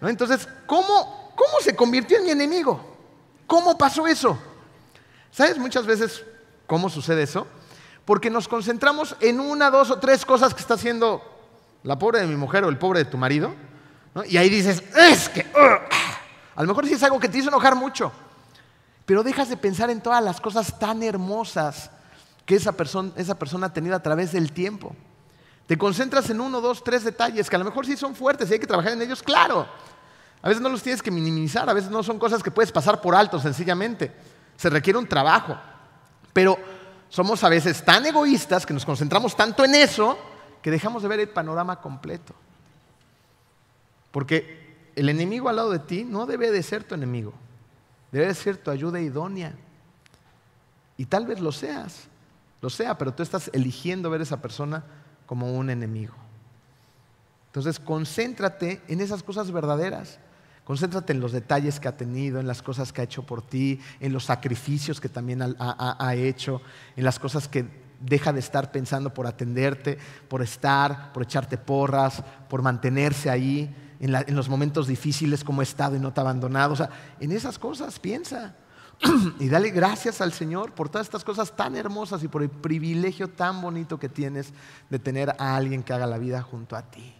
Entonces, 0.00 0.46
¿cómo, 0.66 1.32
¿cómo 1.34 1.60
se 1.60 1.74
convirtió 1.74 2.18
en 2.18 2.24
mi 2.24 2.30
enemigo? 2.30 2.78
¿Cómo 3.46 3.76
pasó 3.76 4.06
eso? 4.06 4.38
¿Sabes 5.30 5.58
muchas 5.58 5.86
veces 5.86 6.22
cómo 6.66 6.88
sucede 6.90 7.22
eso? 7.22 7.46
porque 8.04 8.30
nos 8.30 8.48
concentramos 8.48 9.16
en 9.20 9.40
una, 9.40 9.70
dos 9.70 9.90
o 9.90 9.98
tres 9.98 10.24
cosas 10.24 10.54
que 10.54 10.60
está 10.60 10.74
haciendo 10.74 11.22
la 11.82 11.98
pobre 11.98 12.20
de 12.20 12.26
mi 12.26 12.36
mujer 12.36 12.64
o 12.64 12.68
el 12.68 12.78
pobre 12.78 13.00
de 13.00 13.04
tu 13.06 13.16
marido, 13.16 13.54
y 14.26 14.36
ahí 14.36 14.48
dices, 14.48 14.82
es 14.96 15.28
que, 15.28 15.46
a 16.54 16.62
lo 16.62 16.68
mejor 16.68 16.86
sí 16.86 16.94
es 16.94 17.02
algo 17.02 17.18
que 17.18 17.28
te 17.28 17.38
hizo 17.38 17.48
enojar 17.48 17.74
mucho, 17.74 18.12
pero 19.06 19.22
dejas 19.22 19.48
de 19.48 19.56
pensar 19.56 19.90
en 19.90 20.00
todas 20.00 20.22
las 20.22 20.40
cosas 20.40 20.78
tan 20.78 21.02
hermosas 21.02 21.90
que 22.46 22.56
esa 22.56 22.72
persona, 22.72 23.10
esa 23.16 23.38
persona 23.38 23.66
ha 23.66 23.72
tenido 23.72 23.96
a 23.96 24.02
través 24.02 24.32
del 24.32 24.52
tiempo. 24.52 24.94
Te 25.66 25.78
concentras 25.78 26.28
en 26.30 26.40
uno, 26.40 26.60
dos, 26.60 26.84
tres 26.84 27.04
detalles 27.04 27.48
que 27.48 27.56
a 27.56 27.58
lo 27.58 27.64
mejor 27.64 27.86
sí 27.86 27.96
son 27.96 28.14
fuertes 28.14 28.50
y 28.50 28.54
hay 28.54 28.58
que 28.58 28.66
trabajar 28.66 28.92
en 28.92 29.02
ellos, 29.02 29.22
claro. 29.22 29.66
A 30.42 30.48
veces 30.48 30.62
no 30.62 30.68
los 30.68 30.82
tienes 30.82 31.02
que 31.02 31.10
minimizar, 31.10 31.68
a 31.70 31.72
veces 31.72 31.90
no 31.90 32.02
son 32.02 32.18
cosas 32.18 32.42
que 32.42 32.50
puedes 32.50 32.70
pasar 32.70 33.00
por 33.00 33.14
alto 33.14 33.40
sencillamente. 33.40 34.12
Se 34.56 34.68
requiere 34.68 34.98
un 34.98 35.08
trabajo. 35.08 35.56
Pero 36.34 36.58
somos 37.08 37.42
a 37.44 37.48
veces 37.48 37.82
tan 37.82 38.04
egoístas 38.04 38.66
que 38.66 38.74
nos 38.74 38.84
concentramos 38.84 39.34
tanto 39.36 39.64
en 39.64 39.74
eso 39.74 40.18
que 40.60 40.70
dejamos 40.70 41.02
de 41.02 41.08
ver 41.08 41.20
el 41.20 41.28
panorama 41.30 41.80
completo. 41.80 42.34
Porque 44.10 44.90
el 44.94 45.08
enemigo 45.08 45.48
al 45.48 45.56
lado 45.56 45.70
de 45.70 45.78
ti 45.78 46.04
no 46.04 46.26
debe 46.26 46.50
de 46.50 46.62
ser 46.62 46.84
tu 46.84 46.94
enemigo, 46.94 47.32
debe 48.12 48.26
de 48.26 48.34
ser 48.34 48.58
tu 48.58 48.70
ayuda 48.70 49.00
idónea. 49.00 49.54
Y 50.96 51.06
tal 51.06 51.26
vez 51.26 51.40
lo 51.40 51.52
seas, 51.52 52.04
lo 52.60 52.68
sea, 52.68 52.98
pero 52.98 53.14
tú 53.14 53.22
estás 53.22 53.50
eligiendo 53.52 54.10
ver 54.10 54.20
a 54.20 54.24
esa 54.24 54.42
persona 54.42 54.84
como 55.26 55.52
un 55.52 55.70
enemigo. 55.70 56.14
Entonces, 57.46 57.78
concéntrate 57.78 58.82
en 58.88 59.00
esas 59.00 59.22
cosas 59.22 59.52
verdaderas. 59.52 60.18
Concéntrate 60.64 61.12
en 61.12 61.20
los 61.20 61.32
detalles 61.32 61.78
que 61.78 61.88
ha 61.88 61.96
tenido, 61.96 62.40
en 62.40 62.46
las 62.46 62.62
cosas 62.62 62.92
que 62.92 63.02
ha 63.02 63.04
hecho 63.04 63.24
por 63.24 63.42
ti, 63.42 63.78
en 64.00 64.12
los 64.12 64.24
sacrificios 64.24 65.00
que 65.00 65.08
también 65.08 65.40
ha, 65.42 66.14
hecho, 66.14 66.62
en 66.96 67.04
las 67.04 67.18
cosas 67.18 67.48
que 67.48 67.66
deja 68.00 68.32
de 68.32 68.40
estar 68.40 68.72
pensando 68.72 69.12
por 69.12 69.26
atenderte, 69.26 69.98
por 70.28 70.42
estar, 70.42 71.12
por 71.12 71.22
echarte 71.22 71.58
porras, 71.58 72.24
por 72.48 72.62
mantenerse 72.62 73.30
ahí, 73.30 73.72
en, 74.00 74.34
los 74.34 74.48
momentos 74.48 74.86
difíciles 74.86 75.44
como 75.44 75.60
ha 75.60 75.64
estado 75.64 75.96
y 75.96 76.00
no 76.00 76.12
te 76.12 76.20
ha 76.20 76.22
abandonado. 76.22 76.72
O 76.72 76.76
sea, 76.76 76.90
en 77.20 77.30
esas 77.30 77.58
cosas 77.58 77.98
piensa. 77.98 78.56
y 79.38 79.48
dale 79.48 79.70
gracias 79.70 80.20
al 80.20 80.32
Señor 80.32 80.72
por 80.72 80.88
todas 80.88 81.06
estas 81.06 81.24
cosas 81.24 81.54
tan 81.56 81.76
hermosas 81.76 82.22
y 82.22 82.28
por 82.28 82.42
el 82.42 82.50
privilegio 82.50 83.28
tan 83.28 83.60
bonito 83.60 83.98
que 83.98 84.08
tienes 84.08 84.52
de 84.90 84.98
tener 84.98 85.30
a 85.38 85.56
alguien 85.56 85.82
que 85.82 85.92
haga 85.92 86.06
la 86.06 86.18
vida 86.18 86.42
junto 86.42 86.76
a 86.76 86.82
ti. 86.82 87.14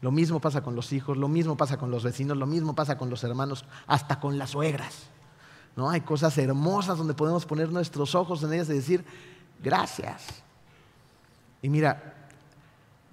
Lo 0.00 0.10
mismo 0.10 0.40
pasa 0.40 0.62
con 0.62 0.76
los 0.76 0.92
hijos, 0.92 1.16
lo 1.16 1.28
mismo 1.28 1.56
pasa 1.56 1.78
con 1.78 1.90
los 1.90 2.04
vecinos, 2.04 2.36
lo 2.36 2.46
mismo 2.46 2.74
pasa 2.74 2.98
con 2.98 3.10
los 3.10 3.24
hermanos, 3.24 3.64
hasta 3.86 4.20
con 4.20 4.38
las 4.38 4.50
suegras. 4.50 5.08
¿No? 5.74 5.90
Hay 5.90 6.02
cosas 6.02 6.36
hermosas 6.38 6.98
donde 6.98 7.14
podemos 7.14 7.44
poner 7.44 7.70
nuestros 7.70 8.14
ojos 8.14 8.42
en 8.42 8.52
ellas 8.52 8.68
y 8.70 8.74
decir, 8.74 9.04
gracias. 9.62 10.42
Y 11.62 11.68
mira, 11.68 12.28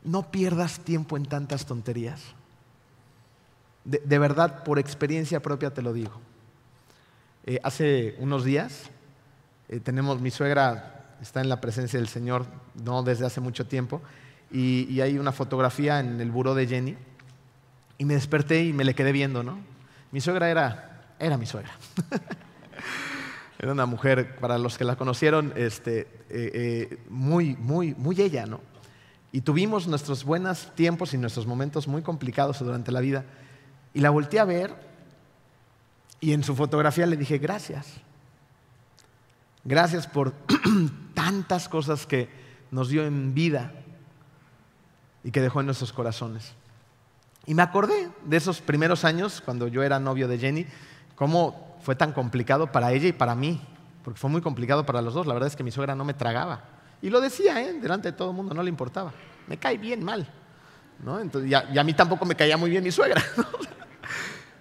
no 0.03 0.29
pierdas 0.31 0.79
tiempo 0.79 1.17
en 1.17 1.25
tantas 1.25 1.65
tonterías. 1.65 2.21
De, 3.85 4.19
verdad, 4.19 4.63
por 4.63 4.79
experiencia 4.79 5.41
propia 5.41 5.73
te 5.73 5.81
lo 5.81 5.91
digo. 5.91 6.21
Eh, 7.45 7.59
hace 7.61 8.15
unos 8.19 8.45
días 8.45 8.83
eh, 9.67 9.81
tenemos, 9.81 10.21
mi 10.21 10.31
suegra 10.31 11.17
está 11.21 11.41
en 11.41 11.49
la 11.49 11.59
presencia 11.59 11.99
del 11.99 12.07
Señor, 12.07 12.45
no 12.85 13.03
desde 13.03 13.25
hace 13.25 13.41
mucho 13.41 13.65
tiempo, 13.65 14.01
y, 14.49 15.01
hay 15.01 15.17
una 15.17 15.31
fotografía 15.31 15.99
en 15.99 16.21
el 16.21 16.31
buró 16.31 16.53
de 16.53 16.67
Jenny, 16.67 16.95
y 17.97 18.05
me 18.05 18.13
desperté 18.13 18.63
y 18.63 18.71
me 18.71 18.85
le 18.85 18.93
quedé 18.93 19.11
viendo, 19.11 19.43
¿no? 19.43 19.57
Mi 20.11 20.21
suegra 20.21 20.49
era, 20.49 21.15
era 21.19 21.37
mi 21.37 21.45
suegra. 21.45 21.71
era 23.59 23.71
una 23.71 23.87
mujer, 23.87 24.35
para 24.37 24.57
los 24.57 24.77
que 24.77 24.85
la 24.85 24.95
conocieron, 24.95 25.53
este, 25.55 26.07
eh, 26.29 26.99
muy, 27.09 27.55
muy, 27.57 27.95
muy 27.95 28.21
ella, 28.21 28.45
¿no? 28.45 28.61
Y 29.31 29.41
tuvimos 29.41 29.87
nuestros 29.87 30.23
buenos 30.23 30.71
tiempos 30.75 31.13
y 31.13 31.17
nuestros 31.17 31.47
momentos 31.47 31.87
muy 31.87 32.03
complicados 32.03 32.59
durante 32.59 32.91
la 32.91 33.01
vida. 33.01 33.25
Y 33.93 34.01
la 34.01 34.11
volteé 34.11 34.39
a 34.39 34.45
ver 34.45 34.92
y 36.23 36.31
en 36.31 36.41
su 36.41 36.55
fotografía 36.55 37.05
le 37.05 37.17
dije, 37.17 37.37
gracias. 37.37 37.85
Gracias 39.65 40.07
por 40.07 40.31
tantas 41.13 41.67
cosas 41.67 42.07
que 42.07 42.29
nos 42.71 42.87
dio 42.87 43.05
en 43.05 43.33
vida 43.33 43.73
y 45.21 45.31
que 45.31 45.41
dejó 45.41 45.59
en 45.59 45.65
nuestros 45.65 45.91
corazones. 45.91 46.53
Y 47.45 47.53
me 47.55 47.61
acordé 47.61 48.09
de 48.23 48.37
esos 48.37 48.61
primeros 48.61 49.03
años, 49.03 49.41
cuando 49.43 49.67
yo 49.67 49.83
era 49.83 49.99
novio 49.99 50.29
de 50.29 50.39
Jenny, 50.39 50.65
cómo 51.15 51.77
fue 51.81 51.97
tan 51.97 52.13
complicado 52.13 52.71
para 52.71 52.93
ella 52.93 53.09
y 53.09 53.11
para 53.11 53.35
mí, 53.35 53.59
porque 54.01 54.17
fue 54.17 54.29
muy 54.29 54.39
complicado 54.39 54.85
para 54.85 55.01
los 55.01 55.13
dos. 55.13 55.27
La 55.27 55.33
verdad 55.33 55.47
es 55.47 55.57
que 55.57 55.65
mi 55.65 55.71
suegra 55.71 55.93
no 55.93 56.05
me 56.05 56.13
tragaba. 56.13 56.63
Y 57.01 57.09
lo 57.09 57.19
decía, 57.19 57.61
¿eh? 57.61 57.73
delante 57.73 58.11
de 58.11 58.17
todo 58.17 58.29
el 58.29 58.35
mundo, 58.37 58.53
no 58.53 58.63
le 58.63 58.69
importaba. 58.69 59.11
Me 59.47 59.57
cae 59.57 59.77
bien 59.77 60.01
mal. 60.01 60.25
¿no? 61.03 61.19
Entonces, 61.19 61.51
y, 61.51 61.53
a, 61.53 61.83
mí 61.83 61.93
tampoco 61.93 62.23
me 62.23 62.33
caía 62.33 62.55
muy 62.55 62.69
bien 62.69 62.81
mi 62.81 62.91
suegra. 62.91 63.21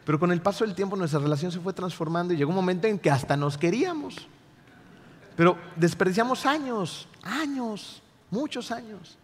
Pero 0.04 0.18
con 0.18 0.32
el 0.32 0.40
paso 0.40 0.64
del 0.64 0.74
tiempo 0.74 0.96
nuestra 0.96 1.20
relación 1.20 1.52
se 1.52 1.60
fue 1.60 1.72
transformando 1.72 2.34
y 2.34 2.36
llegó 2.36 2.50
un 2.50 2.56
momento 2.56 2.86
en 2.86 2.98
que 2.98 3.10
hasta 3.10 3.36
nos 3.36 3.56
queríamos. 3.56 4.26
Pero 5.36 5.56
desperdiciamos 5.76 6.44
años, 6.44 7.08
años, 7.22 8.02
muchos 8.30 8.70
años, 8.70 9.16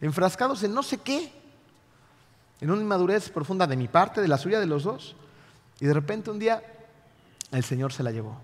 enfrascados 0.00 0.62
en 0.64 0.74
no 0.74 0.82
sé 0.82 0.98
qué, 0.98 1.32
en 2.60 2.70
una 2.70 2.82
inmadurez 2.82 3.30
profunda 3.30 3.66
de 3.66 3.76
mi 3.76 3.88
parte, 3.88 4.20
de 4.20 4.28
la 4.28 4.38
suya, 4.38 4.60
de 4.60 4.66
los 4.66 4.84
dos. 4.84 5.14
Y 5.80 5.86
de 5.86 5.94
repente 5.94 6.30
un 6.30 6.38
día 6.38 6.62
el 7.50 7.64
Señor 7.64 7.92
se 7.92 8.02
la 8.02 8.10
llevó. 8.10 8.36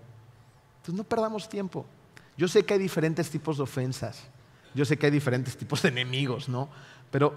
Entonces 0.76 0.94
no 0.94 1.04
perdamos 1.04 1.48
tiempo. 1.48 1.86
Yo 2.36 2.48
sé 2.48 2.64
que 2.64 2.74
hay 2.74 2.80
diferentes 2.80 3.30
tipos 3.30 3.58
de 3.58 3.64
ofensas, 3.64 4.22
yo 4.74 4.84
sé 4.84 4.96
que 4.96 5.06
hay 5.06 5.12
diferentes 5.12 5.56
tipos 5.56 5.82
de 5.82 5.88
enemigos, 5.88 6.48
¿no? 6.48 6.68
Pero 7.10 7.34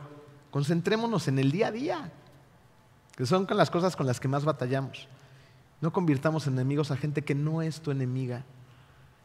concentrémonos 0.52 1.28
en 1.28 1.40
el 1.40 1.52
día 1.52 1.68
a 1.68 1.72
día, 1.72 2.12
que 3.16 3.26
son 3.26 3.48
las 3.50 3.70
cosas 3.70 3.96
con 3.96 4.08
las 4.08 4.20
que 4.20 4.28
más 4.28 4.46
batallamos. 4.46 5.08
No 5.82 5.92
convirtamos 5.92 6.48
en 6.48 6.54
enemigos 6.54 6.92
a 6.92 6.98
gente 6.98 7.24
que 7.24 7.36
no 7.36 7.62
es 7.62 7.82
tu 7.82 7.92
enemiga. 7.92 8.44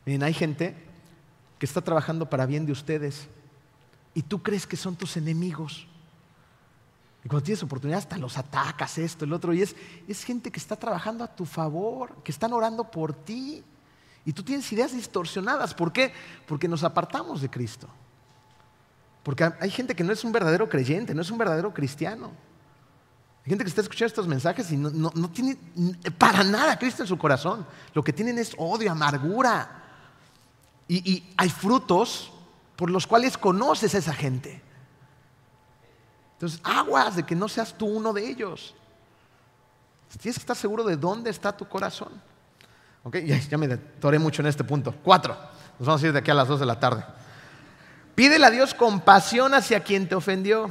Miren, 0.05 0.23
hay 0.23 0.35
gente 0.35 0.75
que 1.59 1.67
está 1.67 1.81
trabajando 1.81 2.29
para 2.29 2.47
bien 2.47 2.67
de 2.67 2.73
ustedes 2.73 3.29
y 4.15 4.23
tú 4.23 4.43
crees 4.43 4.67
que 4.67 4.77
son 4.77 4.97
tus 4.97 5.17
enemigos. 5.17 5.87
Y 7.25 7.29
cuando 7.29 7.45
tienes 7.45 7.63
oportunidad 7.63 7.99
hasta 7.99 8.19
los 8.19 8.39
atacas, 8.39 8.99
esto, 8.99 9.25
el 9.25 9.33
otro, 9.33 9.53
y 9.53 9.63
es, 9.63 9.75
es 10.07 10.25
gente 10.25 10.51
que 10.51 10.59
está 10.59 10.77
trabajando 10.77 11.25
a 11.25 11.35
tu 11.35 11.45
favor, 11.45 12.15
que 12.23 12.33
están 12.33 12.53
orando 12.53 12.91
por 12.91 13.13
ti. 13.13 13.63
Y 14.25 14.33
tú 14.33 14.43
tienes 14.43 14.71
ideas 14.73 14.93
distorsionadas. 14.93 15.75
¿Por 15.75 15.93
qué? 15.93 16.13
Porque 16.47 16.69
nos 16.69 16.85
apartamos 16.85 17.41
de 17.41 17.49
Cristo. 17.49 17.89
Porque 19.23 19.51
hay 19.61 19.71
gente 19.71 19.95
que 19.95 20.05
no 20.05 20.13
es 20.13 20.25
un 20.25 20.33
verdadero 20.33 20.69
creyente, 20.69 21.15
no 21.15 21.23
es 21.23 21.31
un 21.31 21.39
verdadero 21.39 21.73
cristiano. 21.73 22.33
Gente 23.49 23.65
que 23.65 23.71
está 23.71 23.81
escuchando 23.81 24.09
estos 24.09 24.29
mensajes 24.29 24.71
y 24.73 24.77
no, 24.77 25.11
tiene 25.31 25.57
para 26.19 26.45
nada 26.45 26.79
Cristo 26.79 27.03
en 27.03 27.09
su 27.09 27.17
corazón. 27.17 27.67
Lo 27.95 28.05
que 28.05 28.13
tienen 28.13 28.39
es 28.39 28.55
odio, 28.59 28.93
amargura. 28.93 29.85
Y, 30.87 31.25
hay 31.37 31.49
frutos 31.49 32.31
por 32.77 32.91
los 32.91 33.07
cuales 33.07 33.39
conoces 33.39 33.95
a 33.95 33.99
esa 33.99 34.13
gente. 34.13 34.63
Entonces, 36.35 36.61
aguas 36.63 37.17
de 37.17 37.25
que 37.25 37.35
no 37.35 37.49
seas 37.49 37.77
tú 37.77 37.87
uno 37.87 38.13
de 38.13 38.29
ellos. 38.29 38.75
Tienes 40.21 40.37
que 40.37 40.43
estar 40.43 40.57
seguro 40.57 40.85
de 40.85 40.97
dónde 40.97 41.31
está 41.31 41.57
tu 41.57 41.67
corazón. 41.67 42.21
Ya, 43.49 43.57
me 43.57 43.69
detoré 43.69 44.19
mucho 44.19 44.43
en 44.43 44.49
este 44.49 44.65
punto. 44.65 44.95
Cuatro. 45.03 45.37
Nos 45.79 45.87
vamos 45.87 46.03
a 46.03 46.07
ir 46.07 46.13
de 46.13 46.19
aquí 46.19 46.31
a 46.31 46.35
las 46.35 46.49
dos 46.49 46.61
de 46.61 46.67
la 46.67 46.79
tarde. 46.79 47.05
Pídele 48.15 48.45
a 48.45 48.51
Dios 48.51 48.75
compasión 48.75 49.55
hacia 49.55 49.81
quien 49.81 50.09
te 50.09 50.15
ofendió. 50.15 50.71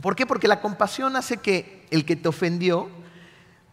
¿Por 0.00 0.14
qué? 0.14 0.26
Porque 0.26 0.48
la 0.48 0.60
compasión 0.60 1.16
hace 1.16 1.38
que 1.38 1.86
el 1.90 2.04
que 2.04 2.16
te 2.16 2.28
ofendió 2.28 2.88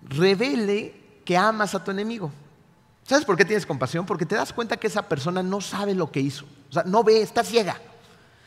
revele 0.02 0.94
que 1.26 1.38
amas 1.38 1.76
a 1.76 1.84
tu 1.84 1.92
enemigo. 1.92 2.32
¿Sabes 3.04 3.26
por 3.26 3.36
qué 3.36 3.46
tienes 3.46 3.66
compasión? 3.66 4.06
Porque 4.06 4.26
te 4.26 4.36
das 4.36 4.54
cuenta 4.54 4.78
que 4.78 4.88
esa 4.88 5.08
persona 5.10 5.44
no 5.44 5.60
sabe 5.62 5.94
lo 5.94 6.12
que 6.12 6.22
hizo. 6.22 6.46
O 6.70 6.74
sea, 6.74 6.84
no 6.84 7.04
ve, 7.04 7.22
está 7.22 7.44
ciega. 7.44 7.80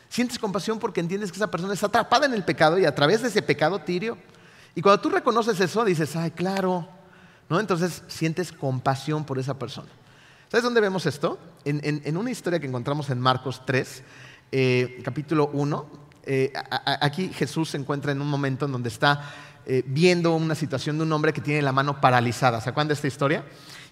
Sientes 0.09 0.39
compasión 0.39 0.79
porque 0.79 0.99
entiendes 0.99 1.31
que 1.31 1.37
esa 1.37 1.51
persona 1.51 1.73
está 1.73 1.87
atrapada 1.87 2.25
en 2.25 2.33
el 2.33 2.43
pecado 2.43 2.79
y 2.79 2.85
a 2.85 2.95
través 2.95 3.21
de 3.21 3.27
ese 3.27 3.41
pecado 3.41 3.79
tirio. 3.79 4.17
Y 4.73 4.81
cuando 4.81 5.01
tú 5.01 5.09
reconoces 5.09 5.59
eso, 5.59 5.85
dices, 5.85 6.15
ay, 6.15 6.31
claro, 6.31 6.87
entonces 7.49 8.03
sientes 8.07 8.51
compasión 8.51 9.25
por 9.25 9.37
esa 9.39 9.57
persona. 9.57 9.89
¿Sabes 10.49 10.63
dónde 10.63 10.81
vemos 10.81 11.05
esto? 11.05 11.37
En, 11.65 12.17
una 12.17 12.31
historia 12.31 12.59
que 12.59 12.67
encontramos 12.67 13.09
en 13.09 13.19
Marcos 13.19 13.61
3, 13.65 14.03
eh, 14.51 15.01
capítulo 15.03 15.49
1. 15.53 16.06
Eh, 16.29 16.51
aquí 16.83 17.31
Jesús 17.33 17.69
se 17.69 17.77
encuentra 17.77 18.11
en 18.11 18.19
un 18.19 18.29
momento 18.29 18.65
en 18.65 18.73
donde 18.73 18.89
está 18.89 19.21
eh, 19.65 19.81
viendo 19.85 20.35
una 20.35 20.55
situación 20.55 20.97
de 20.97 21.03
un 21.03 21.11
hombre 21.13 21.31
que 21.31 21.39
tiene 21.39 21.61
la 21.61 21.71
mano 21.71 22.01
paralizada. 22.01 22.59
¿Se 22.59 22.69
acuerdan 22.69 22.89
de 22.89 22.95
esta 22.95 23.07
historia? 23.07 23.45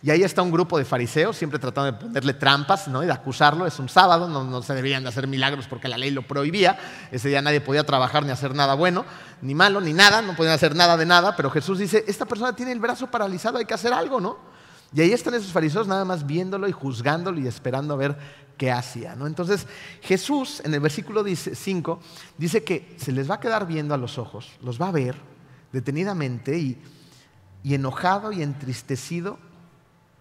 Y 0.03 0.11
ahí 0.11 0.21
está 0.21 0.41
un 0.41 0.51
grupo 0.51 0.77
de 0.77 0.83
fariseos, 0.83 1.37
siempre 1.37 1.59
tratando 1.59 1.93
de 1.93 1.97
ponerle 1.97 2.33
trampas 2.33 2.89
¿no? 2.89 3.03
y 3.03 3.05
de 3.05 3.13
acusarlo. 3.13 3.65
Es 3.65 3.79
un 3.79 3.87
sábado, 3.87 4.27
no, 4.27 4.61
se 4.61 4.73
deberían 4.73 5.03
de 5.03 5.09
hacer 5.09 5.27
milagros 5.27 5.65
porque 5.67 5.87
la 5.87 5.97
ley 5.97 6.11
lo 6.11 6.21
prohibía. 6.23 6.77
Ese 7.09 7.29
día 7.29 7.41
nadie 7.41 7.61
podía 7.61 7.85
trabajar 7.85 8.25
ni 8.25 8.31
hacer 8.31 8.53
nada 8.53 8.73
bueno, 8.75 9.05
ni 9.41 9.55
malo, 9.55 9.79
ni 9.79 9.93
nada, 9.93 10.21
no 10.21 10.35
podían 10.35 10.53
hacer 10.53 10.75
nada 10.75 10.97
de 10.97 11.05
nada. 11.05 11.37
Pero 11.37 11.49
Jesús 11.49 11.79
dice, 11.79 12.03
esta 12.05 12.25
persona 12.25 12.53
tiene 12.53 12.73
el 12.73 12.79
brazo 12.79 13.07
paralizado, 13.07 13.57
hay 13.57 13.65
que 13.65 13.73
hacer 13.73 13.93
algo, 13.93 14.19
¿no? 14.19 14.37
Y 14.93 15.01
ahí 15.01 15.11
están 15.11 15.33
esos 15.33 15.51
fariseos 15.51 15.87
nada 15.87 16.05
más 16.05 16.25
viéndolo 16.25 16.67
y 16.67 16.71
juzgándolo 16.71 17.39
y 17.39 17.47
esperando 17.47 17.93
a 17.93 17.97
ver 17.97 18.17
qué 18.57 18.71
hacía. 18.71 19.15
¿no? 19.15 19.27
Entonces 19.27 19.67
Jesús 20.01 20.61
en 20.63 20.73
el 20.73 20.79
versículo 20.79 21.23
5 21.25 21.99
dice 22.37 22.63
que 22.63 22.95
se 22.97 23.11
les 23.11 23.29
va 23.29 23.35
a 23.35 23.39
quedar 23.39 23.67
viendo 23.67 23.93
a 23.93 23.97
los 23.97 24.17
ojos, 24.17 24.51
los 24.61 24.81
va 24.81 24.89
a 24.89 24.91
ver 24.91 25.15
detenidamente 25.71 26.57
y, 26.57 26.77
y 27.63 27.73
enojado 27.73 28.31
y 28.31 28.41
entristecido 28.41 29.37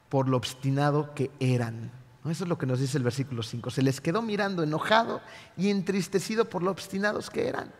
por 0.08 0.28
lo 0.28 0.36
obstinado 0.36 1.14
que 1.14 1.30
eran. 1.40 1.90
Eso 2.30 2.44
es 2.44 2.48
lo 2.48 2.56
que 2.56 2.66
nos 2.66 2.80
dice 2.80 2.96
el 2.96 3.04
versículo 3.04 3.42
5. 3.42 3.70
Se 3.70 3.82
les 3.82 4.00
quedó 4.00 4.22
mirando 4.22 4.62
enojado 4.62 5.20
y 5.56 5.68
entristecido 5.68 6.46
por 6.46 6.62
lo 6.62 6.70
obstinados 6.70 7.28
que 7.28 7.48
eran. 7.48 7.70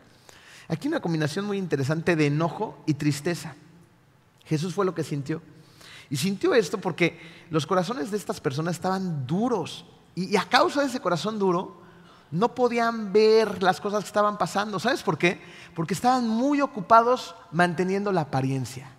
Aquí 0.69 0.89
una 0.89 1.01
combinación 1.01 1.47
muy 1.47 1.57
interesante 1.57 2.15
de 2.15 2.27
enojo 2.27 2.83
y 2.87 2.95
tristeza. 2.95 3.55
Jesús 4.45 4.75
fue 4.75 4.85
lo 4.85 4.95
que 4.95 5.03
sintió. 5.03 5.41
Y 6.11 6.17
sintió 6.17 6.55
esto 6.55 6.79
porque 6.79 7.19
los 7.51 7.67
corazones 7.67 8.11
de 8.11 8.19
estas 8.19 8.41
personas 8.41 8.77
estaban 8.77 9.27
duros. 9.27 9.87
Y, 10.15 10.37
a 10.37 10.45
causa 10.45 10.81
de 10.81 10.87
ese 10.87 11.01
corazón 11.01 11.39
duro, 11.39 11.83
no 12.31 12.55
podían 12.55 13.13
ver 13.13 13.63
las 13.63 13.81
cosas 13.81 14.05
que 14.05 14.09
estaban 14.09 14.39
pasando. 14.39 14.79
¿Sabes 14.79 15.03
por 15.03 15.19
qué? 15.19 15.41
Porque 15.75 15.95
estaban 15.95 16.29
muy 16.29 16.61
ocupados 16.61 17.35
manteniendo 17.53 18.13
la 18.13 18.23
apariencia. 18.23 18.91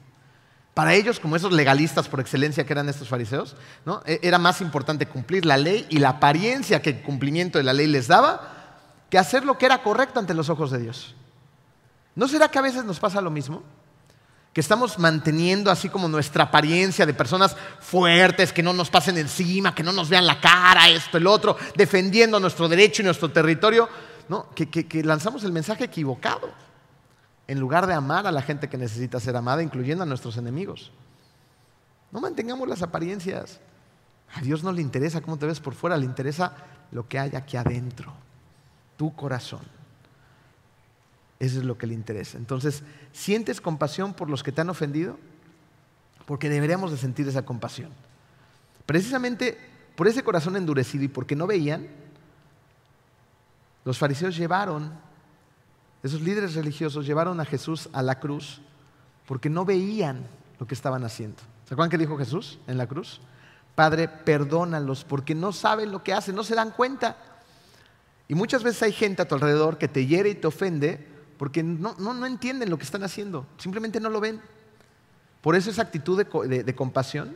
Para 0.74 0.94
ellos, 0.94 1.20
como 1.20 1.36
esos 1.36 1.54
legalistas 1.54 2.10
por 2.10 2.20
excelencia 2.20 2.66
que 2.66 2.74
eran 2.74 2.90
estos 2.90 3.08
fariseos, 3.08 3.56
¿no? 3.86 4.02
E, 4.06 4.20
era 4.24 4.38
más 4.38 4.60
importante 4.60 5.06
cumplir 5.06 5.46
la 5.46 5.58
ley 5.58 5.86
y 5.90 6.00
la 6.00 6.10
apariencia 6.10 6.82
que 6.82 6.90
el 6.90 7.02
cumplimiento 7.02 7.58
de 7.58 7.64
la 7.64 7.74
ley 7.74 7.88
les 7.88 8.08
daba 8.08 8.52
que 9.10 9.18
hacer 9.18 9.46
lo 9.46 9.58
que 9.58 9.66
era 9.66 9.84
correcto 9.84 10.20
ante 10.20 10.34
los 10.34 10.50
ojos 10.50 10.72
de 10.72 10.80
Dios. 10.80 11.16
¿No 12.16 12.28
será 12.28 12.50
que 12.50 12.60
a 12.60 12.62
veces 12.62 12.84
nos 12.84 13.00
pasa 13.00 13.22
lo 13.22 13.32
mismo? 13.32 13.64
Que 14.56 14.62
estamos 14.62 14.98
manteniendo 14.98 15.70
así 15.70 15.90
como 15.90 16.08
nuestra 16.08 16.46
apariencia 16.46 17.06
de 17.06 17.14
personas 17.14 17.56
fuertes, 17.82 18.54
que 18.54 18.64
no 18.64 18.72
nos 18.72 18.90
pasen 18.90 19.18
encima, 19.18 19.76
que 19.76 19.84
no 19.84 19.92
nos 19.92 20.10
vean 20.10 20.26
la 20.26 20.40
cara, 20.40 20.90
esto, 20.90 21.18
el 21.18 21.28
otro, 21.28 21.58
defendiendo 21.76 22.40
nuestro 22.40 22.68
derecho 22.68 23.02
y 23.02 23.06
nuestro 23.06 23.30
territorio, 23.30 23.90
¿no? 24.30 24.50
que 24.56 25.04
lanzamos 25.04 25.44
el 25.44 25.52
mensaje 25.52 25.84
equivocado 25.84 26.50
en 27.48 27.60
lugar 27.60 27.88
de 27.88 27.94
amar 27.94 28.26
a 28.28 28.32
la 28.32 28.42
gente 28.42 28.70
que 28.70 28.78
necesita 28.78 29.20
ser 29.20 29.36
amada, 29.36 29.62
incluyendo 29.62 30.04
a 30.04 30.08
nuestros 30.08 30.38
enemigos. 30.38 30.92
No 32.12 32.22
mantengamos 32.22 32.68
las 32.68 32.82
apariencias. 32.82 33.60
A 34.34 34.42
Dios 34.42 34.64
no 34.64 34.72
le 34.72 34.82
interesa 34.82 35.22
cómo 35.22 35.38
te 35.38 35.46
ves 35.46 35.60
por 35.60 35.76
fuera, 35.76 35.98
le 35.98 36.06
interesa 36.06 36.54
lo 36.92 37.08
que 37.08 37.20
hay 37.20 37.36
aquí 37.36 37.58
adentro, 37.58 38.14
tu 38.98 39.14
corazón. 39.16 39.62
Eso 41.40 41.60
es 41.60 41.66
lo 41.66 41.78
que 41.78 41.88
le 41.88 41.94
interesa. 41.94 42.38
Entonces, 42.38 42.84
¿sientes 43.12 43.60
compasión 43.60 44.14
por 44.14 44.30
los 44.30 44.44
que 44.44 44.52
te 44.52 44.62
han 44.62 44.70
ofendido? 44.70 45.18
Porque 46.26 46.50
deberíamos 46.50 46.92
de 46.92 46.98
sentir 46.98 47.28
esa 47.28 47.46
compasión. 47.46 47.90
Precisamente 48.86 49.58
por 49.96 50.08
ese 50.08 50.24
corazón 50.24 50.56
endurecido 50.56 51.04
y 51.04 51.08
porque 51.08 51.36
no 51.36 51.48
veían, 51.48 51.88
los 53.84 53.98
fariseos 53.98 54.36
llevaron, 54.36 54.92
esos 56.04 56.22
líderes 56.22 56.56
religiosos 56.56 57.06
llevaron 57.06 57.40
a 57.40 57.46
Jesús 57.46 57.90
a 57.94 58.02
la 58.02 58.20
cruz 58.20 58.62
porque 59.26 59.50
no 59.50 59.66
veían 59.66 60.26
lo 60.60 60.68
que 60.68 60.76
estaban 60.76 61.04
haciendo. 61.04 61.38
¿Se 61.68 61.74
acuerdan 61.74 61.90
qué 61.90 61.98
dijo 61.98 62.18
Jesús 62.18 62.60
en 62.68 62.78
la 62.78 62.88
cruz? 62.88 63.22
Padre, 63.74 64.08
perdónalos 64.08 65.04
porque 65.04 65.36
no 65.36 65.52
saben 65.52 65.92
lo 65.92 66.04
que 66.04 66.14
hacen, 66.14 66.36
no 66.36 66.44
se 66.44 66.56
dan 66.56 66.72
cuenta. 66.72 67.18
Y 68.28 68.36
muchas 68.36 68.64
veces 68.64 68.84
hay 68.84 68.92
gente 68.92 69.22
a 69.22 69.28
tu 69.28 69.36
alrededor 69.36 69.78
que 69.78 69.88
te 69.88 70.06
hiere 70.06 70.30
y 70.30 70.36
te 70.36 70.48
ofende 70.48 71.15
porque 71.38 71.64
no, 71.64 71.96
no, 71.98 72.26
entienden 72.26 72.70
lo 72.70 72.78
que 72.78 72.84
están 72.84 73.04
haciendo, 73.04 73.46
simplemente 73.58 74.00
no 74.00 74.10
lo 74.10 74.20
ven. 74.20 74.42
Por 75.42 75.56
eso 75.56 75.70
esa 75.70 75.84
actitud 75.84 76.18
de, 76.18 76.76
compasión 76.76 77.36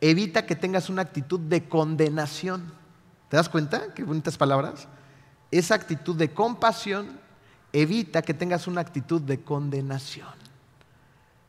evita 0.00 0.46
que 0.46 0.56
tengas 0.56 0.88
una 0.88 1.02
actitud 1.02 1.38
de 1.40 1.68
condenación. 1.68 2.72
¿Te 3.28 3.36
das 3.36 3.48
cuenta? 3.48 3.92
Qué 3.94 4.04
bonitas 4.04 4.36
palabras. 4.36 4.88
Esa 5.50 5.74
actitud 5.74 6.16
de 6.16 6.32
compasión 6.32 7.20
evita 7.72 8.22
que 8.22 8.34
tengas 8.34 8.66
una 8.66 8.80
actitud 8.80 9.20
de 9.20 9.42
condenación. 9.42 10.28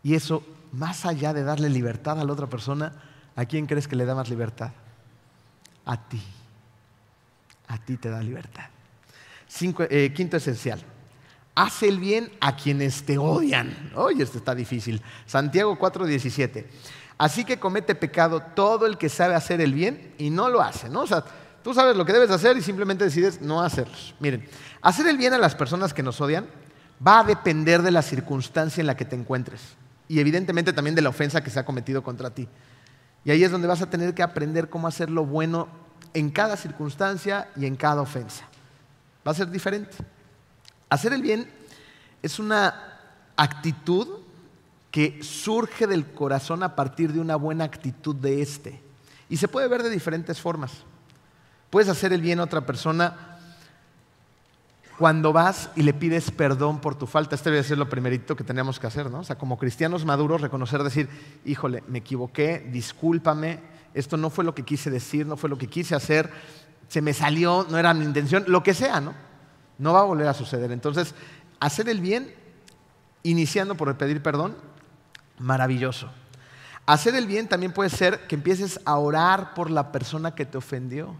Y 0.01 0.15
eso, 0.15 0.43
más 0.73 1.05
allá 1.05 1.33
de 1.33 1.43
darle 1.43 1.69
libertad 1.69 2.19
a 2.19 2.25
la 2.25 2.33
otra 2.33 2.47
persona, 2.47 2.91
¿a 3.35 3.45
quién 3.45 3.65
crees 3.65 3.87
que 3.87 3.95
le 3.95 4.05
da 4.05 4.15
más 4.15 4.29
libertad? 4.29 4.71
A 5.85 6.09
ti. 6.09 6.21
A 7.67 7.77
ti 7.77 7.95
te 7.95 8.09
da 8.09 8.21
libertad. 8.21 8.65
Eh, 9.89 10.11
quinto 10.13 10.37
esencial. 10.37 10.83
Haz 11.55 11.83
el 11.83 11.99
bien 11.99 12.31
a 12.39 12.55
quienes 12.55 13.03
te 13.03 13.17
odian. 13.17 13.91
Oye, 13.95 14.23
esto 14.23 14.39
está 14.39 14.55
difícil. 14.55 15.01
Santiago 15.25 15.77
4:17. 15.77 16.65
Así 17.17 17.45
que 17.45 17.59
comete 17.59 17.93
pecado 17.93 18.41
todo 18.55 18.87
el 18.87 18.97
que 18.97 19.07
sabe 19.07 19.35
hacer 19.35 19.61
el 19.61 19.73
bien 19.73 20.13
y 20.17 20.29
no 20.29 20.49
lo 20.49 20.61
hace, 20.61 20.89
¿no? 20.89 21.01
O 21.01 21.07
sea, 21.07 21.23
tú 21.63 21.73
sabes 21.73 21.95
lo 21.95 22.05
que 22.05 22.13
debes 22.13 22.31
hacer 22.31 22.57
y 22.57 22.61
simplemente 22.61 23.03
decides 23.03 23.39
no 23.39 23.61
hacerlos. 23.61 24.15
Miren, 24.19 24.47
hacer 24.81 25.07
el 25.07 25.17
bien 25.17 25.33
a 25.33 25.37
las 25.37 25.53
personas 25.53 25.93
que 25.93 26.01
nos 26.01 26.19
odian 26.21 26.47
va 27.05 27.19
a 27.19 27.23
depender 27.23 27.83
de 27.83 27.91
la 27.91 28.01
circunstancia 28.01 28.81
en 28.81 28.87
la 28.87 28.97
que 28.97 29.05
te 29.05 29.15
encuentres 29.15 29.61
y 30.07 30.19
evidentemente 30.19 30.73
también 30.73 30.95
de 30.95 31.01
la 31.01 31.09
ofensa 31.09 31.43
que 31.43 31.51
se 31.51 31.59
ha 31.59 31.65
cometido 31.65 32.03
contra 32.03 32.31
ti. 32.31 32.47
Y 33.25 33.31
ahí 33.31 33.43
es 33.43 33.51
donde 33.51 33.67
vas 33.67 33.81
a 33.81 33.89
tener 33.89 34.13
que 34.13 34.23
aprender 34.23 34.69
cómo 34.69 34.87
hacer 34.87 35.09
lo 35.09 35.25
bueno 35.25 35.67
en 36.13 36.29
cada 36.29 36.57
circunstancia 36.57 37.49
y 37.55 37.65
en 37.65 37.75
cada 37.75 38.01
ofensa. 38.01 38.45
Va 39.25 39.31
a 39.31 39.35
ser 39.35 39.49
diferente. 39.49 39.95
Hacer 40.93 41.11
el 41.11 41.23
bien 41.23 41.49
es 42.21 42.37
una 42.37 42.99
actitud 43.35 44.07
que 44.91 45.23
surge 45.23 45.87
del 45.87 46.05
corazón 46.05 46.61
a 46.61 46.75
partir 46.75 47.11
de 47.13 47.19
una 47.19 47.35
buena 47.35 47.63
actitud 47.63 48.15
de 48.15 48.43
este. 48.43 48.79
Y 49.27 49.37
se 49.37 49.47
puede 49.47 49.67
ver 49.67 49.81
de 49.81 49.89
diferentes 49.89 50.39
formas. 50.39 50.71
Puedes 51.71 51.89
hacer 51.89 52.13
el 52.13 52.21
bien 52.21 52.39
a 52.39 52.43
otra 52.43 52.61
persona 52.61 53.39
cuando 54.99 55.33
vas 55.33 55.71
y 55.75 55.81
le 55.81 55.95
pides 55.95 56.29
perdón 56.29 56.79
por 56.79 56.93
tu 56.93 57.07
falta. 57.07 57.33
Este 57.33 57.49
debe 57.49 57.63
ser 57.63 57.79
lo 57.79 57.89
primerito 57.89 58.35
que 58.35 58.43
tenemos 58.43 58.79
que 58.79 58.85
hacer, 58.85 59.09
¿no? 59.09 59.21
O 59.21 59.23
sea, 59.23 59.35
como 59.35 59.57
cristianos 59.57 60.05
maduros, 60.05 60.41
reconocer, 60.41 60.83
decir, 60.83 61.09
híjole, 61.43 61.83
me 61.87 61.97
equivoqué, 61.97 62.69
discúlpame, 62.71 63.61
esto 63.95 64.15
no 64.15 64.29
fue 64.29 64.45
lo 64.45 64.53
que 64.53 64.61
quise 64.61 64.91
decir, 64.91 65.25
no 65.25 65.37
fue 65.37 65.49
lo 65.49 65.57
que 65.57 65.65
quise 65.65 65.95
hacer, 65.95 66.29
se 66.87 67.01
me 67.01 67.15
salió, 67.15 67.65
no 67.67 67.79
era 67.79 67.95
mi 67.95 68.05
intención, 68.05 68.43
lo 68.45 68.61
que 68.61 68.75
sea, 68.75 69.01
¿no? 69.01 69.32
No 69.83 69.91
va 69.91 69.99
a 69.99 70.03
volver 70.03 70.29
a 70.29 70.33
suceder. 70.33 70.71
Entonces, 70.71 71.13
hacer 71.59 71.89
el 71.89 71.99
bien, 71.99 72.33
iniciando 73.21 73.75
por 73.75 73.89
el 73.89 73.95
pedir 73.95 74.23
perdón, 74.23 74.55
maravilloso. 75.39 76.09
Hacer 76.85 77.15
el 77.15 77.27
bien 77.27 77.49
también 77.49 77.73
puede 77.73 77.89
ser 77.89 78.25
que 78.25 78.35
empieces 78.35 78.79
a 78.85 78.97
orar 78.97 79.53
por 79.53 79.69
la 79.69 79.91
persona 79.91 80.35
que 80.35 80.45
te 80.45 80.57
ofendió. 80.57 81.13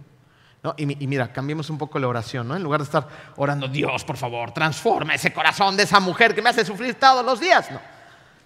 Y, 0.78 0.86
mira, 0.86 1.34
cambiemos 1.34 1.70
un 1.70 1.78
poco 1.78 2.00
la 2.00 2.08
oración, 2.08 2.48
¿no? 2.48 2.56
En 2.56 2.64
lugar 2.64 2.80
de 2.80 2.86
estar 2.86 3.06
orando, 3.36 3.68
Dios, 3.68 4.06
por 4.06 4.16
favor, 4.16 4.54
transforma 4.54 5.14
ese 5.14 5.34
corazón 5.34 5.76
de 5.76 5.84
esa 5.84 6.00
mujer 6.00 6.34
que 6.34 6.42
me 6.42 6.50
hace 6.50 6.64
sufrir 6.64 6.96
todos 6.96 7.26
los 7.26 7.42
días. 7.42 7.70
No. 7.70 7.82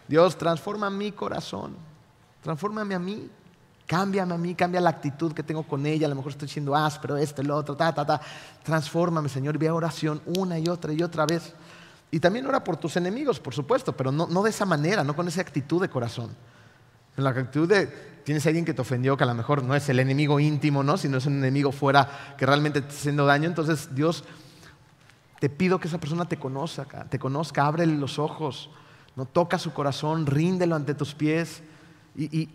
Dios, 0.07 0.35
transforma 0.35 0.89
mi 0.89 1.11
corazón, 1.11 1.77
transfórmame 2.41 2.95
a 2.95 2.99
mí. 2.99 3.29
Cámbiame 3.87 4.33
a 4.33 4.37
mí, 4.37 4.53
cambia 4.53 4.81
la 4.81 4.89
actitud 4.89 5.31
que 5.31 5.43
tengo 5.43 5.63
con 5.63 5.85
ella. 5.85 6.07
A 6.07 6.09
lo 6.09 6.15
mejor 6.15 6.33
estoy 6.33 6.49
siendo 6.49 6.75
áspero, 6.75 7.15
esto, 7.15 7.41
el 7.41 7.49
otro, 7.49 7.75
ta, 7.77 7.95
ta, 7.95 8.05
ta. 8.05 8.21
Transfórmame, 8.61 9.29
Señor. 9.29 9.57
Ve 9.57 9.71
oración 9.71 10.21
una 10.25 10.59
y 10.59 10.67
otra 10.67 10.91
y 10.91 11.01
otra 11.01 11.25
vez. 11.25 11.53
Y 12.11 12.19
también 12.19 12.45
ora 12.45 12.63
por 12.63 12.75
tus 12.75 12.97
enemigos, 12.97 13.39
por 13.39 13.53
supuesto, 13.53 13.95
pero 13.95 14.11
no, 14.11 14.27
no 14.27 14.43
de 14.43 14.49
esa 14.49 14.65
manera, 14.65 15.05
no 15.05 15.15
con 15.15 15.29
esa 15.29 15.39
actitud 15.39 15.81
de 15.81 15.89
corazón. 15.89 16.31
En 17.15 17.23
la 17.23 17.29
actitud 17.29 17.67
de, 17.67 17.87
tienes 18.25 18.45
a 18.45 18.49
alguien 18.49 18.65
que 18.65 18.73
te 18.73 18.81
ofendió, 18.81 19.15
que 19.15 19.23
a 19.23 19.27
lo 19.27 19.33
mejor 19.33 19.63
no 19.63 19.73
es 19.73 19.87
el 19.87 19.99
enemigo 19.99 20.37
íntimo, 20.39 20.83
¿no? 20.83 20.97
sino 20.97 21.17
es 21.17 21.25
un 21.25 21.37
enemigo 21.37 21.71
fuera 21.71 22.35
que 22.37 22.45
realmente 22.45 22.81
te 22.81 22.87
está 22.89 22.99
haciendo 22.99 23.25
daño. 23.25 23.47
Entonces, 23.47 23.95
Dios, 23.95 24.25
te 25.39 25.49
pido 25.49 25.79
que 25.79 25.87
esa 25.87 25.97
persona 25.97 26.25
te 26.25 26.37
conozca, 26.37 27.05
te 27.05 27.19
conozca, 27.19 27.65
ábrele 27.65 27.95
los 27.95 28.19
ojos, 28.19 28.69
no 29.15 29.25
toca 29.25 29.57
su 29.57 29.73
corazón, 29.73 30.25
ríndelo 30.25 30.75
ante 30.75 30.93
tus 30.93 31.15
pies 31.15 31.61
y 32.15 32.49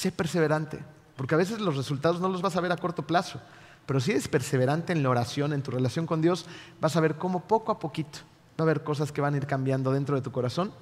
Sé 0.00 0.10
perseverante, 0.10 0.78
porque 1.14 1.34
a 1.34 1.36
veces 1.36 1.60
los 1.60 1.76
resultados 1.76 2.22
no 2.22 2.30
los 2.30 2.40
vas 2.40 2.56
a 2.56 2.62
ver 2.62 2.72
a 2.72 2.78
corto 2.78 3.06
plazo, 3.06 3.38
pero 3.84 4.00
si 4.00 4.12
eres 4.12 4.28
perseverante 4.28 4.94
en 4.94 5.02
la 5.02 5.10
oración, 5.10 5.52
en 5.52 5.62
tu 5.62 5.72
relación 5.72 6.06
con 6.06 6.22
Dios, 6.22 6.46
vas 6.80 6.96
a 6.96 7.00
ver 7.00 7.16
cómo 7.16 7.40
poco 7.40 7.70
a 7.70 7.78
poquito 7.78 8.20
va 8.58 8.62
a 8.62 8.62
haber 8.62 8.82
cosas 8.82 9.12
que 9.12 9.20
van 9.20 9.34
a 9.34 9.36
ir 9.36 9.46
cambiando 9.46 9.92
dentro 9.92 10.16
de 10.16 10.22
tu 10.22 10.32
corazón 10.32 10.72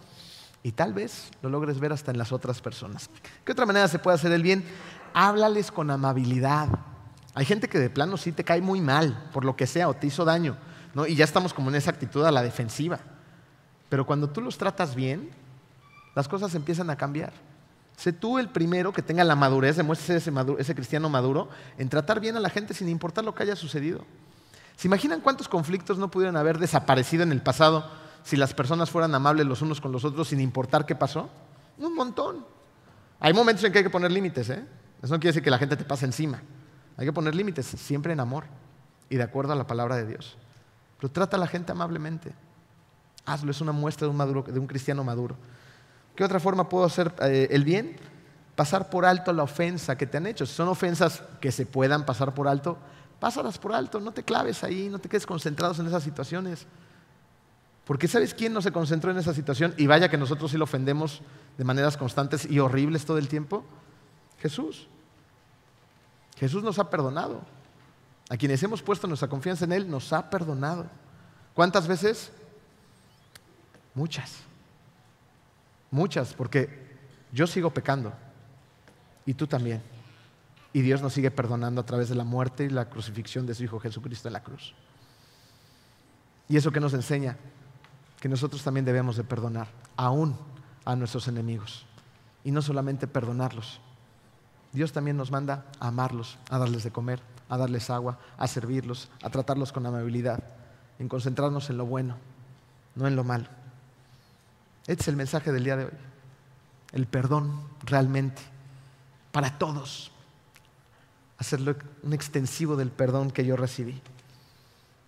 y 0.63 0.71
tal 0.71 0.93
vez 0.93 1.33
lo 1.43 1.49
logres 1.49 1.81
ver 1.81 1.93
hasta 1.93 2.13
en 2.13 2.19
las 2.19 2.31
otras 2.31 2.61
personas. 2.61 3.11
¿Qué 3.45 3.51
otra 3.51 3.67
manera 3.67 3.89
se 3.89 3.99
puede 3.99 4.15
hacer 4.15 4.31
el 4.31 4.45
bien? 4.45 4.65
Háblales 5.15 5.73
con 5.73 5.91
amabilidad. 5.91 6.69
Hay 7.35 7.45
gente 7.45 7.69
que 7.69 7.81
de 7.81 7.91
plano 7.91 8.19
sí 8.19 8.31
te 8.31 8.45
cae 8.45 8.61
muy 8.61 8.81
mal, 8.81 9.29
por 9.33 9.45
lo 9.45 9.57
que 9.57 9.67
sea, 9.67 9.89
o 9.89 9.95
te 9.95 10.07
hizo 10.07 10.25
daño, 10.25 10.57
¿no? 10.95 11.09
y 11.09 11.17
ya 11.17 11.25
estamos 11.25 11.53
como 11.53 11.71
en 11.71 11.75
esa 11.75 11.91
actitud 11.91 12.25
a 12.25 12.31
la 12.31 12.45
defensiva. 12.45 13.01
Pero 13.89 14.07
cuando 14.07 14.31
tú 14.31 14.41
los 14.41 14.59
tratas 14.59 14.95
bien, 14.95 15.29
las 16.15 16.29
cosas 16.29 16.55
empiezan 16.55 16.89
a 16.89 16.95
cambiar. 16.95 17.48
Sé 17.99 18.13
tú 18.13 18.39
el 18.39 18.49
primero 18.49 18.93
que 18.93 19.03
tenga 19.03 19.25
la 19.25 19.35
madurez, 19.35 19.75
demuestre 19.75 20.15
ese, 20.15 20.33
ese 20.59 20.75
cristiano 20.77 21.09
maduro 21.09 21.49
en 21.79 21.89
tratar 21.89 22.21
bien 22.21 22.37
a 22.37 22.41
la 22.41 22.49
gente 22.49 22.73
sin 22.73 22.89
importar 22.89 23.25
lo 23.25 23.35
que 23.35 23.43
haya 23.43 23.57
sucedido. 23.57 24.05
¿Se 24.77 24.87
imaginan 24.87 25.21
cuántos 25.21 25.49
conflictos 25.49 25.99
no 25.99 26.09
pudieron 26.09 26.37
haber 26.37 26.61
desaparecido 26.61 27.25
en 27.25 27.33
el 27.33 27.43
pasado 27.43 27.91
si 28.23 28.37
las 28.37 28.55
personas 28.55 28.89
fueran 28.89 29.17
amables 29.17 29.47
los 29.47 29.63
unos 29.63 29.81
con 29.81 29.91
los 29.91 30.05
otros 30.05 30.29
sin 30.29 30.39
importar 30.39 30.87
qué 30.87 30.95
pasó? 30.95 31.29
Un 31.77 31.97
montón. 31.97 32.47
Hay 33.19 33.33
momentos 33.33 33.65
en 33.65 33.73
que 33.73 33.79
hay 33.79 33.85
que 33.85 33.91
poner 33.91 34.13
límites, 34.13 34.49
¿eh? 34.51 34.65
Eso 35.03 35.13
no 35.13 35.19
quiere 35.19 35.31
decir 35.31 35.43
que 35.43 35.51
la 35.51 35.59
gente 35.59 35.77
te 35.77 35.83
pase 35.83 36.05
encima. 36.05 36.41
Hay 36.97 37.05
que 37.05 37.13
poner 37.13 37.35
límites, 37.35 37.67
siempre 37.67 38.13
en 38.13 38.21
amor 38.21 38.45
y 39.11 39.17
de 39.17 39.25
acuerdo 39.25 39.55
a 39.55 39.57
la 39.57 39.67
palabra 39.67 39.97
de 39.97 40.07
Dios. 40.07 40.37
Pero 41.01 41.11
trata 41.11 41.37
a 41.37 41.41
la 41.41 41.49
gente 41.49 41.73
amablemente. 41.73 42.33
Hazlo, 43.27 43.51
es 43.51 43.61
una 43.61 43.73
muestra 43.73 44.07
de 44.07 44.61
un 44.61 44.67
cristiano 44.69 45.03
maduro. 45.03 45.37
¿Qué 46.19 46.25
otra 46.25 46.41
forma 46.41 46.69
puedo 46.69 46.85
hacer 46.85 47.15
eh, 47.23 47.47
el 47.53 47.63
bien? 47.63 47.95
Pasar 48.57 48.91
por 48.91 49.05
alto 49.05 49.33
la 49.33 49.45
ofensa 49.45 49.97
que 49.97 50.05
te 50.05 50.17
han 50.17 50.27
hecho. 50.27 50.47
Si 50.47 50.53
son 50.53 50.67
ofensas 50.67 51.23
que 51.41 51.53
se 51.53 51.65
puedan 51.65 52.05
pasar 52.05 52.35
por 52.35 52.49
alto, 52.49 52.77
pásalas 53.21 53.57
por 53.57 53.73
alto, 53.73 54.01
no 54.01 54.11
te 54.11 54.25
claves 54.25 54.65
ahí, 54.65 54.89
no 54.89 54.99
te 54.99 55.09
quedes 55.09 55.27
concentrados 55.27 55.79
en 55.79 55.87
esas 55.87 56.03
situaciones. 56.03 56.67
Porque 57.85 58.09
¿sabes 58.09 58.35
quién 58.35 58.53
no 58.53 58.61
se 58.61 58.73
concentró 58.73 59.13
en 59.13 59.19
esa 59.19 59.33
situación? 59.33 59.75
Y 59.77 59.87
vaya 59.87 60.09
que 60.09 60.19
nosotros 60.19 60.51
sí 60.51 60.59
lo 60.59 60.65
ofendemos 60.65 61.23
de 61.57 61.63
maneras 61.63 61.97
constantes 61.97 62.51
y 62.51 62.59
horribles 62.59 63.05
todo 63.05 63.19
el 63.19 63.29
tiempo. 63.29 63.65
Jesús. 64.41 64.89
Jesús 66.37 66.65
nos 66.65 66.81
ha 66.81 66.91
perdonado. 66.91 67.43
A 68.29 68.37
quienes 68.37 68.61
hemos 68.65 68.83
puesto 68.83 69.07
nuestra 69.07 69.29
confianza 69.29 69.67
en 69.67 69.73
Él, 69.73 69.89
nos 69.89 70.13
ha 70.13 70.29
perdonado. 70.31 70.87
¿Cuántas 71.55 71.87
veces? 71.87 72.33
Muchas. 73.95 74.48
Muchas, 75.91 76.35
porque 76.35 76.87
yo 77.33 77.47
sigo 77.47 77.71
pecando 77.71 78.13
y 79.27 79.35
tú 79.35 79.47
también. 79.47 79.83
Y 80.73 80.83
Dios 80.83 81.03
nos 81.03 81.15
sigue 81.15 81.31
perdonando 81.31 81.81
a 81.81 81.87
través 81.87 82.09
de 82.09 82.15
la 82.15 82.25
muerte 82.25 82.65
y 82.65 82.69
la 82.69 82.89
crucifixión 82.89 83.47
de 83.47 83.55
su 83.55 83.65
Hijo 83.65 83.81
Jesucristo 83.81 84.29
en 84.29 84.35
la 84.35 84.43
cruz. 84.43 84.75
Y 86.49 86.57
eso 86.57 86.71
que 86.71 86.81
nos 86.81 86.95
enseña, 86.95 87.37
que 88.21 88.29
nosotros 88.29 88.63
también 88.63 88.85
debemos 88.85 89.17
de 89.17 89.25
perdonar, 89.25 89.69
aún 89.97 90.37
a 90.85 90.97
nuestros 90.97 91.29
enemigos. 91.29 91.87
Y 92.45 92.51
no 92.51 92.63
solamente 92.63 93.07
perdonarlos. 93.07 93.81
Dios 94.73 94.93
también 94.93 95.17
nos 95.17 95.31
manda 95.31 95.67
a 95.81 95.89
amarlos, 95.89 96.39
a 96.51 96.59
darles 96.59 96.85
de 96.85 96.91
comer, 96.91 97.21
a 97.49 97.57
darles 97.57 97.91
agua, 97.91 98.19
a 98.37 98.47
servirlos, 98.47 99.09
a 99.23 99.31
tratarlos 99.31 99.73
con 99.73 99.87
amabilidad, 99.87 100.43
en 100.99 101.09
concentrarnos 101.09 101.71
en 101.71 101.79
lo 101.79 101.87
bueno, 101.87 102.17
no 102.95 103.07
en 103.07 103.17
lo 103.17 103.25
malo. 103.25 103.58
Este 104.89 105.03
es 105.03 105.09
el 105.09 105.17
mensaje 105.17 105.53
del 105.53 105.65
día 105.65 105.77
de 105.77 105.85
hoy. 105.85 105.93
El 106.93 107.07
perdón 107.07 107.61
realmente 107.85 108.41
para 109.31 109.59
todos. 109.59 110.11
Hacerlo 111.37 111.77
un 112.03 112.15
extensivo 112.15 112.75
del 112.75 112.91
perdón 112.91 113.31
que 113.31 113.45
yo 113.45 113.57
recibí. 113.57 114.01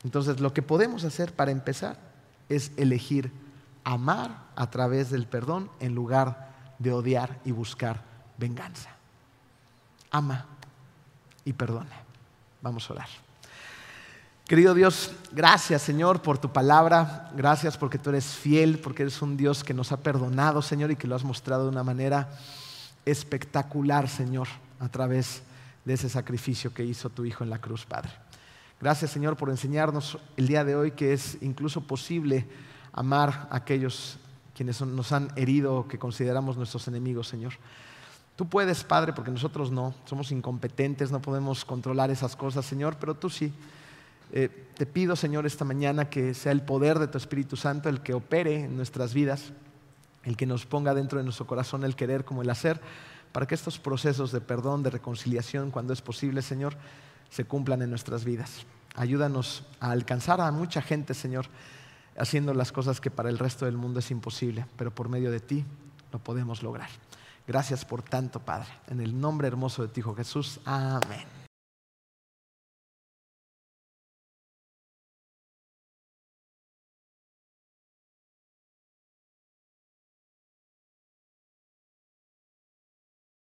Entonces, 0.04 0.38
lo 0.38 0.52
que 0.52 0.62
podemos 0.62 1.04
hacer 1.04 1.32
para 1.32 1.50
empezar 1.50 1.98
es 2.50 2.72
elegir 2.76 3.32
amar 3.82 4.44
a 4.54 4.70
través 4.70 5.10
del 5.10 5.26
perdón 5.26 5.70
en 5.80 5.94
lugar 5.94 6.50
de 6.78 6.92
odiar 6.92 7.40
y 7.46 7.52
buscar 7.52 8.04
venganza. 8.36 8.90
Ama 10.10 10.46
y 11.44 11.54
perdona. 11.54 12.02
Vamos 12.60 12.88
a 12.90 12.92
orar. 12.92 13.29
Querido 14.50 14.74
Dios, 14.74 15.12
gracias 15.30 15.80
Señor 15.80 16.22
por 16.22 16.38
tu 16.38 16.52
palabra, 16.52 17.30
gracias 17.36 17.78
porque 17.78 17.98
tú 17.98 18.10
eres 18.10 18.34
fiel, 18.34 18.80
porque 18.80 19.02
eres 19.02 19.22
un 19.22 19.36
Dios 19.36 19.62
que 19.62 19.72
nos 19.72 19.92
ha 19.92 19.98
perdonado 19.98 20.60
Señor 20.60 20.90
y 20.90 20.96
que 20.96 21.06
lo 21.06 21.14
has 21.14 21.22
mostrado 21.22 21.62
de 21.62 21.68
una 21.68 21.84
manera 21.84 22.36
espectacular 23.06 24.08
Señor 24.08 24.48
a 24.80 24.88
través 24.88 25.44
de 25.84 25.94
ese 25.94 26.08
sacrificio 26.08 26.74
que 26.74 26.84
hizo 26.84 27.10
tu 27.10 27.24
Hijo 27.24 27.44
en 27.44 27.50
la 27.50 27.60
cruz, 27.60 27.86
Padre. 27.86 28.10
Gracias 28.80 29.12
Señor 29.12 29.36
por 29.36 29.50
enseñarnos 29.50 30.18
el 30.36 30.48
día 30.48 30.64
de 30.64 30.74
hoy 30.74 30.90
que 30.90 31.12
es 31.12 31.38
incluso 31.42 31.82
posible 31.82 32.44
amar 32.92 33.46
a 33.52 33.58
aquellos 33.58 34.18
quienes 34.56 34.80
nos 34.80 35.12
han 35.12 35.28
herido 35.36 35.76
o 35.76 35.86
que 35.86 36.00
consideramos 36.00 36.56
nuestros 36.56 36.88
enemigos, 36.88 37.28
Señor. 37.28 37.52
Tú 38.34 38.48
puedes, 38.48 38.82
Padre, 38.82 39.12
porque 39.12 39.30
nosotros 39.30 39.70
no, 39.70 39.94
somos 40.06 40.32
incompetentes, 40.32 41.12
no 41.12 41.22
podemos 41.22 41.64
controlar 41.64 42.10
esas 42.10 42.34
cosas, 42.34 42.66
Señor, 42.66 42.96
pero 42.98 43.14
tú 43.14 43.30
sí. 43.30 43.52
Eh, 44.32 44.68
te 44.76 44.86
pido, 44.86 45.16
Señor, 45.16 45.46
esta 45.46 45.64
mañana 45.64 46.08
que 46.08 46.34
sea 46.34 46.52
el 46.52 46.62
poder 46.62 46.98
de 46.98 47.08
tu 47.08 47.18
Espíritu 47.18 47.56
Santo 47.56 47.88
el 47.88 48.00
que 48.00 48.14
opere 48.14 48.64
en 48.64 48.76
nuestras 48.76 49.12
vidas, 49.12 49.52
el 50.24 50.36
que 50.36 50.46
nos 50.46 50.66
ponga 50.66 50.94
dentro 50.94 51.18
de 51.18 51.24
nuestro 51.24 51.46
corazón 51.46 51.84
el 51.84 51.96
querer 51.96 52.24
como 52.24 52.42
el 52.42 52.50
hacer, 52.50 52.80
para 53.32 53.46
que 53.46 53.54
estos 53.54 53.78
procesos 53.78 54.32
de 54.32 54.40
perdón, 54.40 54.82
de 54.82 54.90
reconciliación, 54.90 55.70
cuando 55.70 55.92
es 55.92 56.02
posible, 56.02 56.42
Señor, 56.42 56.76
se 57.30 57.44
cumplan 57.44 57.82
en 57.82 57.90
nuestras 57.90 58.24
vidas. 58.24 58.64
Ayúdanos 58.96 59.64
a 59.78 59.92
alcanzar 59.92 60.40
a 60.40 60.50
mucha 60.50 60.82
gente, 60.82 61.14
Señor, 61.14 61.46
haciendo 62.18 62.54
las 62.54 62.72
cosas 62.72 63.00
que 63.00 63.10
para 63.10 63.30
el 63.30 63.38
resto 63.38 63.64
del 63.64 63.76
mundo 63.76 64.00
es 64.00 64.10
imposible, 64.10 64.66
pero 64.76 64.94
por 64.94 65.08
medio 65.08 65.30
de 65.30 65.40
ti 65.40 65.64
lo 66.12 66.18
podemos 66.18 66.62
lograr. 66.62 66.88
Gracias 67.46 67.84
por 67.84 68.02
tanto, 68.02 68.40
Padre. 68.40 68.68
En 68.88 69.00
el 69.00 69.18
nombre 69.18 69.48
hermoso 69.48 69.82
de 69.82 69.88
ti, 69.88 70.00
Hijo 70.00 70.14
Jesús. 70.14 70.60
Amén. 70.64 71.39